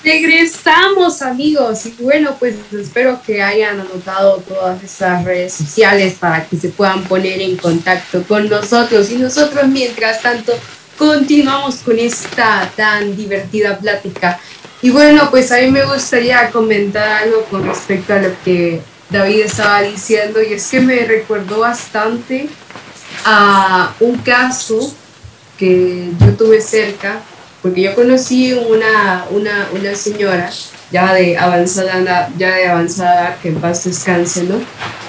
Regresamos 0.04 1.22
amigos 1.22 1.86
y 1.86 1.96
bueno 2.04 2.36
pues 2.38 2.56
espero 2.74 3.20
que 3.26 3.42
hayan 3.42 3.80
anotado 3.80 4.38
todas 4.48 4.84
estas 4.84 5.24
redes 5.24 5.54
sociales 5.54 6.16
para 6.20 6.46
que 6.46 6.58
se 6.58 6.70
puedan 6.70 7.04
poner 7.04 7.42
en 7.42 7.58
contacto 7.58 8.24
con 8.24 8.50
nosotros 8.50 9.10
y 9.12 9.16
nosotros 9.16 9.68
mientras 9.68 10.22
tanto 10.22 10.54
continuamos 10.98 11.78
con 11.78 11.98
esta 11.98 12.70
tan 12.76 13.16
divertida 13.16 13.78
plática 13.78 14.40
y 14.82 14.90
bueno 14.90 15.30
pues 15.32 15.52
a 15.52 15.58
mí 15.58 15.72
me 15.72 15.86
gustaría 15.86 16.50
comentar 16.52 17.24
algo 17.24 17.44
con 17.46 17.66
respecto 17.66 18.14
a 18.14 18.20
lo 18.20 18.30
que 18.44 18.82
David 19.16 19.44
estaba 19.46 19.82
diciendo 19.82 20.44
y 20.44 20.54
es 20.54 20.68
que 20.68 20.82
me 20.82 21.06
recordó 21.06 21.60
bastante 21.60 22.50
a 23.24 23.94
un 24.02 24.18
caso 24.18 24.94
que 25.58 26.10
yo 26.20 26.34
tuve 26.34 26.60
cerca 26.60 27.22
porque 27.62 27.82
yo 27.82 27.96
conocí 27.96 28.52
una, 28.52 29.26
una, 29.30 29.70
una 29.72 29.96
señora 29.96 30.52
ya 30.92 31.14
de 31.14 31.38
avanzada 31.38 32.30
ya 32.38 32.56
de 32.56 32.68
avanzada 32.68 33.38
que 33.42 33.48
en 33.50 33.56
paz 33.62 33.86
descanse, 33.86 34.44
¿no? 34.44 34.60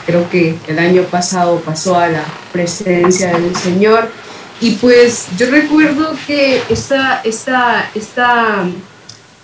Creo 0.07 0.31
que 0.31 0.55
el 0.69 0.79
año 0.79 1.03
pasado 1.03 1.61
pasó 1.61 1.99
a 1.99 2.07
la 2.07 2.25
presencia 2.53 3.37
del 3.37 3.57
Señor 3.57 4.09
y 4.61 4.77
pues 4.77 5.27
yo 5.37 5.51
recuerdo 5.51 6.17
que 6.29 6.63
esta, 6.69 7.23
esta, 7.25 7.91
esta, 7.93 8.67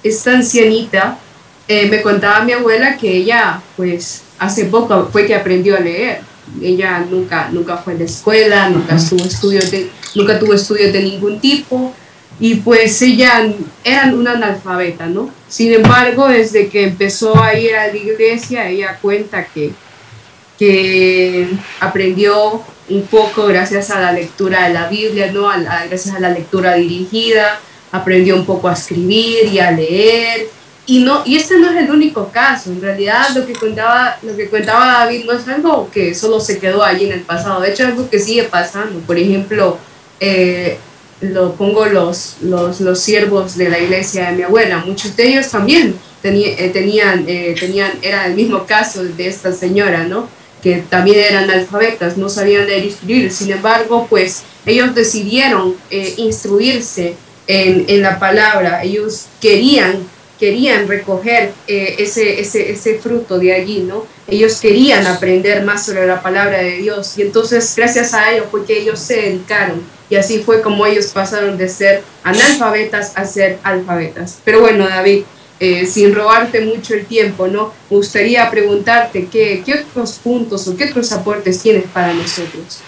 esta 0.05 0.31
ancianita 0.31 1.19
eh, 1.67 1.89
me 1.89 2.01
contaba 2.01 2.45
mi 2.45 2.53
abuela 2.53 2.97
que 2.97 3.17
ella 3.17 3.61
pues 3.77 4.23
hace 4.43 4.65
poco 4.67 5.09
fue 5.13 5.27
que 5.27 5.35
aprendió 5.35 5.77
a 5.77 5.81
leer. 5.81 6.21
Ella 6.61 7.07
nunca, 7.09 7.49
nunca 7.51 7.77
fue 7.77 7.95
a 7.95 7.99
la 7.99 8.05
escuela, 8.05 8.69
nunca 8.69 8.97
tuvo 8.97 9.25
estudios 9.25 9.71
de, 9.71 9.91
nunca 10.17 10.39
tuvo 10.39 10.55
estudios 10.55 10.93
de 10.93 11.03
ningún 11.03 11.41
tipo 11.41 11.95
y 12.41 12.57
pues 12.57 13.01
ella 13.03 13.47
era 13.85 14.13
una 14.13 14.33
analfabeta, 14.33 15.07
¿no? 15.07 15.31
Sin 15.49 15.73
embargo, 15.73 16.27
desde 16.27 16.69
que 16.69 16.85
empezó 16.85 17.41
a 17.41 17.55
ir 17.55 17.77
a 17.77 17.87
la 17.87 17.97
iglesia, 17.97 18.69
ella 18.69 18.99
cuenta 19.01 19.45
que, 19.45 19.71
que 20.59 21.49
aprendió 21.79 22.63
un 22.89 23.03
poco 23.07 23.47
gracias 23.47 23.91
a 23.91 24.01
la 24.01 24.13
lectura 24.13 24.67
de 24.67 24.75
la 24.75 24.89
Biblia, 24.89 25.31
¿no? 25.31 25.49
gracias 25.89 26.15
a 26.15 26.21
la 26.21 26.31
lectura 26.31 26.75
dirigida, 26.75 27.61
aprendió 27.93 28.35
un 28.35 28.45
poco 28.45 28.69
a 28.69 28.73
escribir 28.73 29.47
y 29.53 29.61
a 29.61 29.71
leer. 29.71 30.49
Y, 30.85 31.05
no, 31.05 31.23
y 31.25 31.37
este 31.37 31.59
no 31.59 31.71
es 31.71 31.77
el 31.77 31.91
único 31.91 32.29
caso, 32.33 32.71
en 32.71 32.83
realidad 32.83 33.29
lo 33.37 33.47
que, 33.47 33.53
contaba, 33.53 34.19
lo 34.23 34.37
que 34.37 34.49
contaba 34.49 35.05
David 35.05 35.27
no 35.27 35.33
es 35.33 35.47
algo 35.47 35.89
que 35.93 36.13
solo 36.13 36.41
se 36.41 36.59
quedó 36.59 36.83
allí 36.83 37.05
en 37.07 37.13
el 37.13 37.21
pasado, 37.21 37.61
de 37.61 37.71
hecho 37.71 37.85
es 37.85 37.91
algo 37.91 38.11
que 38.11 38.19
sigue 38.19 38.45
pasando. 38.45 38.99
Por 39.01 39.17
ejemplo, 39.17 39.79
eh, 40.19 40.79
lo 41.21 41.55
pongo 41.55 41.87
los, 41.87 42.39
los, 42.43 42.81
los, 42.81 42.99
siervos 42.99 43.57
de 43.57 43.69
la 43.69 43.79
iglesia 43.79 44.31
de 44.31 44.37
mi 44.37 44.43
abuela, 44.43 44.79
muchos 44.85 45.15
de 45.17 45.29
ellos 45.29 45.49
también 45.49 45.95
eh, 46.25 46.71
tenían, 46.73 47.25
eh, 47.27 47.55
tenían, 47.59 47.93
era 48.01 48.27
el 48.27 48.35
mismo 48.35 48.65
caso 48.65 49.03
de 49.03 49.27
esta 49.27 49.53
señora, 49.53 50.05
¿no? 50.05 50.29
Que 50.63 50.85
también 50.89 51.19
eran 51.19 51.51
alfabetas, 51.51 52.17
no 52.17 52.29
sabían 52.29 52.67
leer 52.67 52.85
y 52.85 52.89
escribir, 52.89 53.33
sin 53.33 53.51
embargo, 53.51 54.07
pues 54.09 54.43
ellos 54.65 54.95
decidieron 54.95 55.75
eh, 55.91 56.15
instruirse 56.19 57.17
en, 57.49 57.85
en, 57.89 58.03
la 58.03 58.21
palabra, 58.21 58.85
ellos 58.85 59.27
querían, 59.41 60.07
querían 60.43 60.89
recoger 60.89 61.53
ese, 61.69 62.41
ese, 62.41 62.73
ese 62.73 62.99
fruto 62.99 63.39
de 63.39 63.55
allí, 63.55 63.85
¿no? 63.87 64.05
Ellos 64.27 64.61
querían 64.61 65.07
aprender 65.07 65.63
más 65.63 65.87
sobre 65.87 66.05
la 66.05 66.21
palabra 66.21 66.59
de 66.59 66.79
Dios 66.79 67.17
y 67.17 67.23
entonces 67.23 67.73
gracias 67.77 68.13
a 68.13 68.33
ellos 68.33 68.47
porque 68.51 68.77
ellos 68.77 68.99
se 68.99 69.15
dedicaron 69.15 69.83
y 70.11 70.17
así 70.17 70.41
fue 70.41 70.61
como 70.61 70.85
ellos 70.85 71.07
pasaron 71.07 71.57
de 71.57 71.69
ser 71.69 72.03
analfabetas 72.25 73.13
a 73.15 73.25
ser 73.25 73.61
alfabetas. 73.63 74.41
Pero 74.45 74.61
bueno, 74.61 74.89
David, 74.89 75.23
eh, 75.59 75.87
sin 75.87 76.13
robarte 76.13 76.61
mucho 76.61 76.95
el 76.95 77.07
tiempo, 77.07 77.47
¿no? 77.47 77.73
Me 77.89 77.99
gustaría 77.99 78.51
preguntarte 78.51 79.29
qué, 79.31 79.63
qué 79.65 79.75
otros 79.75 80.19
puntos 80.23 80.67
o 80.67 80.77
qué 80.77 80.87
otros 80.87 81.13
aportes 81.13 81.63
tienes 81.63 81.85
para 81.85 82.13
nosotros. 82.13 82.81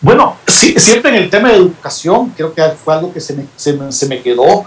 Bueno, 0.00 0.38
sí, 0.46 0.74
siempre 0.78 1.10
en 1.10 1.24
el 1.24 1.28
tema 1.28 1.50
de 1.50 1.56
educación, 1.56 2.32
creo 2.36 2.54
que 2.54 2.62
fue 2.82 2.94
algo 2.94 3.12
que 3.12 3.20
se 3.20 3.34
me, 3.34 3.46
se 3.56 4.06
me, 4.06 4.22
quedó. 4.22 4.64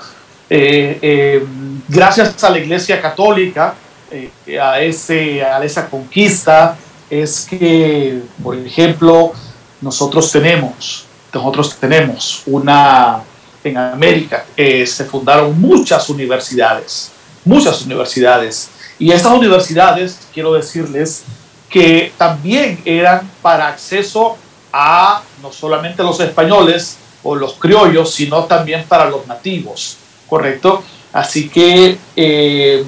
Eh, 0.49 0.99
eh, 1.01 1.45
gracias 1.87 2.43
a 2.43 2.49
la 2.49 2.59
Iglesia 2.59 3.01
Católica, 3.01 3.75
a, 4.61 4.79
ese, 4.81 5.43
a 5.43 5.63
esa 5.63 5.89
conquista, 5.89 6.77
es 7.09 7.47
que, 7.49 8.21
por 8.41 8.55
ejemplo, 8.57 9.33
nosotros 9.81 10.31
tenemos 10.31 11.05
nosotros 11.35 11.75
tenemos 11.75 12.43
una, 12.45 13.21
en 13.63 13.77
América, 13.77 14.45
eh, 14.55 14.87
se 14.87 15.05
fundaron 15.05 15.59
muchas 15.59 16.09
universidades, 16.09 17.11
muchas 17.43 17.81
universidades. 17.81 18.69
Y 18.97 19.11
estas 19.11 19.33
universidades, 19.33 20.19
quiero 20.33 20.53
decirles, 20.53 21.23
que 21.69 22.13
también 22.17 22.81
eran 22.85 23.29
para 23.41 23.67
acceso 23.67 24.37
a 24.71 25.21
no 25.41 25.51
solamente 25.51 26.03
los 26.03 26.19
españoles 26.21 26.97
o 27.21 27.35
los 27.35 27.53
criollos, 27.53 28.13
sino 28.13 28.45
también 28.45 28.85
para 28.87 29.09
los 29.09 29.27
nativos, 29.27 29.97
¿correcto? 30.27 30.83
Así 31.15 31.47
que, 31.47 31.97
eh, 32.13 32.83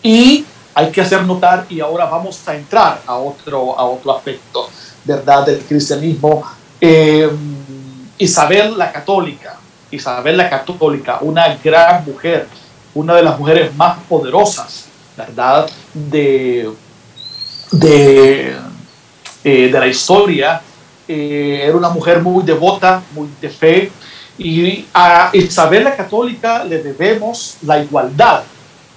y 0.00 0.44
hay 0.72 0.90
que 0.92 1.00
hacer 1.00 1.24
notar, 1.24 1.66
y 1.68 1.80
ahora 1.80 2.04
vamos 2.04 2.40
a 2.46 2.54
entrar 2.54 3.02
a 3.04 3.16
otro, 3.16 3.76
a 3.76 3.84
otro 3.84 4.16
aspecto, 4.16 4.70
¿verdad?, 5.04 5.44
del 5.46 5.58
cristianismo. 5.64 6.44
Eh, 6.80 7.28
Isabel 8.18 8.78
la 8.78 8.92
Católica, 8.92 9.58
Isabel 9.90 10.36
la 10.36 10.48
Católica, 10.48 11.18
una 11.22 11.56
gran 11.56 12.04
mujer, 12.04 12.46
una 12.94 13.14
de 13.14 13.24
las 13.24 13.36
mujeres 13.36 13.74
más 13.74 13.98
poderosas, 14.08 14.84
¿verdad?, 15.16 15.68
de, 15.92 16.70
de, 17.72 18.56
eh, 19.42 19.68
de 19.72 19.80
la 19.80 19.88
historia. 19.88 20.62
Era 21.08 21.76
una 21.76 21.88
mujer 21.88 22.22
muy 22.22 22.44
devota, 22.44 23.02
muy 23.12 23.28
de 23.40 23.48
fe, 23.48 23.90
y 24.38 24.86
a 24.92 25.30
Isabel 25.32 25.84
la 25.84 25.96
Católica 25.96 26.64
le 26.64 26.82
debemos 26.82 27.56
la 27.62 27.82
igualdad, 27.82 28.42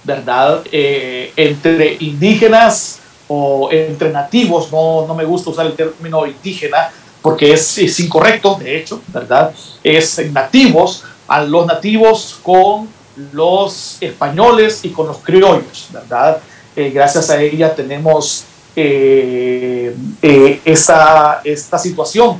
¿verdad?, 0.04 0.62
eh, 0.70 1.32
entre 1.36 1.96
indígenas 2.00 3.00
o 3.28 3.68
entre 3.70 4.10
nativos, 4.10 4.72
no, 4.72 5.06
no 5.06 5.14
me 5.14 5.24
gusta 5.24 5.50
usar 5.50 5.66
el 5.66 5.74
término 5.74 6.26
indígena, 6.26 6.90
porque 7.22 7.52
es, 7.52 8.00
incorrecto, 8.00 8.56
de 8.56 8.78
hecho, 8.78 9.02
¿verdad? 9.08 9.52
Es 9.84 10.18
nativos, 10.32 11.04
a 11.28 11.42
los 11.42 11.66
nativos 11.66 12.38
con 12.42 12.88
los 13.32 13.98
españoles 14.00 14.80
y 14.84 14.90
con 14.90 15.06
los 15.06 15.18
criollos, 15.18 15.88
¿verdad? 15.92 16.38
Eh, 16.74 16.90
gracias 16.90 17.30
a 17.30 17.40
ella 17.40 17.74
tenemos 17.74 18.44
eh, 18.74 19.94
eh, 20.22 20.60
esta 20.64 21.78
situación 21.78 22.38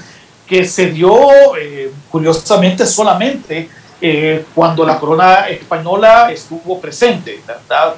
que 0.51 0.67
se 0.67 0.87
dio 0.87 1.17
curiosamente 2.11 2.85
solamente 2.85 3.69
cuando 4.55 4.85
la 4.85 4.99
corona 4.99 5.49
española 5.49 6.33
estuvo 6.33 6.81
presente, 6.81 7.41
¿verdad? 7.47 7.95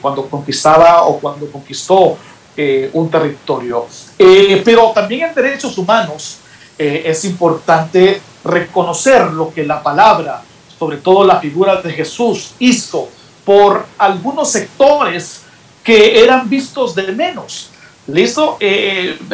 cuando 0.00 0.26
conquistaba 0.28 1.02
o 1.02 1.18
cuando 1.18 1.50
conquistó 1.50 2.16
eh, 2.58 2.88
un 2.94 3.10
territorio. 3.10 3.86
Eh, 4.18 4.62
pero 4.64 4.90
también 4.94 5.28
en 5.28 5.34
derechos 5.34 5.76
humanos 5.76 6.38
eh, 6.78 7.02
es 7.04 7.22
importante 7.26 8.18
reconocer 8.42 9.26
lo 9.26 9.52
que 9.52 9.62
la 9.62 9.82
palabra, 9.82 10.40
sobre 10.78 10.96
todo 10.96 11.22
la 11.22 11.38
figura 11.38 11.82
de 11.82 11.92
Jesús, 11.92 12.54
hizo 12.58 13.10
por 13.44 13.84
algunos 13.98 14.50
sectores 14.50 15.42
que 15.84 16.24
eran 16.24 16.48
vistos 16.48 16.94
de 16.94 17.12
menos. 17.12 17.68
¿Listo? 18.06 18.56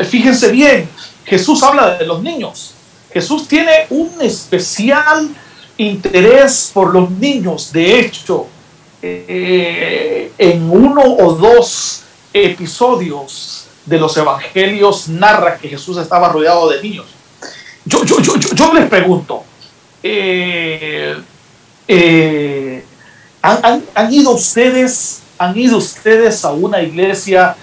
fíjense 0.09 0.51
bien, 0.51 0.89
Jesús 1.25 1.63
habla 1.63 1.97
de 1.97 2.07
los 2.07 2.23
niños. 2.23 2.75
Jesús 3.13 3.47
tiene 3.47 3.87
un 3.91 4.11
especial 4.21 5.29
interés 5.77 6.71
por 6.73 6.93
los 6.93 7.11
niños. 7.11 7.73
De 7.73 8.01
hecho, 8.01 8.47
en 9.03 10.71
uno 10.71 11.03
o 11.03 11.35
dos 11.35 12.03
episodios 12.33 13.67
de 13.85 13.99
los 13.99 14.17
evangelios 14.17 15.09
narra 15.09 15.59
que 15.59 15.69
Jesús 15.69 15.99
estaba 15.99 16.29
rodeado 16.29 16.71
de 16.71 16.83
niños. 16.83 17.07
Yo, 17.85 18.05
yo, 18.05 18.21
yo, 18.21 18.37
yo, 18.39 18.73
les 18.75 18.89
pregunto, 18.89 19.43
eh, 20.03 21.17
eh, 21.89 22.85
¿han, 23.43 23.83
han, 23.93 24.13
ido 24.13 24.31
ustedes, 24.31 25.23
han 25.37 25.59
ido 25.59 25.79
ustedes 25.79 26.45
a 26.45 26.53
una 26.53 26.81
iglesia 26.81 27.57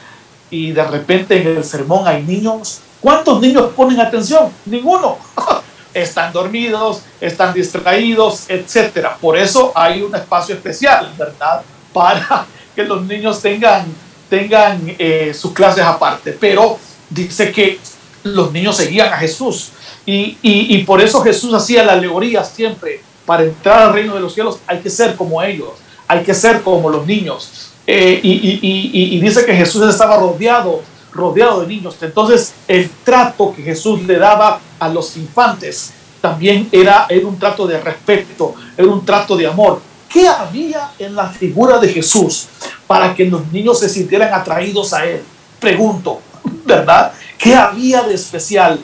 y 0.49 0.71
de 0.71 0.83
repente 0.83 1.41
en 1.41 1.57
el 1.57 1.63
sermón 1.63 2.05
hay 2.05 2.23
niños? 2.23 2.81
¿Cuántos 3.01 3.41
niños 3.41 3.71
ponen 3.75 3.99
atención? 3.99 4.51
Ninguno. 4.65 5.17
están 5.93 6.31
dormidos, 6.31 7.01
están 7.19 7.53
distraídos, 7.53 8.49
etcétera. 8.49 9.17
Por 9.19 9.37
eso 9.37 9.71
hay 9.75 10.01
un 10.01 10.15
espacio 10.15 10.55
especial, 10.55 11.11
¿verdad? 11.17 11.61
Para 11.91 12.45
que 12.75 12.83
los 12.83 13.05
niños 13.05 13.41
tengan 13.41 13.85
tengan 14.29 14.79
eh, 14.99 15.33
sus 15.33 15.51
clases 15.53 15.83
aparte, 15.83 16.37
pero 16.39 16.77
dice 17.09 17.51
que 17.51 17.79
los 18.23 18.51
niños 18.51 18.77
seguían 18.77 19.11
a 19.11 19.17
Jesús 19.17 19.71
y, 20.05 20.37
y, 20.43 20.77
y, 20.77 20.83
por 20.83 21.01
eso 21.01 21.21
Jesús 21.21 21.51
hacía 21.53 21.83
la 21.83 21.93
alegoría 21.93 22.43
siempre, 22.43 23.01
para 23.25 23.43
entrar 23.43 23.81
al 23.81 23.93
reino 23.93 24.13
de 24.15 24.21
los 24.21 24.33
cielos 24.33 24.59
hay 24.67 24.79
que 24.79 24.89
ser 24.89 25.15
como 25.15 25.41
ellos, 25.41 25.69
hay 26.07 26.23
que 26.23 26.33
ser 26.33 26.61
como 26.61 26.89
los 26.89 27.05
niños. 27.05 27.71
Eh, 27.85 28.19
y, 28.21 28.59
y, 28.61 29.19
dice 29.19 29.45
que 29.45 29.55
Jesús 29.55 29.87
estaba 29.89 30.17
rodeado, 30.17 30.81
rodeado 31.11 31.61
de 31.61 31.67
niños. 31.67 31.95
Entonces 32.01 32.53
el 32.67 32.89
trato 33.03 33.53
que 33.55 33.63
Jesús 33.63 34.01
le 34.03 34.17
daba 34.17 34.59
a 34.79 34.89
los 34.89 35.15
infantes 35.17 35.93
también 36.21 36.67
era, 36.71 37.05
era 37.09 37.27
un 37.27 37.39
trato 37.39 37.65
de 37.65 37.79
respeto, 37.79 38.55
era 38.77 38.87
un 38.87 39.05
trato 39.05 39.35
de 39.37 39.47
amor. 39.47 39.81
¿Qué 40.09 40.27
había 40.27 40.91
en 40.97 41.15
la 41.15 41.29
figura 41.29 41.77
de 41.77 41.89
Jesús 41.89 42.47
para 42.87 43.13
que 43.13 43.25
los 43.25 43.51
niños 43.51 43.79
se 43.79 43.89
sintieran 43.89 44.33
atraídos 44.33 44.91
a 44.93 45.05
Él? 45.05 45.21
Pregunto, 45.59 46.19
¿verdad? 46.65 47.13
¿Qué 47.37 47.55
había 47.55 48.01
de 48.03 48.15
especial? 48.15 48.79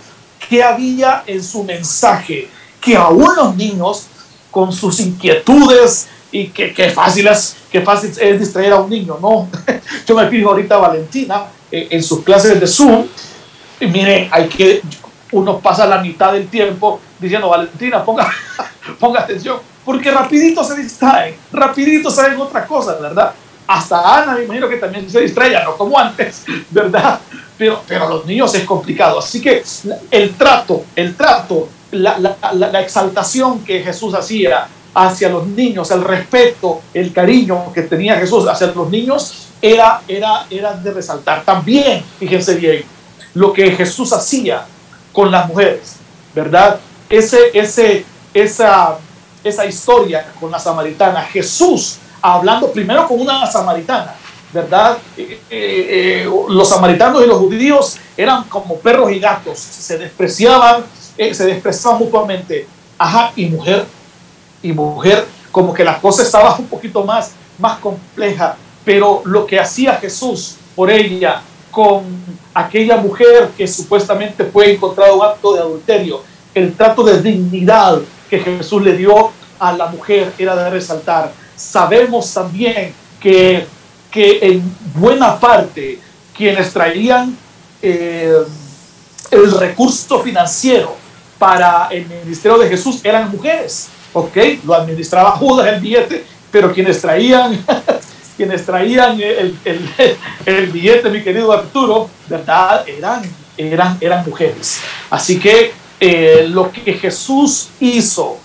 ¿Qué 0.47 0.63
había 0.63 1.23
en 1.25 1.43
su 1.43 1.63
mensaje? 1.63 2.47
Que 2.79 2.95
aún 2.95 3.35
los 3.35 3.55
niños, 3.55 4.05
con 4.51 4.71
sus 4.71 4.99
inquietudes, 4.99 6.07
y 6.31 6.47
que, 6.47 6.73
que, 6.73 6.89
fácil 6.89 7.27
es, 7.27 7.55
fácil 7.83 8.11
es 8.19 8.39
distraer 8.39 8.73
a 8.73 8.81
un 8.81 8.89
niño, 8.89 9.17
¿no? 9.21 9.47
Yo 10.07 10.15
me 10.15 10.27
fijo 10.27 10.49
ahorita 10.49 10.75
a 10.75 10.79
Valentina 10.79 11.45
eh, 11.71 11.87
en 11.91 12.03
sus 12.03 12.23
clases 12.23 12.59
de 12.59 12.67
Zoom, 12.67 13.05
y 13.79 13.87
miren, 13.87 14.29
hay 14.31 14.47
que, 14.47 14.81
uno 15.31 15.59
pasa 15.59 15.85
la 15.85 15.99
mitad 15.99 16.33
del 16.33 16.47
tiempo 16.47 16.99
diciendo, 17.19 17.49
Valentina, 17.49 18.03
ponga, 18.03 18.29
ponga 18.99 19.21
atención, 19.21 19.59
porque 19.83 20.11
rapidito 20.11 20.63
se 20.63 20.75
distraen, 20.75 21.35
rapidito 21.51 22.09
saben 22.09 22.39
otra 22.39 22.65
cosa, 22.65 22.95
¿verdad? 22.95 23.33
Hasta 23.67 24.21
Ana 24.21 24.35
me 24.35 24.43
imagino 24.43 24.69
que 24.69 24.77
también 24.77 25.09
se 25.09 25.21
distrae, 25.21 25.63
no 25.63 25.75
como 25.75 25.97
antes, 25.97 26.43
¿verdad? 26.69 27.19
Pero, 27.57 27.81
pero 27.87 28.07
los 28.09 28.25
niños 28.25 28.53
es 28.53 28.63
complicado. 28.63 29.19
Así 29.19 29.41
que 29.41 29.63
el 30.11 30.35
trato, 30.35 30.85
el 30.95 31.15
trato, 31.15 31.69
la, 31.91 32.17
la, 32.19 32.35
la, 32.53 32.81
exaltación 32.81 33.63
que 33.63 33.81
Jesús 33.81 34.13
hacía 34.13 34.67
hacia 34.93 35.29
los 35.29 35.47
niños, 35.47 35.89
el 35.91 36.03
respeto, 36.03 36.81
el 36.93 37.13
cariño 37.13 37.71
que 37.73 37.83
tenía 37.83 38.15
Jesús 38.17 38.47
hacia 38.47 38.67
los 38.67 38.89
niños, 38.89 39.44
era, 39.61 40.01
era, 40.07 40.45
era 40.49 40.73
de 40.73 40.91
resaltar. 40.91 41.43
También, 41.43 42.03
fíjense 42.19 42.55
bien, 42.55 42.83
lo 43.33 43.53
que 43.53 43.71
Jesús 43.71 44.13
hacía 44.13 44.65
con 45.11 45.31
las 45.31 45.47
mujeres, 45.47 45.95
¿verdad? 46.33 46.79
Ese, 47.09 47.51
ese, 47.53 48.05
esa 48.33 48.97
esa 49.45 49.65
historia 49.65 50.25
con 50.39 50.51
la 50.51 50.59
samaritana. 50.59 51.21
Jesús 51.21 51.97
hablando 52.21 52.71
primero 52.71 53.07
con 53.07 53.21
una 53.21 53.45
samaritana, 53.45 54.15
¿verdad? 54.51 54.97
Eh, 55.15 55.39
eh, 55.49 56.23
eh, 56.23 56.29
los 56.49 56.67
samaritanos 56.67 57.23
y 57.23 57.27
los 57.27 57.37
judíos 57.37 57.97
eran 58.17 58.45
como 58.45 58.77
perros 58.77 59.11
y 59.11 59.19
gatos, 59.19 59.59
se 59.59 59.97
despreciaban, 59.97 60.83
se 61.15 61.45
despreciaban 61.45 61.99
mutuamente. 61.99 62.67
Ajá, 62.97 63.31
y 63.35 63.45
mujer, 63.47 63.85
y 64.63 64.71
mujer, 64.71 65.25
como 65.51 65.73
que 65.73 65.83
la 65.83 65.99
cosa 65.99 66.23
estaba 66.23 66.55
un 66.59 66.67
poquito 66.67 67.03
más, 67.03 67.31
más 67.59 67.79
compleja, 67.79 68.57
pero 68.85 69.23
lo 69.25 69.45
que 69.45 69.59
hacía 69.59 69.95
Jesús 69.95 70.55
por 70.75 70.91
ella 70.91 71.41
con 71.71 72.03
aquella 72.53 72.97
mujer 72.97 73.49
que 73.57 73.67
supuestamente 73.67 74.45
fue 74.45 74.73
encontrado 74.73 75.17
un 75.17 75.25
acto 75.25 75.53
de 75.53 75.59
adulterio, 75.59 76.21
el 76.53 76.73
trato 76.73 77.03
de 77.03 77.21
dignidad 77.21 77.99
que 78.29 78.39
Jesús 78.39 78.81
le 78.81 78.95
dio 78.95 79.31
a 79.59 79.73
la 79.73 79.87
mujer 79.87 80.31
era 80.37 80.55
de 80.55 80.69
resaltar. 80.69 81.33
Sabemos 81.55 82.33
también 82.33 82.93
que, 83.19 83.65
que 84.09 84.39
en 84.41 84.63
buena 84.93 85.37
parte 85.37 85.99
quienes 86.35 86.71
traían 86.71 87.35
eh, 87.81 88.31
el 89.31 89.51
recurso 89.51 90.21
financiero 90.21 90.95
para 91.37 91.87
el 91.91 92.05
ministerio 92.07 92.57
de 92.57 92.69
Jesús 92.69 93.01
eran 93.03 93.29
mujeres, 93.31 93.89
¿ok? 94.13 94.37
Lo 94.65 94.73
administraba 94.73 95.31
Judas 95.31 95.67
el 95.67 95.81
billete, 95.81 96.25
pero 96.51 96.71
quienes 96.71 97.01
traían, 97.01 97.63
quienes 98.35 98.65
traían 98.65 99.19
el, 99.19 99.57
el, 100.45 100.67
billete, 100.67 101.09
mi 101.09 101.23
querido 101.23 101.51
Arturo, 101.51 102.09
¿verdad? 102.27 102.87
Eran, 102.87 103.21
eran, 103.57 103.97
eran 104.01 104.25
mujeres. 104.25 104.79
Así 105.09 105.39
que 105.39 105.73
eh, 105.99 106.47
lo 106.49 106.71
que 106.71 106.93
Jesús 106.93 107.69
hizo 107.79 108.37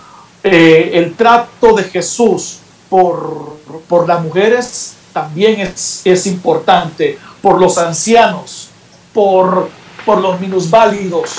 eh, 0.43 0.93
el 0.95 1.15
trato 1.15 1.75
de 1.75 1.85
Jesús 1.85 2.59
por, 2.89 3.59
por 3.89 4.09
las 4.09 4.23
mujeres 4.23 4.95
también 5.13 5.61
es, 5.61 6.03
es, 6.05 6.27
importante, 6.27 7.19
por 7.43 7.61
los 7.61 7.77
ancianos, 7.79 8.69
por, 9.13 9.69
por 10.07 10.21
los 10.21 10.41
minusválidos, 10.41 11.31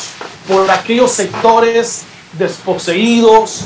por 0.47 0.69
aquellos 0.69 1.11
sectores 1.11 2.03
desposeídos, 2.33 3.61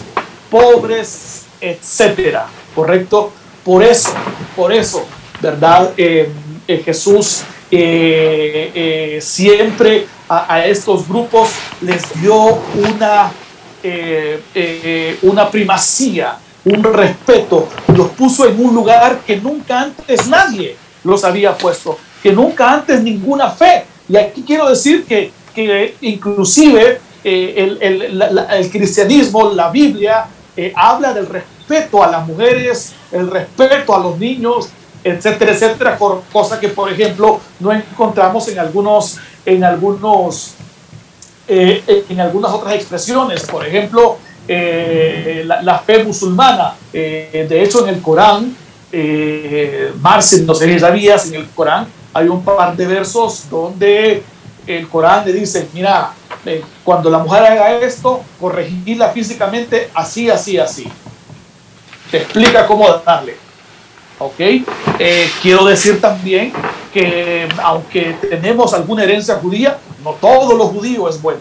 pobres, 0.50 1.46
etcétera, 1.60 2.48
¿correcto? 2.76 3.34
Por 3.66 3.84
eso, 3.84 4.12
por 4.56 4.72
eso, 4.72 5.08
¿verdad? 5.42 5.92
Eh, 5.98 6.30
eh, 6.68 6.84
Jesús 6.86 7.42
eh, 7.72 9.18
siempre 9.20 10.06
a, 10.30 10.64
estos 10.68 11.08
grupos 11.08 11.50
les 11.82 12.04
dio 12.22 12.60
una, 12.76 13.32
una 15.24 15.50
primacía, 15.50 16.38
un 16.64 16.84
respeto, 16.84 17.68
los 17.88 18.10
puso 18.10 18.48
en 18.48 18.64
un 18.64 18.76
lugar 18.76 19.22
que 19.26 19.38
nunca 19.38 19.82
antes 19.82 20.28
nadie 20.28 20.78
los 21.04 21.24
había 21.24 21.58
puesto, 21.58 21.98
que 22.22 22.32
nunca 22.32 22.72
antes 22.72 23.02
ninguna 23.02 23.50
fe. 23.50 23.86
Y 24.08 24.16
aquí 24.16 24.44
quiero 24.46 24.70
decir 24.70 25.06
que, 25.06 25.32
que 25.56 25.96
inclusive 26.02 27.02
el, 27.24 27.80
el, 27.82 28.22
el, 28.22 28.70
cristianismo, 28.70 29.50
la 29.54 29.72
Biblia, 29.72 30.28
habla 30.76 31.14
del 31.14 31.26
respeto 31.26 31.55
respeto 31.68 32.04
a 32.04 32.12
las 32.12 32.28
mujeres, 32.28 32.94
el 33.12 33.30
respeto 33.30 33.96
a 33.96 34.00
los 34.00 34.18
niños, 34.18 34.70
etcétera, 35.04 35.52
etcétera, 35.52 35.98
cosa 36.32 36.60
que 36.60 36.70
por 36.70 36.92
ejemplo 36.92 37.40
no 37.60 37.72
encontramos 37.72 38.48
en 38.48 38.60
algunos, 38.60 39.18
en 39.46 39.64
algunos, 39.64 40.54
eh, 41.48 42.06
en 42.10 42.20
algunas 42.20 42.52
otras 42.52 42.76
expresiones, 42.76 43.44
por 43.44 43.66
ejemplo, 43.66 44.18
eh, 44.48 45.44
la, 45.46 45.80
fe 45.80 46.04
musulmana, 46.04 46.76
eh, 46.94 47.46
de 47.50 47.64
hecho 47.64 47.88
en 47.88 47.96
el 47.96 48.02
Corán, 48.02 48.56
Marcel, 50.02 50.46
no 50.46 50.56
sé 50.56 50.72
si 50.72 50.80
sabías, 50.80 51.28
en 51.28 51.36
el 51.36 51.50
Corán 51.50 51.88
hay 52.14 52.30
un 52.30 52.44
par 52.44 52.78
de 52.78 52.88
versos 52.88 53.50
donde 53.50 54.24
el 54.66 54.88
Corán 54.88 55.26
le 55.26 55.34
dice, 55.34 55.68
mira, 55.74 56.14
cuando 56.84 57.10
la 57.10 57.18
mujer 57.18 57.44
haga 57.44 57.78
esto, 57.80 58.22
corregirla 58.40 59.10
físicamente 59.10 59.90
así, 59.94 60.30
así, 60.30 60.58
así 60.58 60.90
te 62.12 62.18
explica 62.18 62.66
cómo 62.68 62.88
darle. 63.06 63.38
¿Ok? 64.18 64.40
Eh, 64.40 65.30
quiero 65.42 65.66
decir 65.66 66.00
también 66.00 66.54
que 66.94 67.50
aunque 67.62 68.16
tenemos 68.30 68.74
alguna 68.74 69.04
herencia 69.04 69.36
judía, 69.36 69.78
no 70.04 70.12
todo 70.12 70.56
lo 70.56 70.68
judío 70.68 71.10
es 71.10 71.22
bueno. 71.22 71.40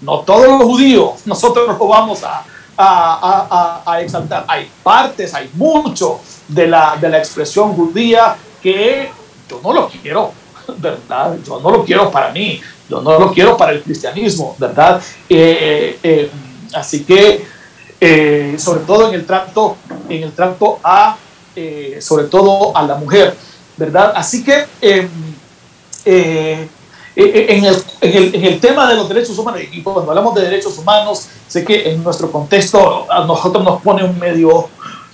No 0.00 0.20
todos 0.20 0.48
los 0.48 0.62
judíos 0.62 1.20
nosotros 1.26 1.78
lo 1.78 1.86
vamos 1.86 2.22
a, 2.24 2.44
a, 2.76 3.82
a, 3.86 3.92
a, 3.92 4.00
exaltar. 4.00 4.44
Hay 4.48 4.70
partes, 4.82 5.34
hay 5.34 5.50
mucho 5.54 6.20
de 6.48 6.66
la, 6.66 6.96
de 6.98 7.08
la 7.10 7.18
expresión 7.18 7.74
judía 7.74 8.36
que 8.62 9.10
yo 9.48 9.60
no 9.62 9.72
lo 9.74 9.88
quiero, 9.88 10.32
¿verdad? 10.78 11.36
Yo 11.46 11.60
no 11.60 11.70
lo 11.70 11.84
quiero 11.84 12.10
para 12.10 12.30
mí, 12.30 12.60
yo 12.88 13.02
no 13.02 13.18
lo 13.18 13.32
quiero 13.32 13.56
para 13.56 13.72
el 13.72 13.82
cristianismo, 13.82 14.56
¿verdad? 14.58 15.02
Eh, 15.28 15.98
eh, 16.02 16.30
así 16.72 17.04
que 17.04 17.52
sobre 18.58 18.80
todo 18.80 19.08
en 19.08 19.14
el 19.14 19.24
trato, 19.24 19.78
en 20.08 20.22
el 20.22 20.32
trato 20.32 20.78
a, 20.82 21.16
eh, 21.56 21.98
sobre 22.00 22.24
todo 22.24 22.76
a 22.76 22.82
la 22.82 22.96
mujer, 22.96 23.36
¿verdad? 23.76 24.12
Así 24.14 24.44
que 24.44 24.66
em, 24.80 25.08
eh, 26.04 26.68
en, 27.16 27.64
el, 27.64 27.76
en, 28.00 28.44
el, 28.44 28.60
tema 28.60 28.88
de 28.88 28.96
los 28.96 29.08
derechos 29.08 29.38
humanos, 29.38 29.60
y 29.70 29.82
cuando 29.82 30.02
hablamos 30.02 30.34
de 30.34 30.42
derechos 30.42 30.76
humanos, 30.78 31.28
sé 31.46 31.64
que 31.64 31.90
en 31.90 32.02
nuestro 32.02 32.30
contexto 32.30 33.06
a 33.10 33.24
nosotros 33.24 33.62
nos 33.62 33.80
pone 33.82 34.02
un 34.02 34.18
medio, 34.18 34.68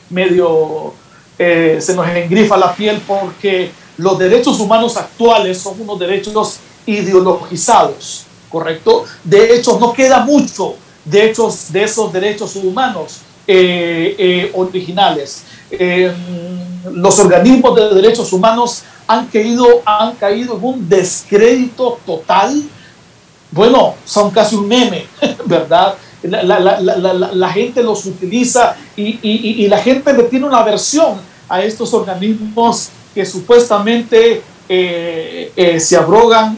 medio 0.09 0.95
se 1.39 1.95
nos 1.95 2.07
engrifa 2.09 2.57
la 2.59 2.75
piel 2.75 3.01
porque 3.07 3.71
los 3.97 4.19
derechos 4.19 4.61
humanos 4.61 4.97
actuales 4.97 5.59
son 5.59 5.81
unos 5.81 5.99
derechos 5.99 6.59
ideologizados, 6.87 8.25
¿correcto? 8.49 9.05
De 9.25 9.55
hecho, 9.55 9.79
no 9.79 9.93
queda 9.93 10.25
mucho 10.25 10.75
de, 11.05 11.31
hechos, 11.31 11.73
de 11.73 11.85
esos 11.85 12.13
derechos 12.13 12.57
humanos 12.57 13.21
eh, 13.53 14.15
eh, 14.17 14.53
originales. 14.55 15.43
Eh, 15.73 16.13
los 16.93 17.19
organismos 17.19 17.75
de 17.75 17.95
derechos 18.01 18.33
humanos 18.33 18.85
han 19.09 19.27
caído, 19.27 19.83
han 19.85 20.15
caído 20.15 20.57
en 20.57 20.65
un 20.65 20.89
descrédito 20.89 21.99
total. 22.07 22.63
Bueno, 23.51 23.97
son 24.05 24.31
casi 24.31 24.55
un 24.55 24.69
meme, 24.69 25.05
¿verdad? 25.47 25.97
La, 26.23 27.49
gente 27.53 27.83
los 27.83 28.07
utiliza 28.07 28.77
y, 28.95 29.67
la 29.67 29.79
gente 29.79 30.13
le 30.13 30.23
tiene 30.25 30.47
una 30.47 30.59
aversión 30.59 31.17
a 31.49 31.61
estos 31.61 31.93
organismos 31.93 32.91
que 33.13 33.27
supuestamente 33.27 34.43
se 34.69 35.97
abrogan 35.97 36.57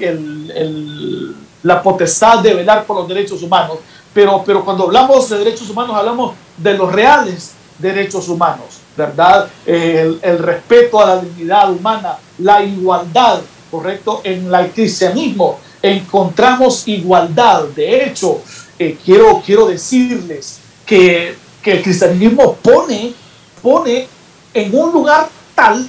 la 1.63 1.83
potestad 1.83 2.41
de 2.41 2.53
velar 2.53 2.85
por 2.85 2.99
los 2.99 3.09
derechos 3.09 3.43
humanos 3.43 3.79
pero, 4.13 4.43
pero 4.45 4.65
cuando 4.65 4.85
hablamos 4.85 5.29
de 5.29 5.39
derechos 5.39 5.69
humanos 5.71 5.97
hablamos 5.97 6.35
de 6.57 6.75
los 6.75 6.93
reales 6.93 7.53
derechos 7.79 8.29
humanos, 8.29 8.81
¿verdad? 8.97 9.49
El, 9.67 10.21
respeto 10.39 11.01
a 11.01 11.07
la 11.07 11.21
dignidad 11.21 11.71
humana, 11.71 12.17
la 12.39 12.63
igualdad, 12.63 13.41
¿correcto? 13.71 14.21
En 14.25 14.53
el 14.55 14.71
cristianismo 14.71 15.59
encontramos 15.83 16.87
igualdad. 16.87 17.65
De 17.75 18.07
hecho, 18.07 18.41
eh, 18.79 18.97
quiero, 19.05 19.43
quiero 19.45 19.67
decirles 19.67 20.61
que, 20.87 21.37
que 21.63 21.73
el 21.73 21.83
cristianismo 21.83 22.55
pone, 22.55 23.15
pone 23.61 24.07
en 24.55 24.79
un 24.79 24.93
lugar 24.93 25.29
tal 25.55 25.89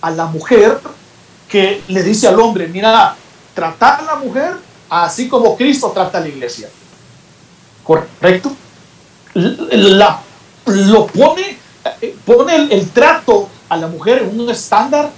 a 0.00 0.10
la 0.10 0.26
mujer 0.26 0.80
que 1.48 1.82
le 1.88 2.02
dice 2.02 2.26
al 2.26 2.40
hombre, 2.40 2.66
mira, 2.66 3.14
tratar 3.54 4.00
a 4.00 4.04
la 4.04 4.16
mujer 4.16 4.54
así 4.88 5.28
como 5.28 5.56
Cristo 5.56 5.90
trata 5.94 6.18
a 6.18 6.20
la 6.22 6.28
iglesia. 6.28 6.68
¿Correcto? 7.82 8.54
La, 9.34 10.20
lo 10.66 11.06
pone, 11.06 11.58
eh, 12.00 12.16
pone 12.24 12.68
el, 12.70 12.90
trato 12.90 13.48
a 13.68 13.76
la 13.76 13.88
mujer 13.88 14.22
en 14.22 14.40
un 14.40 14.50
estándar 14.50 15.10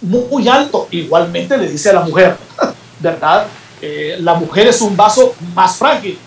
muy 0.00 0.48
alto. 0.48 0.88
Igualmente 0.90 1.56
le 1.56 1.68
dice 1.68 1.90
a 1.90 1.94
la 1.94 2.00
mujer, 2.00 2.36
¿verdad? 3.00 3.46
Eh, 3.80 4.16
la 4.20 4.34
mujer 4.34 4.66
es 4.68 4.80
un 4.80 4.96
vaso 4.96 5.34
más 5.54 5.76
frágil. 5.76 6.18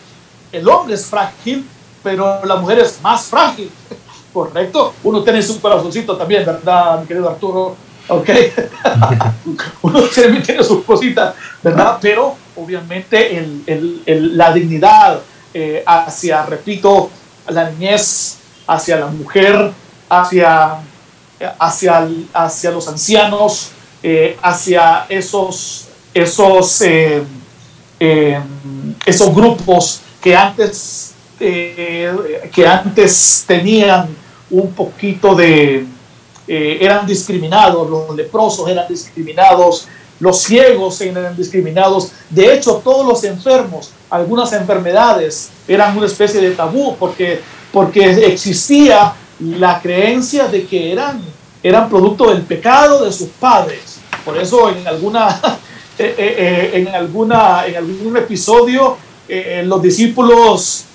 El 0.51 0.67
hombre 0.67 0.95
es 0.95 1.05
frágil, 1.05 1.67
pero 2.01 2.43
la 2.45 2.55
mujer 2.55 2.79
es 2.79 2.99
más 3.01 3.25
frágil. 3.25 3.69
¿Correcto? 4.33 4.93
Uno 5.03 5.23
tiene 5.23 5.41
su 5.41 5.59
corazoncito 5.59 6.15
también, 6.15 6.45
¿verdad, 6.45 7.01
mi 7.01 7.07
querido 7.07 7.29
Arturo? 7.29 7.75
Ok. 8.07 8.29
Uno 9.81 10.01
tiene 10.03 10.63
sus 10.63 10.83
cositas, 10.83 11.35
¿verdad? 11.63 11.97
Pero 12.01 12.35
obviamente 12.59 13.37
el, 13.37 14.37
la 14.37 14.53
dignidad 14.53 15.21
eh, 15.53 15.83
hacia, 15.85 16.45
repito, 16.45 17.09
la 17.47 17.69
niñez, 17.71 18.37
hacia 18.67 18.97
la 18.97 19.07
mujer, 19.07 19.71
hacia, 20.09 20.79
hacia, 21.57 22.07
hacia 22.33 22.71
los 22.71 22.87
ancianos, 22.87 23.71
eh, 24.03 24.37
hacia 24.41 25.05
esos, 25.09 25.87
esos, 26.13 26.81
eh, 26.81 27.23
esos 29.05 29.33
grupos 29.33 30.01
que 30.21 30.35
antes, 30.35 31.13
que 31.39 32.67
antes 32.67 33.45
tenían 33.47 34.09
un 34.51 34.73
poquito 34.73 35.33
de, 35.33 35.85
eran 36.47 37.07
discriminados, 37.07 37.89
los 37.89 38.15
leprosos 38.15 38.67
eran 38.69 38.87
discriminados, 38.87 39.87
los 40.19 40.41
ciegos 40.41 40.99
eran 41.01 41.35
discriminados. 41.35 42.11
De 42.29 42.53
hecho, 42.53 42.81
todos 42.83 43.05
los 43.05 43.23
enfermos, 43.23 43.91
algunas 44.09 44.51
enfermedades 44.53 45.49
eran 45.67 45.97
una 45.97 46.07
especie 46.07 46.41
de 46.41 46.51
tabú 46.51 46.95
porque, 46.97 47.41
porque 47.71 48.27
existía 48.27 49.13
la 49.39 49.81
creencia 49.81 50.47
de 50.47 50.65
que 50.65 50.91
eran, 50.91 51.21
eran 51.63 51.89
producto 51.89 52.29
del 52.29 52.41
pecado 52.41 53.05
de 53.05 53.11
sus 53.11 53.29
padres. 53.29 53.99
Por 54.25 54.37
eso 54.37 54.69
en 54.69 54.85
alguna, 54.87 55.29
eh, 55.97 56.15
eh, 56.17 56.35
eh, 56.37 56.71
en 56.73 56.87
alguna, 56.89 57.65
en 57.65 57.77
algún 57.77 58.17
episodio 58.17 58.97
los 59.65 59.79
discípulos 59.83 60.85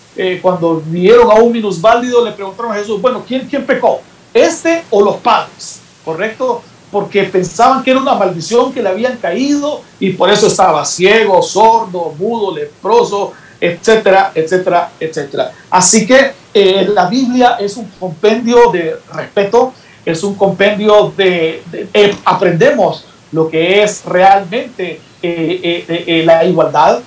cuando 0.43 0.83
vieron 0.87 1.31
a 1.31 1.35
un 1.35 1.53
minusválido 1.53 2.25
le 2.25 2.33
preguntaron 2.33 2.73
a 2.73 2.75
Jesús, 2.75 3.01
bueno, 3.01 3.23
¿quién, 3.25 3.47
¿quién 3.49 3.65
pecó? 3.65 4.01
¿Este 4.33 4.83
o 4.91 5.01
los 5.03 5.17
padres? 5.19 5.81
¿Correcto? 6.05 6.65
Porque 6.95 7.25
pensaban 7.25 7.83
que 7.83 7.91
era 7.91 7.99
una 7.99 8.15
maldición 8.15 8.73
que 8.73 8.81
le 8.81 8.89
habían 8.89 9.17
caído 9.17 9.81
y 9.99 10.11
por 10.11 10.31
eso 10.31 10.47
estaba 10.47 10.85
ciego, 10.85 11.43
sordo, 11.43 12.15
mudo, 12.17 12.55
leproso, 12.55 13.33
etcétera, 13.61 14.31
etcétera, 14.33 14.93
etcétera. 15.01 15.51
Así 15.71 16.07
que 16.07 16.31
eh, 16.55 16.89
la 16.95 17.07
Biblia 17.07 17.57
es 17.59 17.77
un 17.77 17.87
compendio 17.99 18.71
de 18.71 18.95
respeto, 19.13 19.75
es 20.07 20.23
un 20.23 20.37
compendio 20.37 21.13
de, 21.17 21.65
eh, 21.93 22.17
aprendemos 22.25 23.07
lo 23.33 23.51
que 23.51 23.83
es 23.83 24.05
realmente 24.05 25.01
eh, 25.21 26.23
la 26.25 26.45
igualdad, 26.45 27.01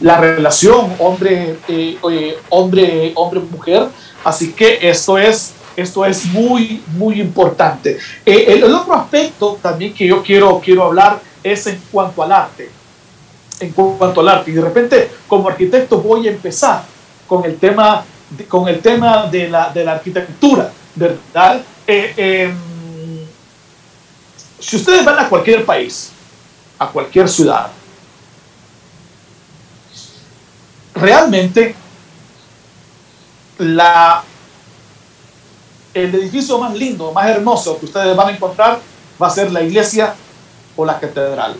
la 0.00 0.16
relación 0.18 0.94
hombre, 1.00 1.56
hombre, 2.48 3.12
hombre, 3.14 3.40
mujer. 3.40 3.88
Así 4.24 4.54
que 4.54 4.78
esto 4.80 5.18
es 5.18 5.52
esto 5.76 6.04
es 6.04 6.26
muy, 6.26 6.82
muy 6.96 7.20
importante. 7.20 7.98
Eh, 8.24 8.44
el, 8.48 8.64
otro 8.64 8.94
aspecto 8.94 9.58
también 9.60 9.94
que 9.94 10.06
yo 10.06 10.22
quiero, 10.22 10.60
quiero 10.60 10.84
hablar 10.84 11.20
es 11.42 11.66
en 11.66 11.80
cuanto 11.90 12.22
al 12.22 12.32
arte. 12.32 12.70
en 13.60 13.72
cuanto 13.72 14.20
al 14.20 14.28
arte. 14.28 14.50
Y 14.50 14.54
de 14.54 14.62
repente, 14.62 15.10
como 15.28 15.48
arquitecto, 15.48 16.00
voy 16.00 16.26
a 16.28 16.30
empezar 16.30 16.82
con 17.26 17.44
el 17.44 17.56
tema, 17.58 18.04
con 18.48 18.68
el 18.68 18.80
tema 18.80 19.26
de, 19.26 19.48
la, 19.48 19.70
de 19.70 19.84
la 19.84 19.92
arquitectura, 19.92 20.72
¿verdad? 20.94 21.62
Eh, 21.86 22.14
em, 22.16 22.56
si 24.58 24.76
ustedes 24.76 25.04
van 25.04 25.18
a 25.18 25.28
cualquier 25.28 25.64
país, 25.64 26.12
a 26.78 26.88
cualquier 26.88 27.28
ciudad, 27.28 27.68
realmente 30.94 31.74
la, 33.58 34.24
el 35.94 36.14
edificio 36.14 36.58
más 36.58 36.74
lindo, 36.74 37.12
más 37.12 37.28
hermoso 37.28 37.78
que 37.78 37.86
ustedes 37.86 38.14
van 38.16 38.28
a 38.28 38.32
encontrar 38.32 38.78
va 39.20 39.26
a 39.26 39.30
ser 39.30 39.52
la 39.52 39.62
iglesia 39.62 40.14
o 40.76 40.84
la 40.84 40.98
catedral. 40.98 41.56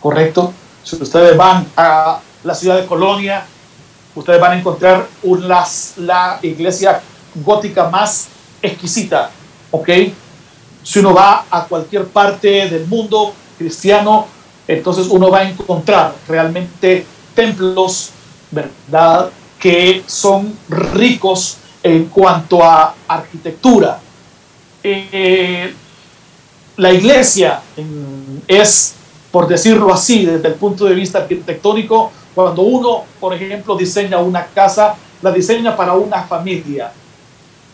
¿Correcto? 0.00 0.52
Si 0.82 0.96
ustedes 0.96 1.36
van 1.36 1.66
a 1.76 2.20
la 2.42 2.54
ciudad 2.54 2.76
de 2.76 2.86
Colonia, 2.86 3.46
ustedes 4.14 4.40
van 4.40 4.52
a 4.52 4.58
encontrar 4.58 5.06
la 5.96 6.38
iglesia 6.42 7.00
gótica 7.34 7.88
más 7.88 8.28
exquisita. 8.60 9.30
¿Ok? 9.70 9.88
Si 10.82 10.98
uno 10.98 11.14
va 11.14 11.46
a 11.50 11.64
cualquier 11.64 12.06
parte 12.06 12.68
del 12.68 12.86
mundo 12.86 13.32
cristiano, 13.56 14.26
entonces 14.68 15.06
uno 15.08 15.30
va 15.30 15.38
a 15.38 15.48
encontrar 15.48 16.14
realmente 16.28 17.06
templos, 17.34 18.10
¿verdad? 18.50 19.30
Que 19.58 20.04
son 20.06 20.56
ricos 20.68 21.58
en 21.84 22.06
cuanto 22.06 22.64
a 22.64 22.94
arquitectura. 23.06 24.00
Eh, 24.82 25.72
la 26.78 26.92
iglesia 26.92 27.60
es, 28.48 28.94
por 29.30 29.46
decirlo 29.46 29.92
así, 29.92 30.24
desde 30.24 30.48
el 30.48 30.54
punto 30.54 30.86
de 30.86 30.94
vista 30.94 31.18
arquitectónico, 31.18 32.10
cuando 32.34 32.62
uno, 32.62 33.04
por 33.20 33.34
ejemplo, 33.34 33.76
diseña 33.76 34.18
una 34.18 34.46
casa, 34.46 34.96
la 35.20 35.30
diseña 35.30 35.76
para 35.76 35.92
una 35.92 36.22
familia. 36.22 36.90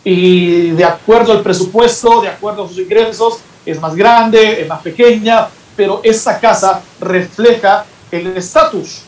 Y 0.03 0.71
de 0.71 0.83
acuerdo 0.83 1.31
al 1.31 1.41
presupuesto, 1.41 2.21
de 2.21 2.27
acuerdo 2.27 2.65
a 2.65 2.67
sus 2.67 2.79
ingresos, 2.79 3.39
es 3.65 3.79
más 3.79 3.95
grande, 3.95 4.61
es 4.61 4.67
más 4.67 4.81
pequeña, 4.81 5.47
pero 5.75 6.01
esa 6.03 6.37
casa 6.37 6.81
refleja 6.99 7.85
el 8.11 8.35
estatus 8.35 9.03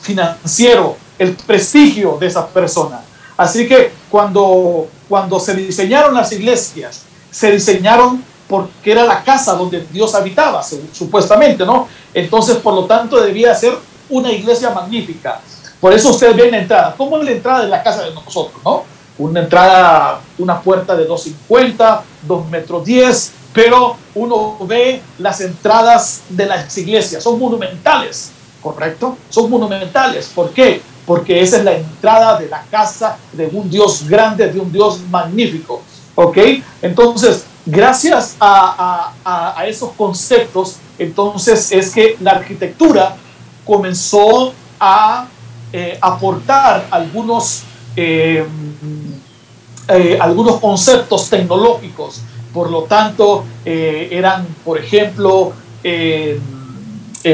financiero, 0.00 0.96
el 1.16 1.34
prestigio 1.34 2.16
de 2.18 2.26
esa 2.26 2.46
persona. 2.48 3.02
Así 3.40 3.66
que 3.66 3.90
cuando, 4.10 4.86
cuando 5.08 5.40
se 5.40 5.54
diseñaron 5.54 6.12
las 6.12 6.30
iglesias, 6.30 7.04
se 7.30 7.50
diseñaron 7.50 8.22
porque 8.46 8.92
era 8.92 9.04
la 9.04 9.24
casa 9.24 9.54
donde 9.54 9.86
Dios 9.90 10.14
habitaba, 10.14 10.62
supuestamente, 10.92 11.64
¿no? 11.64 11.88
Entonces, 12.12 12.56
por 12.56 12.74
lo 12.74 12.84
tanto, 12.84 13.18
debía 13.18 13.54
ser 13.54 13.78
una 14.10 14.30
iglesia 14.30 14.68
magnífica. 14.68 15.40
Por 15.80 15.94
eso 15.94 16.10
ustedes 16.10 16.36
ven 16.36 16.50
la 16.50 16.58
entrada. 16.58 16.94
¿Cómo 16.98 17.16
es 17.16 17.24
la 17.24 17.30
entrada 17.30 17.62
de 17.62 17.68
la 17.68 17.82
casa 17.82 18.02
de 18.02 18.12
nosotros, 18.12 18.60
no? 18.62 18.84
Una 19.16 19.40
entrada, 19.40 20.20
una 20.36 20.60
puerta 20.60 20.94
de 20.94 21.08
2,50, 21.08 22.02
2 22.20 22.46
metros 22.50 22.84
10, 22.84 23.32
pero 23.54 23.96
uno 24.16 24.58
ve 24.66 25.00
las 25.18 25.40
entradas 25.40 26.24
de 26.28 26.44
las 26.44 26.76
iglesias, 26.76 27.22
son 27.22 27.38
monumentales, 27.38 28.32
¿correcto? 28.60 29.16
Son 29.30 29.48
monumentales. 29.48 30.30
¿Por 30.34 30.50
qué? 30.50 30.82
Porque 31.10 31.42
esa 31.42 31.56
es 31.56 31.64
la 31.64 31.72
entrada 31.72 32.38
de 32.38 32.48
la 32.48 32.62
casa 32.70 33.18
de 33.32 33.46
un 33.46 33.68
Dios 33.68 34.06
grande, 34.08 34.46
de 34.46 34.60
un 34.60 34.70
Dios 34.70 35.00
magnífico. 35.10 35.82
¿Ok? 36.14 36.38
Entonces, 36.80 37.46
Gracias 37.66 38.36
a, 38.40 39.12
esos 39.66 39.90
conceptos, 39.92 40.76
entonces 40.98 41.70
es 41.70 41.90
que 41.90 42.16
la 42.20 42.32
arquitectura 42.32 43.14
comenzó 43.66 44.52
a 44.80 45.28
eh, 45.72 45.98
aportar 46.00 46.88
algunos, 46.90 47.62
eh, 47.94 48.44
eh, 49.88 50.18
algunos 50.20 50.58
conceptos 50.58 51.28
tecnológicos. 51.28 52.22
Por 52.52 52.70
lo 52.70 52.84
tanto, 52.84 53.44
eran, 53.64 54.46
por 54.64 54.78
ejemplo, 54.78 55.52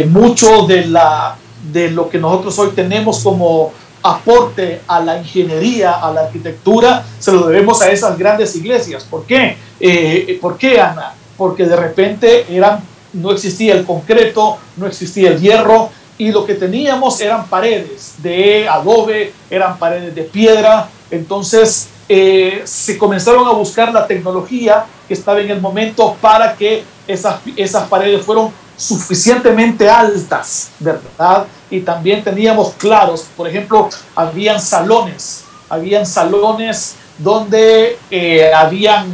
mucho 0.08 0.66
de, 0.66 0.86
la, 0.86 1.36
de 1.72 1.90
lo 1.90 2.08
que 2.08 2.18
nosotros 2.18 2.58
hoy 2.58 2.70
tenemos 2.74 3.20
como 3.20 3.72
aporte 4.02 4.82
a 4.86 5.00
la 5.00 5.18
ingeniería, 5.18 5.94
a 5.94 6.12
la 6.12 6.22
arquitectura, 6.22 7.04
se 7.18 7.32
lo 7.32 7.46
debemos 7.46 7.82
a 7.82 7.90
esas 7.90 8.16
grandes 8.16 8.54
iglesias. 8.54 9.04
¿Por 9.04 9.24
qué? 9.24 9.56
Eh, 9.80 10.38
¿Por 10.40 10.56
qué, 10.56 10.80
Ana? 10.80 11.14
Porque 11.36 11.64
de 11.64 11.76
repente 11.76 12.46
eran, 12.48 12.80
no 13.12 13.32
existía 13.32 13.74
el 13.74 13.84
concreto, 13.84 14.58
no 14.76 14.86
existía 14.86 15.30
el 15.30 15.40
hierro, 15.40 15.90
y 16.18 16.32
lo 16.32 16.46
que 16.46 16.54
teníamos 16.54 17.20
eran 17.20 17.46
paredes 17.46 18.14
de 18.18 18.68
adobe, 18.68 19.32
eran 19.50 19.78
paredes 19.78 20.14
de 20.14 20.22
piedra. 20.22 20.88
Entonces 21.10 21.88
eh, 22.08 22.62
se 22.64 22.96
comenzaron 22.96 23.46
a 23.46 23.50
buscar 23.50 23.92
la 23.92 24.06
tecnología 24.06 24.86
que 25.06 25.14
estaba 25.14 25.40
en 25.40 25.50
el 25.50 25.60
momento 25.60 26.16
para 26.20 26.54
que 26.54 26.84
esas, 27.06 27.40
esas 27.56 27.88
paredes 27.88 28.24
fueron 28.24 28.50
suficientemente 28.76 29.88
altas, 29.88 30.70
¿verdad? 30.78 31.46
Y 31.70 31.80
también 31.80 32.22
teníamos 32.22 32.74
claros, 32.74 33.26
por 33.36 33.48
ejemplo, 33.48 33.88
habían 34.14 34.60
salones, 34.60 35.44
habían 35.68 36.06
salones 36.06 36.94
donde 37.18 37.98
eh, 38.10 38.52
habían, 38.52 39.12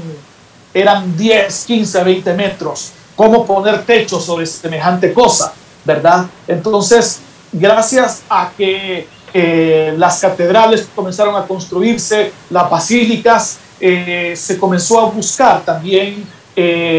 eran 0.75 1.17
10, 1.17 1.65
15, 1.65 2.05
20 2.05 2.35
metros. 2.35 2.93
¿Cómo 3.17 3.47
poner 3.47 3.85
techo 3.85 4.21
sobre 4.21 4.47
semejante 4.47 5.13
cosa? 5.13 5.53
¿Verdad? 5.85 6.27
Entonces, 6.47 7.21
gracias 7.53 8.23
a 8.29 8.51
que 8.57 9.09
eh, 9.35 9.95
las 9.97 10.21
catedrales 10.21 10.89
comenzaron 10.95 11.37
a 11.37 11.47
construirse, 11.47 12.33
las 12.51 12.69
basílicas, 12.69 13.59
eh, 13.81 14.35
se 14.37 14.59
comenzó 14.59 15.01
a 15.01 15.07
buscar 15.07 15.63
también, 15.65 16.27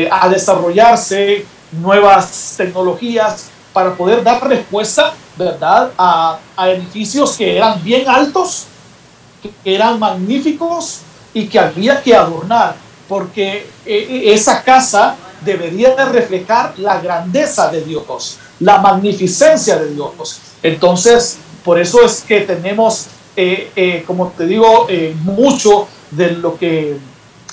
a 0.10 0.30
desarrollarse 0.30 1.46
nuevas 1.72 2.56
tecnologías 2.58 3.52
para 3.72 3.94
poder 3.94 4.24
dar 4.24 4.48
respuesta, 4.48 5.14
¿verdad?, 5.38 5.92
a, 5.98 6.40
edificios 6.68 7.36
que 7.38 7.58
eran 7.58 7.84
bien 7.84 8.08
altos, 8.08 8.66
que 9.42 9.76
eran 9.76 10.00
magníficos 10.00 11.00
y 11.34 11.48
que 11.48 11.60
había 11.60 12.02
que 12.02 12.16
adornar, 12.16 12.76
porque 13.08 13.58
eh, 13.58 13.68
eh, 13.86 14.34
esa 14.34 14.64
casa 14.64 15.16
debería 15.44 15.96
de 15.96 16.06
reflejar 16.06 16.78
la 16.78 17.02
grandeza 17.02 17.70
de 17.70 17.82
Dios, 17.82 18.38
la 18.60 18.78
magnificencia 18.78 19.78
de 19.78 19.94
Dios. 19.94 20.40
Entonces, 20.62 21.40
por 21.66 21.80
eso 21.80 22.04
es 22.04 22.22
que 22.22 22.42
tenemos, 22.42 23.08
eh, 23.36 24.04
como 24.08 24.28
te 24.30 24.46
digo, 24.46 24.88
mucho 25.24 25.88
de 26.12 26.32
lo 26.32 26.58
que 26.58 26.98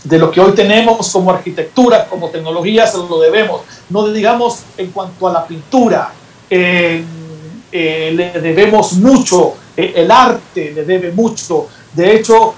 de 0.02 0.18
lo 0.18 0.30
que 0.30 0.40
hoy 0.40 0.52
tenemos 0.52 1.10
como 1.10 1.30
arquitectura, 1.30 2.06
como 2.08 2.30
tecnología, 2.30 2.86
se 2.86 2.96
lo 2.96 3.20
debemos. 3.20 3.60
No 3.90 4.08
digamos 4.08 4.60
en 4.78 4.92
cuanto 4.92 5.28
a 5.28 5.32
la 5.32 5.46
pintura, 5.46 6.10
eh, 7.72 8.12
le 8.14 8.40
debemos 8.40 8.94
mucho, 8.94 9.54
eh, 9.76 9.92
el 9.96 10.10
arte 10.10 10.72
le 10.72 10.84
debe 10.84 11.12
mucho. 11.12 11.68
De 11.92 12.16
hecho, 12.16 12.54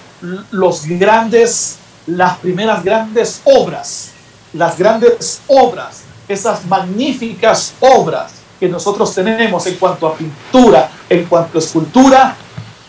los 0.50 0.86
grandes, 0.86 1.78
las 2.06 2.38
primeras 2.38 2.82
grandes 2.84 3.40
obras, 3.44 4.12
las 4.52 4.78
grandes 4.78 5.40
obras, 5.46 6.02
esas 6.28 6.64
magníficas 6.66 7.74
obras 7.80 8.32
que 8.58 8.68
nosotros 8.68 9.14
tenemos 9.14 9.66
en 9.66 9.74
cuanto 9.74 10.06
a 10.06 10.16
pintura, 10.16 10.90
en 11.08 11.24
cuanto 11.24 11.58
a 11.58 11.60
escultura, 11.60 12.36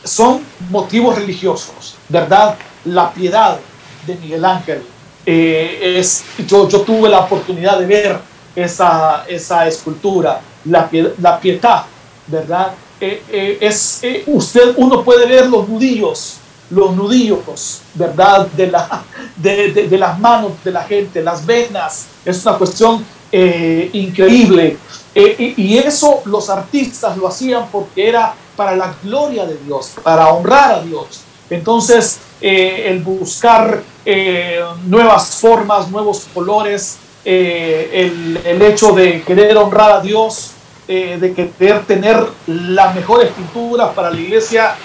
son 0.03 0.41
motivos 0.69 1.15
religiosos, 1.15 1.95
¿verdad? 2.09 2.55
La 2.85 3.11
piedad, 3.11 3.59
de 4.05 4.15
Miguel 4.15 4.45
Ángel. 4.45 4.83
Eh, 5.25 5.95
es, 5.97 6.23
yo, 6.45 6.67
yo 6.67 6.81
tuve 6.81 7.09
la 7.09 7.21
oportunidad 7.21 7.79
de 7.79 7.85
ver 7.85 8.19
esa, 8.55 9.25
esa 9.27 9.67
escultura, 9.67 10.41
la, 10.65 10.89
la 11.19 11.39
pietad, 11.39 11.83
¿verdad? 12.27 12.73
Eh, 12.99 13.21
eh, 13.29 13.57
es, 13.61 14.01
usted, 14.27 14.73
uno 14.77 15.03
puede 15.03 15.25
ver 15.25 15.47
los 15.47 15.67
nudillos, 15.67 16.37
los 16.69 16.95
nudillos, 16.95 17.81
¿verdad? 17.93 18.47
De, 18.47 18.67
la, 18.67 19.03
de, 19.35 19.71
de, 19.71 19.97
las 19.97 20.19
manos 20.19 20.51
de 20.63 20.71
la 20.71 20.83
gente, 20.83 21.21
las 21.21 21.45
venas, 21.45 22.07
es 22.25 22.45
una 22.45 22.57
cuestión 22.57 23.05
increíble. 23.31 24.77
y 25.15 25.77
eso 25.77 26.21
los 26.25 26.49
artistas 26.49 27.17
lo 27.17 27.27
hacían 27.27 27.67
porque 27.71 28.07
era 28.07 28.35
para 28.55 28.75
la 28.75 28.95
gloria 29.03 29.45
de 29.45 29.57
Dios, 29.57 29.93
para 30.03 30.29
honrar 30.29 30.75
a 30.75 30.81
Dios. 30.81 31.21
Entonces, 31.49 32.19
el 32.39 32.99
buscar 33.01 33.81
eh, 34.05 34.59
nuevas 34.85 35.35
formas, 35.35 35.89
nuevos 35.89 36.27
colores, 36.33 36.97
eh, 37.23 37.89
el, 37.93 38.39
el, 38.45 38.61
hecho 38.61 38.91
de 38.91 39.23
querer 39.23 39.55
honrar 39.55 39.91
a 39.91 40.01
Dios, 40.01 40.51
eh, 40.87 41.17
de 41.19 41.33
querer 41.33 41.85
tener 41.85 42.17
las 42.47 42.95
mejores 42.95 43.31
pinturas 43.31 43.89
para 43.93 44.11
la 44.11 44.19
iglesia, 44.19 44.75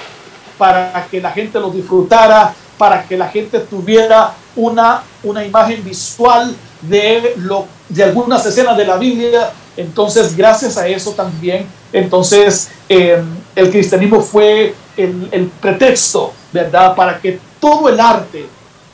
para 0.57 1.07
que 1.11 1.20
la 1.20 1.30
gente 1.30 1.59
lo 1.59 1.70
disfrutara, 1.70 2.55
para 2.76 3.05
que 3.05 3.16
la 3.16 3.28
gente 3.28 3.61
tuviera 3.61 4.34
una, 4.55 5.03
una 5.22 5.44
imagen 5.44 5.84
visual 5.84 6.55
de, 6.82 7.34
lo, 7.36 7.66
de 7.88 8.05
algunas 8.05 8.44
escenas 8.46 8.76
de 8.76 8.86
la 8.86 8.96
Biblia 8.96 9.51
Entonces, 9.76 10.36
gracias 10.36 10.76
a 10.76 10.88
eso 10.88 11.12
también, 11.12 11.66
entonces 11.92 12.70
em, 12.88 13.24
el 13.55 13.70
cristianismo 13.70 14.20
fue 14.20 14.74
el, 14.96 15.51
pretexto, 15.61 16.32
¿verdad? 16.53 16.96
Para 16.96 17.18
que 17.20 17.38
todo 17.61 17.88
el 17.88 18.01
arte, 18.01 18.46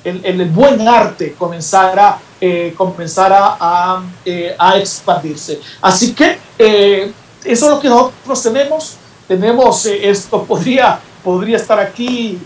el, 0.04 0.44
buen 0.50 0.86
arte 0.86 1.34
comenzara, 1.38 2.18
eh, 2.46 2.74
comenzara 2.76 3.56
a, 3.58 4.02
eh, 4.24 4.54
a, 4.58 4.76
expandirse. 4.76 5.60
Así 5.80 6.14
que 6.14 6.38
eh, 6.58 7.12
eso 7.44 7.64
es 7.66 7.70
lo 7.70 7.80
que 7.80 7.88
nosotros 7.88 8.42
tenemos. 8.42 8.96
Tenemos 9.26 9.86
esto, 9.86 10.42
podría, 10.48 11.00
podría 11.22 11.56
estar 11.56 11.78
aquí 11.78 12.38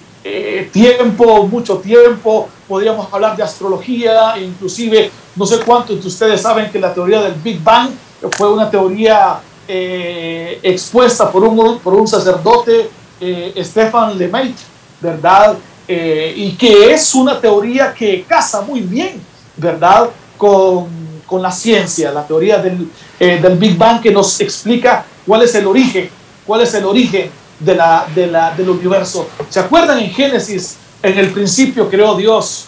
tiempo, 0.73 1.47
mucho 1.47 1.79
tiempo, 1.79 2.49
podríamos 2.69 3.11
hablar 3.11 3.35
de 3.35 3.43
astrología, 3.43 4.35
inclusive 4.39 5.11
no 5.35 5.47
sé 5.47 5.59
cuántos 5.61 6.03
de 6.03 6.07
ustedes 6.07 6.43
saben 6.43 6.71
que 6.71 6.79
la 6.79 6.93
teoría 6.93 7.23
del 7.23 7.33
Big 7.33 7.63
Bang 7.63 7.89
fue 8.37 8.53
una 8.53 8.71
teoría 8.71 9.41
eh, 9.67 10.61
expuesta 10.63 11.31
por 11.31 11.45
un, 11.45 11.79
por 11.81 11.95
un 11.95 12.07
sacerdote, 12.07 12.89
eh, 13.21 13.53
Stefan 13.63 14.17
Lemaitre, 14.17 14.65
¿verdad? 15.01 15.57
Eh, 15.87 16.33
y 16.37 16.53
que 16.53 16.93
es 16.93 17.15
una 17.15 17.41
teoría 17.41 17.93
que 17.93 18.25
casa 18.25 18.61
muy 18.63 18.81
bien, 18.81 19.21
¿verdad? 19.59 20.09
Con, 20.37 20.87
con 21.27 21.43
la 21.43 21.53
ciencia, 21.53 22.11
la 22.11 22.27
teoría 22.27 22.59
del, 22.59 22.91
del, 23.19 23.57
Big 23.59 23.77
Bang 23.77 24.01
que 24.01 24.11
nos 24.11 24.41
explica 24.41 25.05
cuál 25.27 25.43
es 25.43 25.55
el 25.55 25.67
origen, 25.67 26.09
cuál 26.47 26.63
es 26.63 26.73
el 26.75 26.85
origen 26.85 27.31
de 27.61 27.75
la, 27.75 28.07
de 28.15 28.27
la, 28.27 28.55
del 28.55 28.71
universo. 28.71 29.29
¿Se 29.49 29.61
acuerdan 29.61 29.99
en 29.99 30.11
Génesis? 30.11 30.77
En 31.03 31.19
el 31.19 31.31
principio 31.31 31.89
creó 31.89 32.15
Dios 32.17 32.67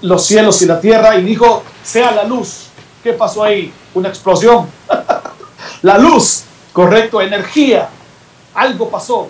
los 0.00 0.26
cielos 0.26 0.60
y 0.62 0.66
la 0.66 0.80
tierra 0.80 1.16
y 1.16 1.22
dijo, 1.22 1.62
sea 1.82 2.12
la 2.12 2.24
luz. 2.24 2.66
¿Qué 3.02 3.12
pasó 3.12 3.42
ahí? 3.44 3.72
Una 3.94 4.08
explosión. 4.08 4.68
la 5.82 5.98
luz, 5.98 6.44
correcto, 6.72 7.20
energía. 7.20 7.88
Algo 8.54 8.88
pasó. 8.90 9.28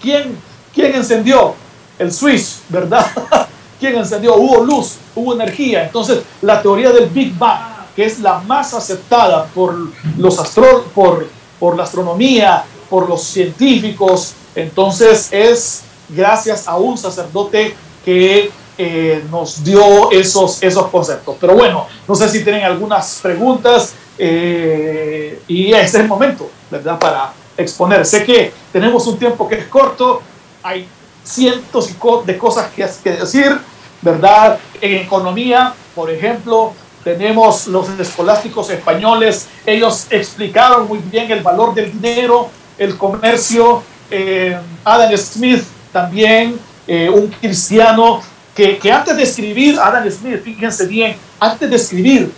¿Quién, 0.00 0.36
quién 0.74 0.94
encendió? 0.94 1.54
El 1.98 2.12
switch, 2.12 2.58
¿verdad? 2.68 3.06
¿Quién 3.82 3.96
encendió? 3.96 4.36
Hubo 4.36 4.62
luz, 4.62 4.98
hubo 5.16 5.34
energía. 5.34 5.82
Entonces, 5.82 6.22
la 6.40 6.62
teoría 6.62 6.92
del 6.92 7.06
Big 7.06 7.36
Bang, 7.36 7.84
que 7.96 8.04
es 8.04 8.20
la 8.20 8.38
más 8.38 8.72
aceptada 8.74 9.46
por 9.46 9.76
los 10.16 10.38
astro 10.38 10.84
por, 10.94 11.26
por 11.58 11.76
la 11.76 11.82
astronomía, 11.82 12.62
por 12.88 13.08
los 13.08 13.24
científicos, 13.24 14.34
entonces 14.54 15.32
es 15.32 15.82
gracias 16.08 16.68
a 16.68 16.76
un 16.76 16.96
sacerdote 16.96 17.74
que 18.04 18.52
eh, 18.78 19.24
nos 19.32 19.64
dio 19.64 20.12
esos, 20.12 20.62
esos 20.62 20.86
conceptos. 20.86 21.34
Pero 21.40 21.54
bueno, 21.56 21.88
no 22.06 22.14
sé 22.14 22.28
si 22.28 22.44
tienen 22.44 22.62
algunas 22.62 23.18
preguntas 23.20 23.94
eh, 24.16 25.42
y 25.48 25.72
este 25.72 25.86
es 25.86 25.94
el 25.96 26.06
momento, 26.06 26.48
¿verdad? 26.70 27.00
Para 27.00 27.32
exponer. 27.56 28.06
Sé 28.06 28.24
que 28.24 28.52
tenemos 28.72 29.04
un 29.08 29.18
tiempo 29.18 29.48
que 29.48 29.56
es 29.56 29.66
corto, 29.66 30.22
hay 30.62 30.86
cientos 31.24 31.90
de 32.26 32.38
cosas 32.38 32.70
que, 32.70 32.88
que 33.02 33.10
decir, 33.10 33.71
¿verdad? 34.02 34.58
En 34.80 34.96
economía, 34.96 35.74
por 35.94 36.10
ejemplo, 36.10 36.74
tenemos 37.02 37.66
los 37.66 37.88
escolásticos 37.98 38.70
españoles, 38.70 39.48
ellos 39.66 40.06
explicaron 40.10 40.86
muy 40.86 40.98
bien 40.98 41.30
el 41.30 41.42
valor 41.42 41.74
del 41.74 41.90
dinero, 41.92 42.50
el 42.78 42.96
comercio. 42.96 43.82
Eh, 44.10 44.56
Adam 44.84 45.16
Smith 45.16 45.64
también, 45.92 46.58
un 46.86 47.28
cristiano, 47.40 48.20
que, 48.54 48.92
antes 48.92 49.16
de 49.16 49.22
escribir, 49.22 49.78
Adam 49.80 50.08
Smith, 50.10 50.42
fíjense 50.42 50.86
bien, 50.86 51.16
antes 51.40 51.70
de 51.70 51.76
escribir 51.76 52.32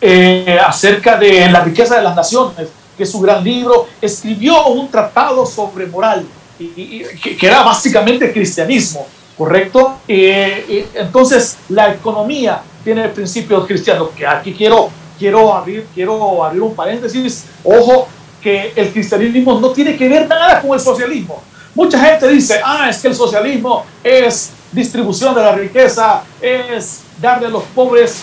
eh, 0.00 0.58
acerca 0.64 1.16
de 1.18 1.50
la 1.50 1.60
riqueza 1.60 1.96
de 1.96 2.02
las 2.02 2.16
naciones, 2.16 2.68
que 2.96 3.02
es 3.02 3.10
su 3.10 3.20
gran 3.20 3.44
libro, 3.44 3.86
escribió 4.00 4.66
un 4.66 4.90
tratado 4.90 5.44
sobre 5.44 5.86
moral, 5.86 6.24
y, 6.58 7.04
que, 7.22 7.46
era 7.46 7.62
básicamente 7.62 8.32
cristianismo, 8.32 9.06
¿correcto? 9.38 9.98
Eh, 10.08 10.88
entonces, 10.94 11.58
la 11.68 11.94
economía 11.94 12.60
tiene 12.82 13.08
principios 13.08 13.66
cristianos, 13.66 14.10
que 14.16 14.26
aquí 14.26 14.52
quiero, 14.52 14.90
quiero, 15.18 15.54
abrir, 15.54 15.86
quiero 15.94 16.44
abrir 16.44 16.62
un 16.62 16.74
paréntesis, 16.74 17.46
ojo, 17.62 18.08
que 18.42 18.72
el 18.74 18.92
cristianismo 18.92 19.58
no 19.60 19.70
tiene 19.70 19.96
que 19.96 20.08
ver 20.08 20.28
nada 20.28 20.60
con 20.60 20.72
el 20.72 20.80
socialismo. 20.80 21.42
Mucha 21.74 21.98
gente 21.98 22.26
dice, 22.28 22.60
ah, 22.64 22.88
es 22.90 22.98
que 22.98 23.08
el 23.08 23.14
socialismo 23.14 23.84
es 24.02 24.50
distribución 24.72 25.34
de 25.34 25.42
la 25.42 25.52
riqueza, 25.52 26.22
es 26.40 27.02
darle 27.20 27.46
a 27.46 27.50
los 27.50 27.62
pobres, 27.74 28.22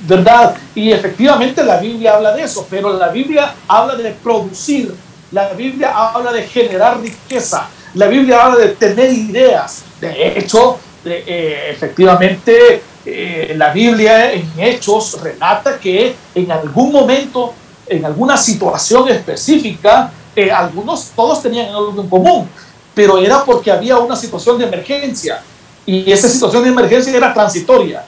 ¿verdad? 0.00 0.54
Y 0.74 0.92
efectivamente 0.92 1.64
la 1.64 1.78
Biblia 1.78 2.14
habla 2.14 2.32
de 2.32 2.42
eso, 2.42 2.66
pero 2.70 2.96
la 2.96 3.08
Biblia 3.08 3.54
habla 3.66 3.96
de 3.96 4.10
producir, 4.10 4.94
la 5.32 5.48
Biblia 5.54 5.90
habla 5.90 6.32
de 6.32 6.42
generar 6.42 7.00
riqueza, 7.00 7.68
la 7.94 8.06
Biblia 8.06 8.44
habla 8.44 8.58
de 8.58 8.68
tener 8.68 9.12
ideas. 9.12 9.85
De 10.00 10.38
hecho, 10.38 10.78
eh, 11.04 11.68
efectivamente, 11.70 12.82
eh, 13.04 13.54
la 13.56 13.72
Biblia 13.72 14.32
en 14.32 14.50
Hechos 14.58 15.20
relata 15.22 15.78
que 15.78 16.14
en 16.34 16.50
algún 16.50 16.92
momento, 16.92 17.54
en 17.86 18.04
alguna 18.04 18.36
situación 18.36 19.08
específica, 19.08 20.10
eh, 20.34 20.50
algunos, 20.50 21.12
todos 21.14 21.40
tenían 21.42 21.68
algo 21.68 22.00
en 22.00 22.08
común, 22.08 22.48
pero 22.94 23.18
era 23.18 23.44
porque 23.44 23.70
había 23.70 23.98
una 23.98 24.16
situación 24.16 24.58
de 24.58 24.66
emergencia 24.66 25.40
y 25.86 26.10
esa 26.10 26.28
situación 26.28 26.64
de 26.64 26.70
emergencia 26.70 27.16
era 27.16 27.32
transitoria. 27.32 28.04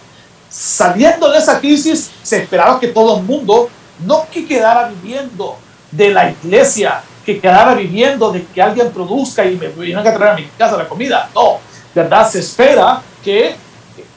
Saliendo 0.51 1.31
de 1.31 1.39
esa 1.39 1.61
crisis, 1.61 2.11
se 2.23 2.39
esperaba 2.39 2.81
que 2.81 2.89
todo 2.89 3.19
el 3.19 3.23
mundo 3.23 3.71
no 4.05 4.27
que 4.31 4.47
quedara 4.47 4.89
viviendo 4.89 5.57
de 5.91 6.11
la 6.11 6.31
iglesia, 6.31 7.03
que 7.25 7.41
quedara 7.41 7.75
viviendo 7.75 8.33
de 8.33 8.45
que 8.45 8.61
alguien 8.61 8.91
produzca 8.91 9.45
y 9.45 9.57
me 9.57 9.69
vengan 9.69 10.07
a 10.07 10.15
traer 10.15 10.33
a 10.33 10.35
mi 10.35 10.45
casa 10.59 10.77
la 10.77 10.89
comida. 10.89 11.31
No, 11.35 11.61
¿verdad? 11.99 12.31
Se 12.31 12.39
espera 12.41 13.03
que 13.25 13.57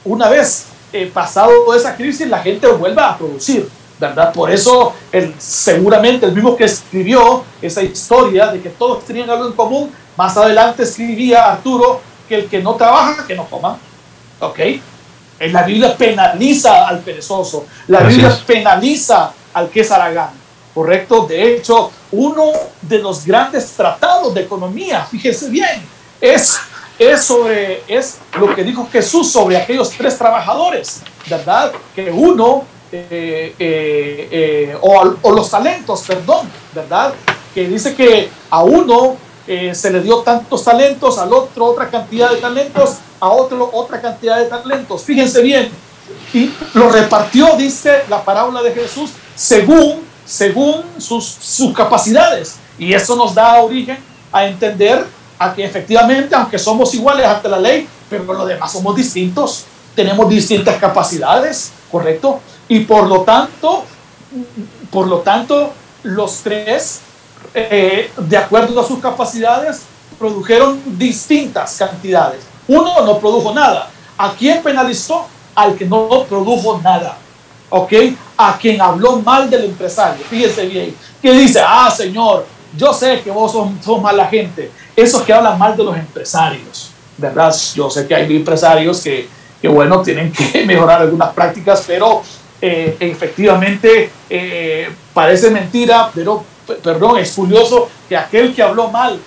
una 0.04 0.28
vez 0.28 0.66
eh, 0.92 1.10
pasado 1.12 1.74
esa 1.74 1.96
crisis 1.96 2.28
la 2.28 2.38
gente 2.38 2.66
vuelva 2.68 3.10
a 3.10 3.18
producir, 3.18 3.68
¿verdad? 3.98 4.32
Por 4.32 4.50
eso 4.50 4.94
el, 5.10 5.34
seguramente 5.38 6.26
el 6.26 6.32
mismo 6.32 6.56
que 6.56 6.64
escribió 6.64 7.44
esa 7.60 7.82
historia 7.82 8.46
de 8.48 8.60
que 8.60 8.68
todos 8.70 9.04
tenían 9.04 9.28
algo 9.30 9.46
en 9.46 9.52
común, 9.52 9.92
más 10.16 10.36
adelante 10.36 10.84
escribía 10.84 11.50
Arturo 11.50 12.00
el 12.34 12.48
que 12.48 12.62
no 12.62 12.74
trabaja, 12.74 13.26
que 13.26 13.34
no 13.34 13.44
coma. 13.46 13.78
¿Ok? 14.40 14.58
En 15.38 15.52
la 15.52 15.62
Biblia 15.62 15.96
penaliza 15.96 16.88
al 16.88 17.00
perezoso. 17.00 17.66
La 17.88 18.00
Biblia 18.00 18.36
penaliza 18.46 19.32
al 19.52 19.68
que 19.68 19.80
es 19.80 19.90
aragán. 19.90 20.30
¿Correcto? 20.74 21.26
De 21.26 21.54
hecho, 21.54 21.90
uno 22.12 22.52
de 22.80 22.98
los 22.98 23.26
grandes 23.26 23.72
tratados 23.72 24.32
de 24.32 24.42
economía, 24.42 25.04
fíjese 25.04 25.50
bien, 25.50 25.82
es, 26.20 26.58
es 26.98 27.24
sobre 27.24 27.82
es 27.88 28.18
lo 28.38 28.54
que 28.54 28.64
dijo 28.64 28.88
Jesús 28.90 29.30
sobre 29.30 29.56
aquellos 29.56 29.90
tres 29.90 30.16
trabajadores, 30.16 31.02
¿verdad? 31.28 31.72
Que 31.94 32.10
uno, 32.10 32.64
eh, 32.92 33.54
eh, 33.58 34.28
eh, 34.30 34.76
o, 34.80 35.14
o 35.22 35.32
los 35.32 35.50
talentos, 35.50 36.02
perdón, 36.06 36.48
¿verdad? 36.74 37.14
Que 37.54 37.66
dice 37.66 37.94
que 37.94 38.28
a 38.50 38.62
uno 38.62 39.16
se 39.44 39.90
le 39.90 40.00
dio 40.00 40.18
tantos 40.18 40.64
talentos, 40.64 41.18
al 41.18 41.32
otro 41.32 41.66
otra 41.66 41.90
cantidad 41.90 42.30
de 42.30 42.36
talentos, 42.36 42.98
a 43.18 43.28
otro 43.28 43.68
otra 43.72 44.00
cantidad 44.00 44.38
de 44.38 44.46
talentos. 44.46 45.02
Fíjense 45.02 45.42
bien, 45.42 45.70
y 46.32 46.50
lo 46.74 46.88
repartió, 46.88 47.56
dice 47.56 48.04
la 48.08 48.24
parábola 48.24 48.62
de 48.62 48.72
Jesús, 48.72 49.10
según, 49.34 50.04
según 50.24 50.84
sus, 50.98 51.24
sus 51.24 51.74
capacidades. 51.74 52.56
Y 52.78 52.94
eso 52.94 53.16
nos 53.16 53.34
da 53.34 53.60
origen 53.60 53.98
a 54.30 54.46
entender 54.46 55.04
a 55.44 55.54
que 55.54 55.64
efectivamente, 55.64 56.34
aunque 56.34 56.58
somos 56.58 56.94
iguales 56.94 57.26
ante 57.26 57.48
la 57.48 57.58
ley, 57.58 57.88
pero 58.08 58.24
por 58.24 58.36
lo 58.36 58.46
demás 58.46 58.72
somos 58.72 58.94
distintos, 58.94 59.64
tenemos 59.94 60.28
distintas 60.28 60.76
capacidades, 60.76 61.72
¿correcto? 61.90 62.40
Y 62.68 62.80
por 62.80 63.06
lo 63.06 63.22
tanto, 63.22 63.84
por 64.90 65.06
lo 65.06 65.18
tanto, 65.18 65.72
los 66.02 66.36
tres 66.38 67.00
eh, 67.54 68.10
de 68.16 68.36
acuerdo 68.36 68.80
a 68.80 68.86
sus 68.86 68.98
capacidades, 68.98 69.82
produjeron 70.18 70.80
distintas 70.98 71.76
cantidades. 71.76 72.44
Uno 72.68 73.04
no 73.04 73.18
produjo 73.18 73.52
nada. 73.52 73.90
¿A 74.16 74.32
quién 74.32 74.62
penalizó? 74.62 75.26
Al 75.54 75.74
que 75.74 75.84
no 75.84 76.24
produjo 76.28 76.80
nada. 76.82 77.18
¿Ok? 77.68 77.92
A 78.36 78.56
quien 78.56 78.80
habló 78.80 79.16
mal 79.16 79.50
del 79.50 79.64
empresario. 79.64 80.24
Fíjese 80.24 80.66
bien. 80.66 80.96
Que 81.20 81.32
dice, 81.32 81.60
ah, 81.66 81.90
Señor, 81.94 82.46
yo 82.76 82.92
sé 82.92 83.20
que 83.22 83.30
vos 83.30 83.52
sos, 83.52 84.00
mala 84.00 84.26
gente. 84.26 84.70
Esos 84.94 85.22
que 85.22 85.32
hablan 85.32 85.58
mal 85.58 85.76
de 85.76 85.84
los 85.84 85.96
empresarios. 85.96 86.90
¿Verdad? 87.16 87.54
Yo 87.74 87.90
sé 87.90 88.06
que 88.06 88.14
hay 88.14 88.36
empresarios 88.36 89.00
que, 89.00 89.28
que 89.60 89.68
bueno, 89.68 90.02
tienen 90.02 90.32
que 90.32 90.64
mejorar 90.66 91.02
algunas 91.02 91.32
prácticas, 91.32 91.84
pero 91.86 92.22
eh, 92.60 92.96
efectivamente 93.00 94.10
eh, 94.30 94.90
parece 95.12 95.50
mentira, 95.50 96.10
pero 96.14 96.44
perdón, 96.82 97.18
es 97.18 97.32
curioso 97.32 97.88
que 98.08 98.16
aquel 98.16 98.54
que 98.54 98.62
habló 98.62 98.88
mal 98.88 99.18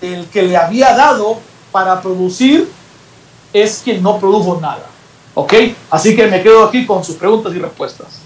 el 0.00 0.26
que 0.26 0.42
le 0.42 0.56
había 0.56 0.94
dado 0.94 1.38
para 1.72 2.00
producir 2.00 2.70
es 3.52 3.80
quien 3.82 4.02
no 4.02 4.18
produjo 4.18 4.60
nada. 4.60 4.86
¿Ok? 5.34 5.54
Así 5.90 6.14
que 6.14 6.26
me 6.26 6.42
quedo 6.42 6.64
aquí 6.64 6.86
con 6.86 7.02
sus 7.02 7.16
preguntas 7.16 7.52
y 7.54 7.58
respuestas. 7.58 8.23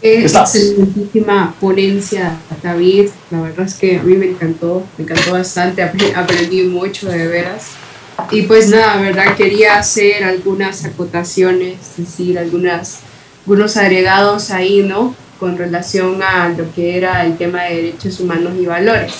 Excelentísima 0.00 1.54
ponencia, 1.60 2.36
David. 2.62 3.10
La 3.30 3.40
verdad 3.42 3.66
es 3.66 3.74
que 3.74 3.98
a 3.98 4.02
mí 4.02 4.14
me 4.14 4.26
encantó, 4.26 4.86
me 4.96 5.04
encantó 5.04 5.32
bastante, 5.32 5.82
aprendí 5.82 6.62
mucho 6.64 7.08
de 7.08 7.26
veras. 7.26 7.70
Y 8.30 8.42
pues 8.42 8.68
nada, 8.68 9.00
¿verdad? 9.00 9.36
Quería 9.36 9.78
hacer 9.78 10.24
algunas 10.24 10.84
acotaciones, 10.84 11.78
es 11.92 11.96
decir, 11.96 12.38
algunas, 12.38 13.00
algunos 13.40 13.76
agregados 13.76 14.50
ahí, 14.50 14.82
¿no? 14.82 15.14
Con 15.40 15.56
relación 15.56 16.22
a 16.22 16.48
lo 16.48 16.72
que 16.74 16.96
era 16.96 17.24
el 17.24 17.36
tema 17.36 17.64
de 17.64 17.76
derechos 17.76 18.20
humanos 18.20 18.54
y 18.60 18.66
valores. 18.66 19.14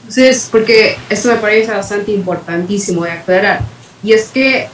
Entonces, 0.00 0.48
porque 0.50 0.96
esto 1.08 1.28
me 1.28 1.36
parece 1.36 1.72
bastante 1.72 2.12
importantísimo 2.12 3.04
de 3.04 3.10
aclarar. 3.12 3.60
Y 4.02 4.12
es 4.12 4.28
que 4.28 4.68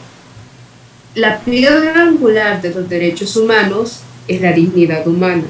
la 1.15 1.41
piedra 1.41 2.03
angular 2.03 2.61
de 2.61 2.71
los 2.71 2.89
derechos 2.89 3.37
humanos 3.37 4.01
es 4.35 4.41
la 4.41 4.53
dignidad 4.53 5.07
humana. 5.07 5.45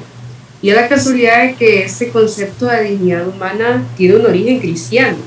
Y 0.61 0.69
es 0.69 0.75
la 0.75 0.87
casualidad 0.87 1.43
de 1.43 1.55
que 1.55 1.83
este 1.83 2.09
concepto 2.09 2.67
de 2.67 2.83
dignidad 2.83 3.27
humana 3.27 3.83
tiene 3.97 4.15
un 4.15 4.25
origen 4.25 4.59
cristiano, 4.59 5.17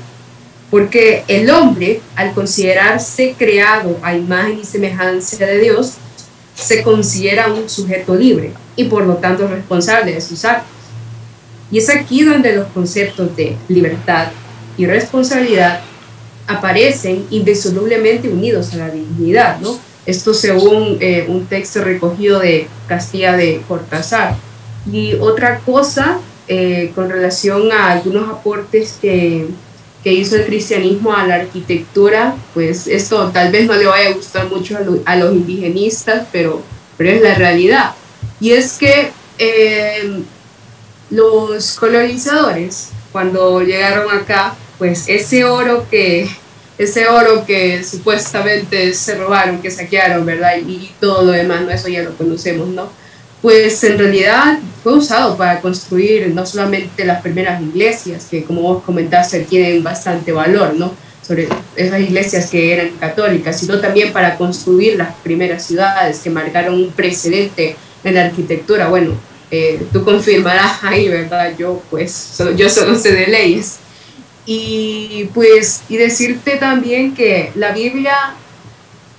porque 0.71 1.23
el 1.27 1.49
hombre, 1.49 2.01
al 2.15 2.33
considerarse 2.33 3.35
creado 3.37 3.97
a 4.01 4.15
imagen 4.15 4.59
y 4.59 4.65
semejanza 4.65 5.45
de 5.45 5.59
Dios, 5.59 5.93
se 6.55 6.81
considera 6.81 7.53
un 7.53 7.69
sujeto 7.69 8.15
libre 8.15 8.51
y 8.75 8.85
por 8.85 9.05
lo 9.05 9.17
tanto 9.17 9.47
responsable 9.47 10.13
de 10.13 10.21
sus 10.21 10.43
actos. 10.43 10.71
Y 11.71 11.77
es 11.77 11.89
aquí 11.89 12.23
donde 12.23 12.55
los 12.55 12.67
conceptos 12.67 13.35
de 13.35 13.55
libertad 13.67 14.29
y 14.77 14.85
responsabilidad 14.85 15.81
aparecen 16.47 17.25
indisolublemente 17.29 18.29
unidos 18.29 18.73
a 18.73 18.77
la 18.77 18.89
dignidad, 18.89 19.59
¿no? 19.59 19.77
Esto 20.07 20.33
según 20.33 20.97
eh, 21.01 21.25
un 21.27 21.47
texto 21.47 21.83
recogido 21.83 22.39
de 22.39 22.69
Castilla 22.87 23.35
de 23.35 23.61
Cortázar. 23.67 24.35
Y 24.89 25.15
otra 25.15 25.59
cosa 25.59 26.19
eh, 26.47 26.93
con 26.95 27.09
relación 27.09 27.73
a 27.73 27.91
algunos 27.91 28.29
aportes 28.29 28.97
que, 29.01 29.47
que, 30.01 30.13
hizo 30.13 30.37
el 30.37 30.45
cristianismo 30.45 31.13
a 31.13 31.27
la 31.27 31.35
arquitectura, 31.35 32.37
pues 32.53 32.87
esto 32.87 33.31
tal 33.33 33.51
vez 33.51 33.67
no 33.67 33.73
le 33.73 33.85
vaya 33.85 34.09
a 34.11 34.13
gustar 34.13 34.47
mucho 34.47 34.77
a, 35.03 35.15
los 35.17 35.33
indigenistas, 35.33 36.25
pero, 36.31 36.61
pero 36.95 37.09
es 37.09 37.21
la 37.21 37.35
realidad. 37.35 37.91
Y 38.39 38.51
es 38.51 38.77
que 38.77 39.11
eh, 39.39 40.21
los 41.09 41.75
colonizadores, 41.75 42.91
cuando 43.11 43.61
llegaron 43.61 44.09
acá, 44.17 44.55
pues 44.77 45.09
ese 45.09 45.43
oro 45.43 45.85
que, 45.91 46.29
ese 46.77 47.07
oro 47.07 47.45
que 47.45 47.83
supuestamente 47.83 48.93
se 48.93 49.15
robaron, 49.15 49.61
que 49.61 49.71
saquearon, 49.71 50.25
¿verdad? 50.25 50.57
Y, 50.57 50.91
todo 50.99 51.23
lo 51.23 51.31
demás, 51.31 51.61
¿no? 51.61 51.71
Eso 51.71 51.87
ya 51.87 52.03
lo 52.03 52.15
conocemos, 52.15 52.67
¿no? 52.67 52.89
Pues 53.41 53.83
en 53.83 53.97
realidad 53.97 54.59
fue 54.83 54.93
usado 54.93 55.37
para 55.37 55.61
construir 55.61 56.27
no 56.29 56.45
solamente 56.45 57.05
las 57.05 57.21
primeras 57.21 57.61
iglesias, 57.61 58.27
que 58.29 58.43
como 58.43 58.61
vos 58.61 58.83
comentaste 58.83 59.41
tienen 59.41 59.83
bastante 59.83 60.31
valor, 60.31 60.75
¿no? 60.75 60.93
Sobre 61.25 61.47
esas 61.75 61.99
iglesias 61.99 62.49
que 62.49 62.73
eran 62.73 62.91
católicas, 62.99 63.59
sino 63.59 63.79
también 63.79 64.13
para 64.13 64.37
construir 64.37 64.97
las 64.97 65.13
primeras 65.15 65.65
ciudades 65.65 66.19
que 66.19 66.29
marcaron 66.29 66.75
un 66.75 66.91
precedente 66.91 67.75
en 68.03 68.15
la 68.15 68.25
arquitectura. 68.25 68.87
Bueno, 68.87 69.13
eh, 69.49 69.85
tú 69.91 70.03
confirmarás 70.03 70.83
ahí, 70.83 71.09
¿verdad? 71.09 71.53
Yo 71.57 71.81
pues, 71.89 72.37
yo 72.55 72.69
solo 72.69 72.95
sé 72.95 73.13
de 73.13 73.27
leyes. 73.27 73.79
Y 74.49 75.29
pues, 75.33 75.83
y 75.89 75.97
decirte 75.97 76.55
también 76.55 77.13
que 77.13 77.51
la 77.55 77.73
Biblia, 77.73 78.33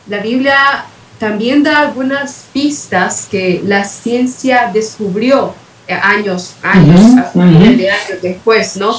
la 0.09 0.20
Biblia 0.20 0.87
también 1.18 1.62
da 1.62 1.81
algunas 1.81 2.47
pistas 2.53 3.29
que 3.31 3.61
la 3.62 3.85
ciencia 3.85 4.70
descubrió 4.72 5.55
eh, 5.87 5.93
años, 5.93 6.55
años, 6.62 6.99
años 7.35 7.79
después, 8.22 8.79
¿no? 8.79 8.97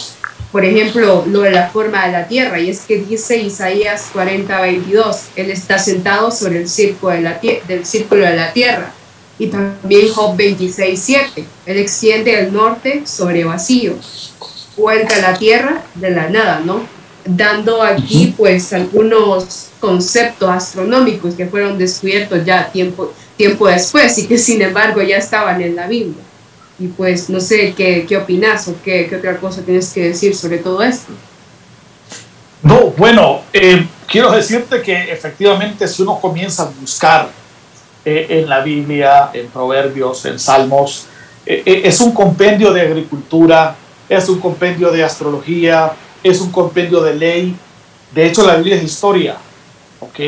Por 0.51 0.65
ejemplo, 0.65 1.25
lo 1.27 1.41
de 1.41 1.51
la 1.51 1.69
forma 1.69 2.05
de 2.05 2.11
la 2.11 2.27
Tierra, 2.27 2.59
y 2.59 2.69
es 2.69 2.81
que 2.81 2.97
dice 2.97 3.37
Isaías 3.37 4.09
40, 4.13 4.61
22, 4.61 5.17
Él 5.35 5.49
está 5.49 5.79
sentado 5.79 6.29
sobre 6.29 6.59
el 6.59 6.69
círculo 6.69 7.13
de 7.13 7.21
la, 7.21 7.39
del 7.67 7.85
círculo 7.85 8.23
de 8.23 8.35
la 8.35 8.53
Tierra. 8.53 8.91
Y 9.39 9.47
también 9.47 10.11
Job 10.13 10.35
26, 10.35 10.99
7, 10.99 11.45
Él 11.65 11.77
extiende 11.77 12.39
el 12.39 12.53
norte 12.53 13.03
sobre 13.05 13.43
vacío 13.43 13.95
vuelta 14.79 15.15
a 15.15 15.31
la 15.31 15.37
Tierra 15.37 15.83
de 15.95 16.11
la 16.11 16.29
nada, 16.29 16.61
¿no? 16.63 16.81
Dando 17.25 17.83
aquí 17.83 18.33
pues 18.35 18.73
algunos 18.73 19.69
conceptos 19.79 20.49
astronómicos 20.49 21.35
que 21.35 21.45
fueron 21.45 21.77
descubiertos 21.77 22.43
ya 22.45 22.71
tiempo, 22.71 23.13
tiempo 23.37 23.67
después 23.67 24.17
y 24.17 24.27
que 24.27 24.37
sin 24.37 24.61
embargo 24.61 25.01
ya 25.01 25.17
estaban 25.17 25.61
en 25.61 25.75
la 25.75 25.87
Biblia. 25.87 26.23
Y 26.79 26.87
pues 26.87 27.29
no 27.29 27.39
sé 27.39 27.73
qué, 27.75 28.05
qué 28.07 28.17
opinas 28.17 28.67
o 28.69 28.75
qué, 28.83 29.07
qué, 29.07 29.17
otra 29.17 29.37
cosa 29.37 29.61
tienes 29.61 29.91
que 29.93 30.05
decir 30.05 30.35
sobre 30.35 30.59
todo 30.59 30.81
esto. 30.81 31.11
No, 32.63 32.91
bueno, 32.97 33.41
eh, 33.53 33.85
quiero 34.07 34.31
decirte 34.31 34.81
que 34.81 35.11
efectivamente 35.11 35.87
si 35.87 36.01
uno 36.01 36.19
comienza 36.19 36.63
a 36.63 36.71
buscar 36.79 37.29
eh, 38.03 38.27
en 38.29 38.49
la 38.49 38.61
Biblia, 38.61 39.29
en 39.33 39.47
Proverbios, 39.47 40.25
en 40.25 40.39
Salmos, 40.39 41.05
eh, 41.45 41.81
es 41.83 41.99
un 41.99 42.11
compendio 42.11 42.71
de 42.73 42.81
agricultura, 42.81 43.75
es 44.09 44.27
un 44.27 44.39
compendio 44.39 44.91
de 44.91 45.03
astrología, 45.03 45.93
es 46.23 46.41
un 46.41 46.51
compendio 46.51 47.01
de 47.01 47.13
ley. 47.13 47.55
De 48.11 48.25
hecho, 48.25 48.45
la 48.45 48.55
Biblia 48.55 48.75
es 48.75 48.83
historia. 48.83 49.37
¿Ok? 49.99 50.19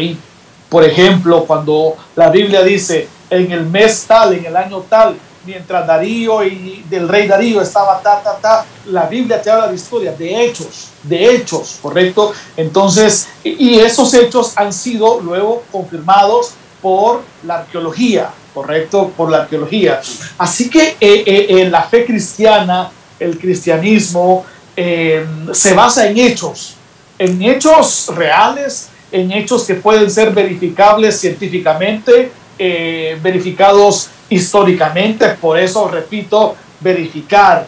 Por 0.69 0.83
ejemplo, 0.83 1.43
cuando 1.45 1.95
la 2.15 2.29
Biblia 2.29 2.61
dice 2.63 3.07
en 3.29 3.51
el 3.51 3.65
mes 3.65 4.05
tal, 4.07 4.33
en 4.35 4.45
el 4.45 4.55
año 4.55 4.79
tal, 4.87 5.17
mientras 5.45 5.87
Darío 5.87 6.43
y 6.43 6.85
del 6.89 7.07
rey 7.09 7.27
Darío 7.27 7.61
estaba 7.61 7.99
ta, 8.01 8.21
ta, 8.21 8.37
ta, 8.37 8.65
la 8.85 9.05
Biblia 9.05 9.41
te 9.41 9.49
habla 9.49 9.67
de 9.67 9.75
historia, 9.75 10.11
de 10.11 10.45
hechos, 10.45 10.89
de 11.03 11.35
hechos, 11.35 11.79
¿correcto? 11.81 12.31
Entonces, 12.55 13.27
y 13.43 13.79
esos 13.79 14.13
hechos 14.13 14.53
han 14.55 14.71
sido 14.71 15.19
luego 15.19 15.63
confirmados 15.71 16.51
por 16.81 17.21
la 17.43 17.59
arqueología, 17.59 18.29
¿correcto? 18.53 19.11
Por 19.15 19.31
la 19.31 19.39
arqueología. 19.43 20.01
Así 20.37 20.69
que 20.69 20.95
eh, 20.99 21.23
eh, 21.25 21.45
en 21.49 21.71
la 21.71 21.83
fe 21.83 22.05
cristiana 22.05 22.91
el 23.21 23.37
cristianismo 23.37 24.45
eh, 24.75 25.25
se 25.53 25.73
basa 25.73 26.07
en 26.07 26.17
hechos, 26.17 26.75
en 27.19 27.41
hechos 27.41 28.11
reales, 28.15 28.89
en 29.11 29.31
hechos 29.31 29.63
que 29.65 29.75
pueden 29.75 30.09
ser 30.09 30.33
verificables 30.33 31.19
científicamente, 31.19 32.31
eh, 32.57 33.19
verificados 33.21 34.09
históricamente. 34.29 35.29
Por 35.39 35.59
eso, 35.59 35.87
repito, 35.87 36.55
verificar 36.79 37.67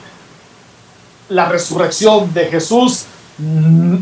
la 1.29 1.45
resurrección 1.45 2.33
de 2.33 2.45
Jesús, 2.47 3.05
mm, 3.37 3.97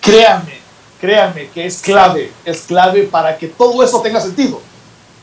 créanme, 0.00 0.58
créanme 1.00 1.48
que 1.48 1.66
es 1.66 1.80
clave, 1.80 2.32
es 2.44 2.62
clave 2.62 3.04
para 3.04 3.38
que 3.38 3.48
todo 3.48 3.82
eso 3.84 4.00
tenga 4.00 4.20
sentido. 4.20 4.60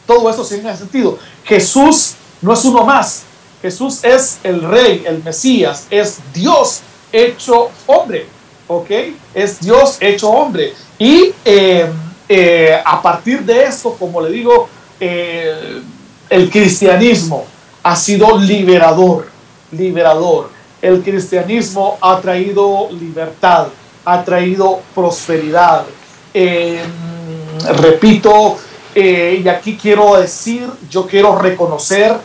Todo 0.08 0.30
eso 0.30 0.46
tenga 0.46 0.76
sentido. 0.76 1.20
Jesús 1.44 2.14
no 2.42 2.54
es 2.54 2.64
uno 2.66 2.86
más, 2.86 3.24
Jesús 3.62 4.04
es 4.04 4.40
el 4.44 4.62
rey, 4.62 5.04
el 5.06 5.22
Mesías, 5.24 5.88
es 5.90 6.20
Dios 6.34 6.82
hecho 7.12 7.70
hombre, 7.88 8.28
¿ok? 8.68 8.90
Es 9.34 9.60
Dios 9.60 9.98
hecho 10.00 10.30
hombre. 10.30 10.74
Y 10.98 11.34
eh, 11.44 11.88
eh, 12.28 12.82
a 12.84 13.02
partir 13.02 13.42
de 13.42 13.64
esto, 13.64 13.96
como 14.00 14.22
le 14.22 14.32
digo, 14.32 14.70
eh, 15.00 15.82
el 16.30 16.50
cristianismo 16.50 17.46
ha 17.84 17.96
sido 17.96 18.38
liberador, 18.38 19.28
liberador. 19.72 20.52
El 20.82 21.02
cristianismo 21.02 21.98
ha 22.00 22.22
traído 22.22 22.90
libertad, 22.92 23.68
ha 24.06 24.24
traído 24.24 24.80
prosperidad. 24.96 25.86
repito, 27.82 28.58
y 28.96 29.48
aquí 29.50 29.78
quiero 29.82 30.16
decir, 30.16 30.70
yo 30.90 31.06
quiero 31.06 31.38
reconocer 31.38 32.16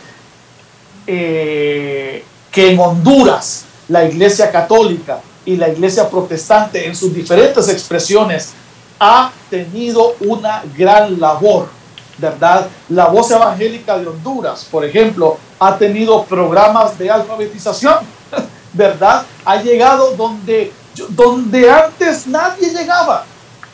eh, 1.07 2.23
que 2.51 2.71
en 2.71 2.79
Honduras 2.79 3.65
la 3.87 4.05
Iglesia 4.05 4.51
Católica 4.51 5.19
y 5.45 5.57
la 5.57 5.69
Iglesia 5.69 6.09
Protestante 6.09 6.87
en 6.87 6.95
sus 6.95 7.13
diferentes 7.13 7.69
expresiones 7.69 8.53
ha 8.99 9.31
tenido 9.49 10.15
una 10.21 10.63
gran 10.75 11.19
labor, 11.19 11.67
¿verdad? 12.17 12.67
La 12.89 13.07
voz 13.07 13.29
evangélica 13.29 13.97
de 13.97 14.07
Honduras, 14.07 14.65
por 14.71 14.83
ejemplo, 14.85 15.37
ha 15.59 15.77
tenido 15.77 16.23
programas 16.23 16.97
de 16.97 17.11
alfabetización, 17.11 17.97
¿verdad? 18.73 19.25
Ha 19.43 19.61
llegado 19.61 20.15
donde, 20.15 20.71
donde 21.09 21.69
antes 21.69 22.25
nadie 22.25 22.69
llegaba, 22.69 23.25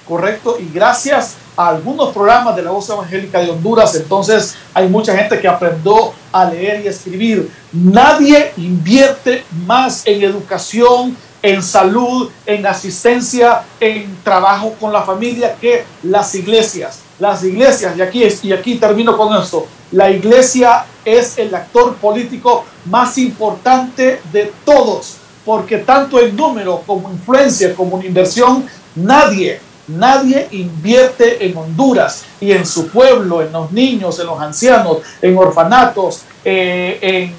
¿correcto? 0.07 0.57
Y 0.59 0.69
gracias 0.73 1.35
algunos 1.55 2.13
programas 2.13 2.55
de 2.55 2.63
la 2.63 2.71
voz 2.71 2.89
evangélica 2.89 3.39
de 3.39 3.51
Honduras, 3.51 3.95
entonces 3.95 4.55
hay 4.73 4.87
mucha 4.87 5.15
gente 5.15 5.39
que 5.39 5.47
aprendió 5.47 6.13
a 6.31 6.45
leer 6.45 6.81
y 6.83 6.87
escribir. 6.87 7.51
Nadie 7.71 8.53
invierte 8.57 9.43
más 9.65 10.05
en 10.05 10.23
educación 10.23 11.15
en 11.41 11.63
salud, 11.63 12.29
en 12.45 12.65
asistencia, 12.65 13.63
en 13.79 14.17
trabajo 14.23 14.75
con 14.79 14.93
la 14.93 15.01
familia 15.01 15.55
que 15.59 15.83
las 16.03 16.35
iglesias. 16.35 16.99
Las 17.19 17.43
iglesias, 17.43 17.95
y 17.97 18.01
aquí, 18.01 18.23
y 18.43 18.51
aquí 18.51 18.75
termino 18.75 19.15
con 19.15 19.35
esto, 19.39 19.67
la 19.91 20.09
iglesia 20.09 20.85
es 21.05 21.37
el 21.37 21.53
actor 21.53 21.95
político 21.95 22.65
más 22.85 23.17
importante 23.17 24.21
de 24.31 24.51
todos, 24.65 25.17
porque 25.45 25.79
tanto 25.79 26.19
en 26.19 26.35
número 26.35 26.81
como 26.85 27.11
influencia, 27.11 27.75
como 27.75 27.99
en 27.99 28.07
inversión, 28.07 28.65
nadie, 28.95 29.59
nadie 29.97 30.47
invierte 30.51 31.45
en 31.45 31.57
Honduras 31.57 32.23
y 32.39 32.51
en 32.51 32.65
su 32.65 32.87
pueblo, 32.87 33.41
en 33.41 33.51
los 33.51 33.71
niños, 33.71 34.19
en 34.19 34.27
los 34.27 34.39
ancianos, 34.39 34.97
en 35.21 35.37
orfanatos, 35.37 36.21
eh, 36.43 37.31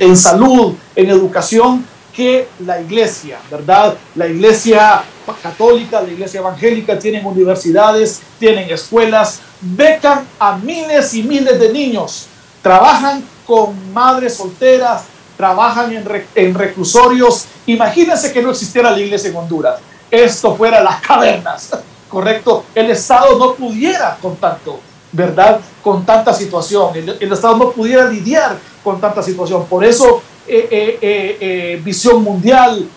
en 0.00 0.16
salud, 0.16 0.74
en 0.94 1.10
educación, 1.10 1.84
que 2.14 2.48
la 2.60 2.80
iglesia, 2.80 3.38
¿verdad? 3.50 3.94
La 4.14 4.26
iglesia 4.28 5.02
católica, 5.42 6.00
la 6.00 6.12
iglesia 6.12 6.40
evangélica 6.40 6.98
tienen 6.98 7.26
universidades, 7.26 8.22
tienen 8.38 8.70
escuelas, 8.70 9.40
becan 9.60 10.26
a 10.38 10.56
miles 10.56 11.12
y 11.14 11.22
miles 11.24 11.58
de 11.58 11.72
niños, 11.72 12.26
trabajan 12.62 13.24
con 13.46 13.92
madres 13.92 14.34
solteras, 14.36 15.04
trabajan 15.36 15.92
en, 16.34 16.54
reclusorios. 16.54 17.46
Imagínense 17.66 18.32
que 18.32 18.40
no 18.40 18.50
existiera 18.50 18.90
la 18.90 19.00
iglesia 19.00 19.30
en 19.30 19.36
Honduras. 19.36 19.80
Esto 20.14 20.54
fuera 20.54 20.80
las 20.80 21.00
cavernas, 21.00 21.70
¿correcto? 22.08 22.64
El 22.72 22.90
Estado 22.90 23.36
no 23.36 23.54
pudiera 23.54 24.16
con 24.22 24.36
tanto, 24.36 24.78
¿verdad? 25.10 25.60
Con 25.82 26.06
tanta 26.06 26.32
situación. 26.32 26.90
el 26.94 27.32
Estado 27.32 27.56
no 27.56 27.70
pudiera 27.72 28.08
lidiar 28.08 28.56
con 28.84 29.00
tanta 29.00 29.24
situación. 29.24 29.66
Por 29.66 29.84
eso 29.84 30.22
eh, 30.46 30.68
eh, 30.70 31.38
eh, 31.40 31.80
Visión 31.82 32.22
Mundial, 32.22 32.88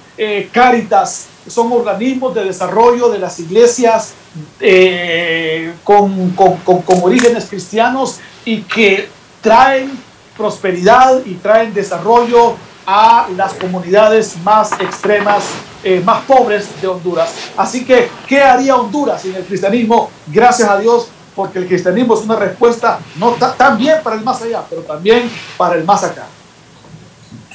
Caritas, 0.51 1.27
son 1.47 1.71
organismos 1.71 2.35
de 2.35 2.43
desarrollo 2.43 3.09
de 3.09 3.19
las 3.19 3.39
iglesias 3.39 4.13
con, 5.83 6.31
con, 6.31 6.83
orígenes 7.03 7.45
cristianos 7.45 8.19
y 8.43 8.61
que 8.61 9.07
traen 9.41 9.91
prosperidad 10.35 11.23
y 11.25 11.35
traen 11.35 11.73
desarrollo 11.73 12.55
a 12.89 13.27
las 13.35 13.53
comunidades 13.53 14.37
más 14.43 14.71
extremas, 14.79 15.43
más 16.05 16.21
pobres 16.23 16.69
de 16.81 16.87
Honduras. 16.87 17.33
Así 17.57 17.85
que, 17.85 18.09
¿qué 18.25 18.41
haría 18.41 18.77
Honduras 18.77 19.21
sin 19.21 19.35
el 19.35 19.43
cristianismo? 19.43 20.09
Gracias 20.25 20.69
a 20.69 20.79
Dios, 20.79 21.09
porque 21.35 21.59
el 21.59 21.67
cristianismo 21.67 22.15
es 22.15 22.21
una 22.21 22.37
respuesta 22.37 22.99
no 23.17 23.31
también 23.33 23.97
para 24.03 24.15
el 24.15 24.23
más 24.23 24.41
allá, 24.41 24.63
pero 24.69 24.81
también 24.83 25.29
para 25.57 25.75
el 25.75 25.83
más 25.83 26.03
acá. 26.03 26.25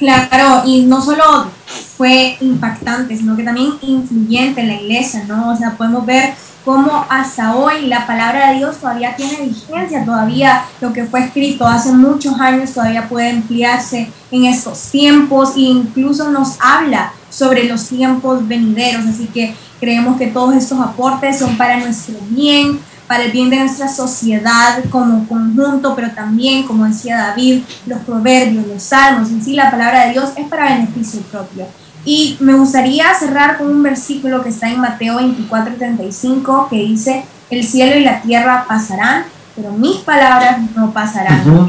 Claro, 0.03 0.63
y 0.65 0.81
no 0.81 1.01
solo 1.01 1.47
fue 1.95 2.35
impactante, 2.41 3.15
sino 3.15 3.37
que 3.37 3.43
también 3.43 3.75
influyente 3.81 4.59
en 4.59 4.67
la 4.67 4.73
iglesia, 4.73 5.23
¿no? 5.29 5.53
O 5.53 5.55
sea, 5.55 5.77
podemos 5.77 6.05
ver 6.05 6.33
cómo 6.65 7.05
hasta 7.09 7.55
hoy 7.55 7.85
la 7.85 8.05
palabra 8.05 8.49
de 8.49 8.57
Dios 8.57 8.79
todavía 8.79 9.15
tiene 9.15 9.47
vigencia, 9.47 10.03
todavía 10.03 10.65
lo 10.81 10.91
que 10.91 11.05
fue 11.05 11.21
escrito 11.21 11.65
hace 11.65 11.93
muchos 11.93 12.37
años 12.37 12.73
todavía 12.73 13.07
puede 13.07 13.29
emplearse 13.29 14.11
en 14.29 14.43
estos 14.43 14.91
tiempos 14.91 15.55
e 15.55 15.61
incluso 15.61 16.29
nos 16.31 16.57
habla 16.59 17.13
sobre 17.29 17.63
los 17.63 17.87
tiempos 17.87 18.45
venideros, 18.45 19.05
así 19.05 19.27
que 19.27 19.55
creemos 19.79 20.17
que 20.17 20.27
todos 20.27 20.53
estos 20.53 20.81
aportes 20.81 21.39
son 21.39 21.55
para 21.55 21.77
nuestro 21.77 22.15
bien, 22.27 22.77
para 23.13 23.25
el 23.25 23.31
bien 23.31 23.51
de 23.51 23.59
nuestra 23.59 23.87
sociedad 23.87 24.83
como 24.89 25.27
conjunto, 25.27 25.93
pero 25.95 26.09
también, 26.13 26.63
como 26.63 26.85
decía 26.85 27.15
David, 27.17 27.61
los 27.85 27.99
proverbios, 27.99 28.65
los 28.65 28.81
salmos, 28.81 29.29
en 29.29 29.43
sí 29.43 29.53
la 29.53 29.69
palabra 29.69 30.07
de 30.07 30.13
Dios 30.13 30.31
es 30.35 30.47
para 30.47 30.73
beneficio 30.73 31.21
propio. 31.21 31.67
Y 32.03 32.37
me 32.39 32.55
gustaría 32.55 33.13
cerrar 33.13 33.59
con 33.59 33.67
un 33.67 33.83
versículo 33.83 34.41
que 34.41 34.49
está 34.49 34.67
en 34.67 34.81
Mateo 34.81 35.17
24, 35.17 35.75
35, 35.75 36.69
que 36.71 36.77
dice, 36.77 37.23
el 37.51 37.63
cielo 37.63 37.95
y 37.97 38.03
la 38.03 38.19
tierra 38.19 38.65
pasarán, 38.67 39.25
pero 39.55 39.71
mis 39.73 39.97
palabras 39.97 40.57
no 40.75 40.91
pasarán. 40.91 41.67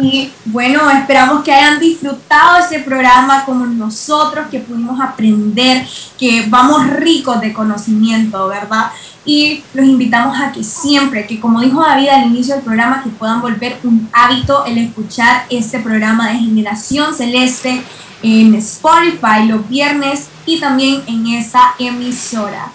Y 0.00 0.32
bueno, 0.46 0.90
esperamos 0.90 1.44
que 1.44 1.52
hayan 1.52 1.78
disfrutado 1.78 2.58
este 2.58 2.80
programa 2.80 3.44
como 3.44 3.66
nosotros, 3.66 4.48
que 4.50 4.58
pudimos 4.58 5.00
aprender, 5.00 5.86
que 6.18 6.46
vamos 6.48 6.88
ricos 6.90 7.40
de 7.40 7.52
conocimiento, 7.52 8.48
¿verdad? 8.48 8.90
Y 9.24 9.64
los 9.72 9.86
invitamos 9.86 10.38
a 10.38 10.52
que 10.52 10.62
siempre, 10.62 11.26
que 11.26 11.40
como 11.40 11.60
dijo 11.60 11.80
David 11.80 12.08
al 12.08 12.26
inicio 12.26 12.54
del 12.54 12.64
programa, 12.64 13.02
que 13.02 13.10
puedan 13.10 13.40
volver 13.40 13.78
un 13.82 14.08
hábito 14.12 14.64
el 14.66 14.78
escuchar 14.78 15.46
este 15.48 15.78
programa 15.78 16.30
de 16.30 16.38
Generación 16.38 17.14
Celeste 17.14 17.82
en 18.22 18.54
Spotify 18.54 19.46
los 19.46 19.68
viernes 19.68 20.28
y 20.46 20.58
también 20.58 21.02
en 21.06 21.26
esa 21.26 21.74
emisora. 21.78 22.72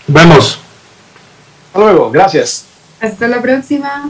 Vemos. 0.07 0.59
Hasta 1.67 1.79
luego. 1.79 2.11
Gracias. 2.11 2.65
Hasta 2.99 3.27
la 3.27 3.41
próxima 3.41 4.09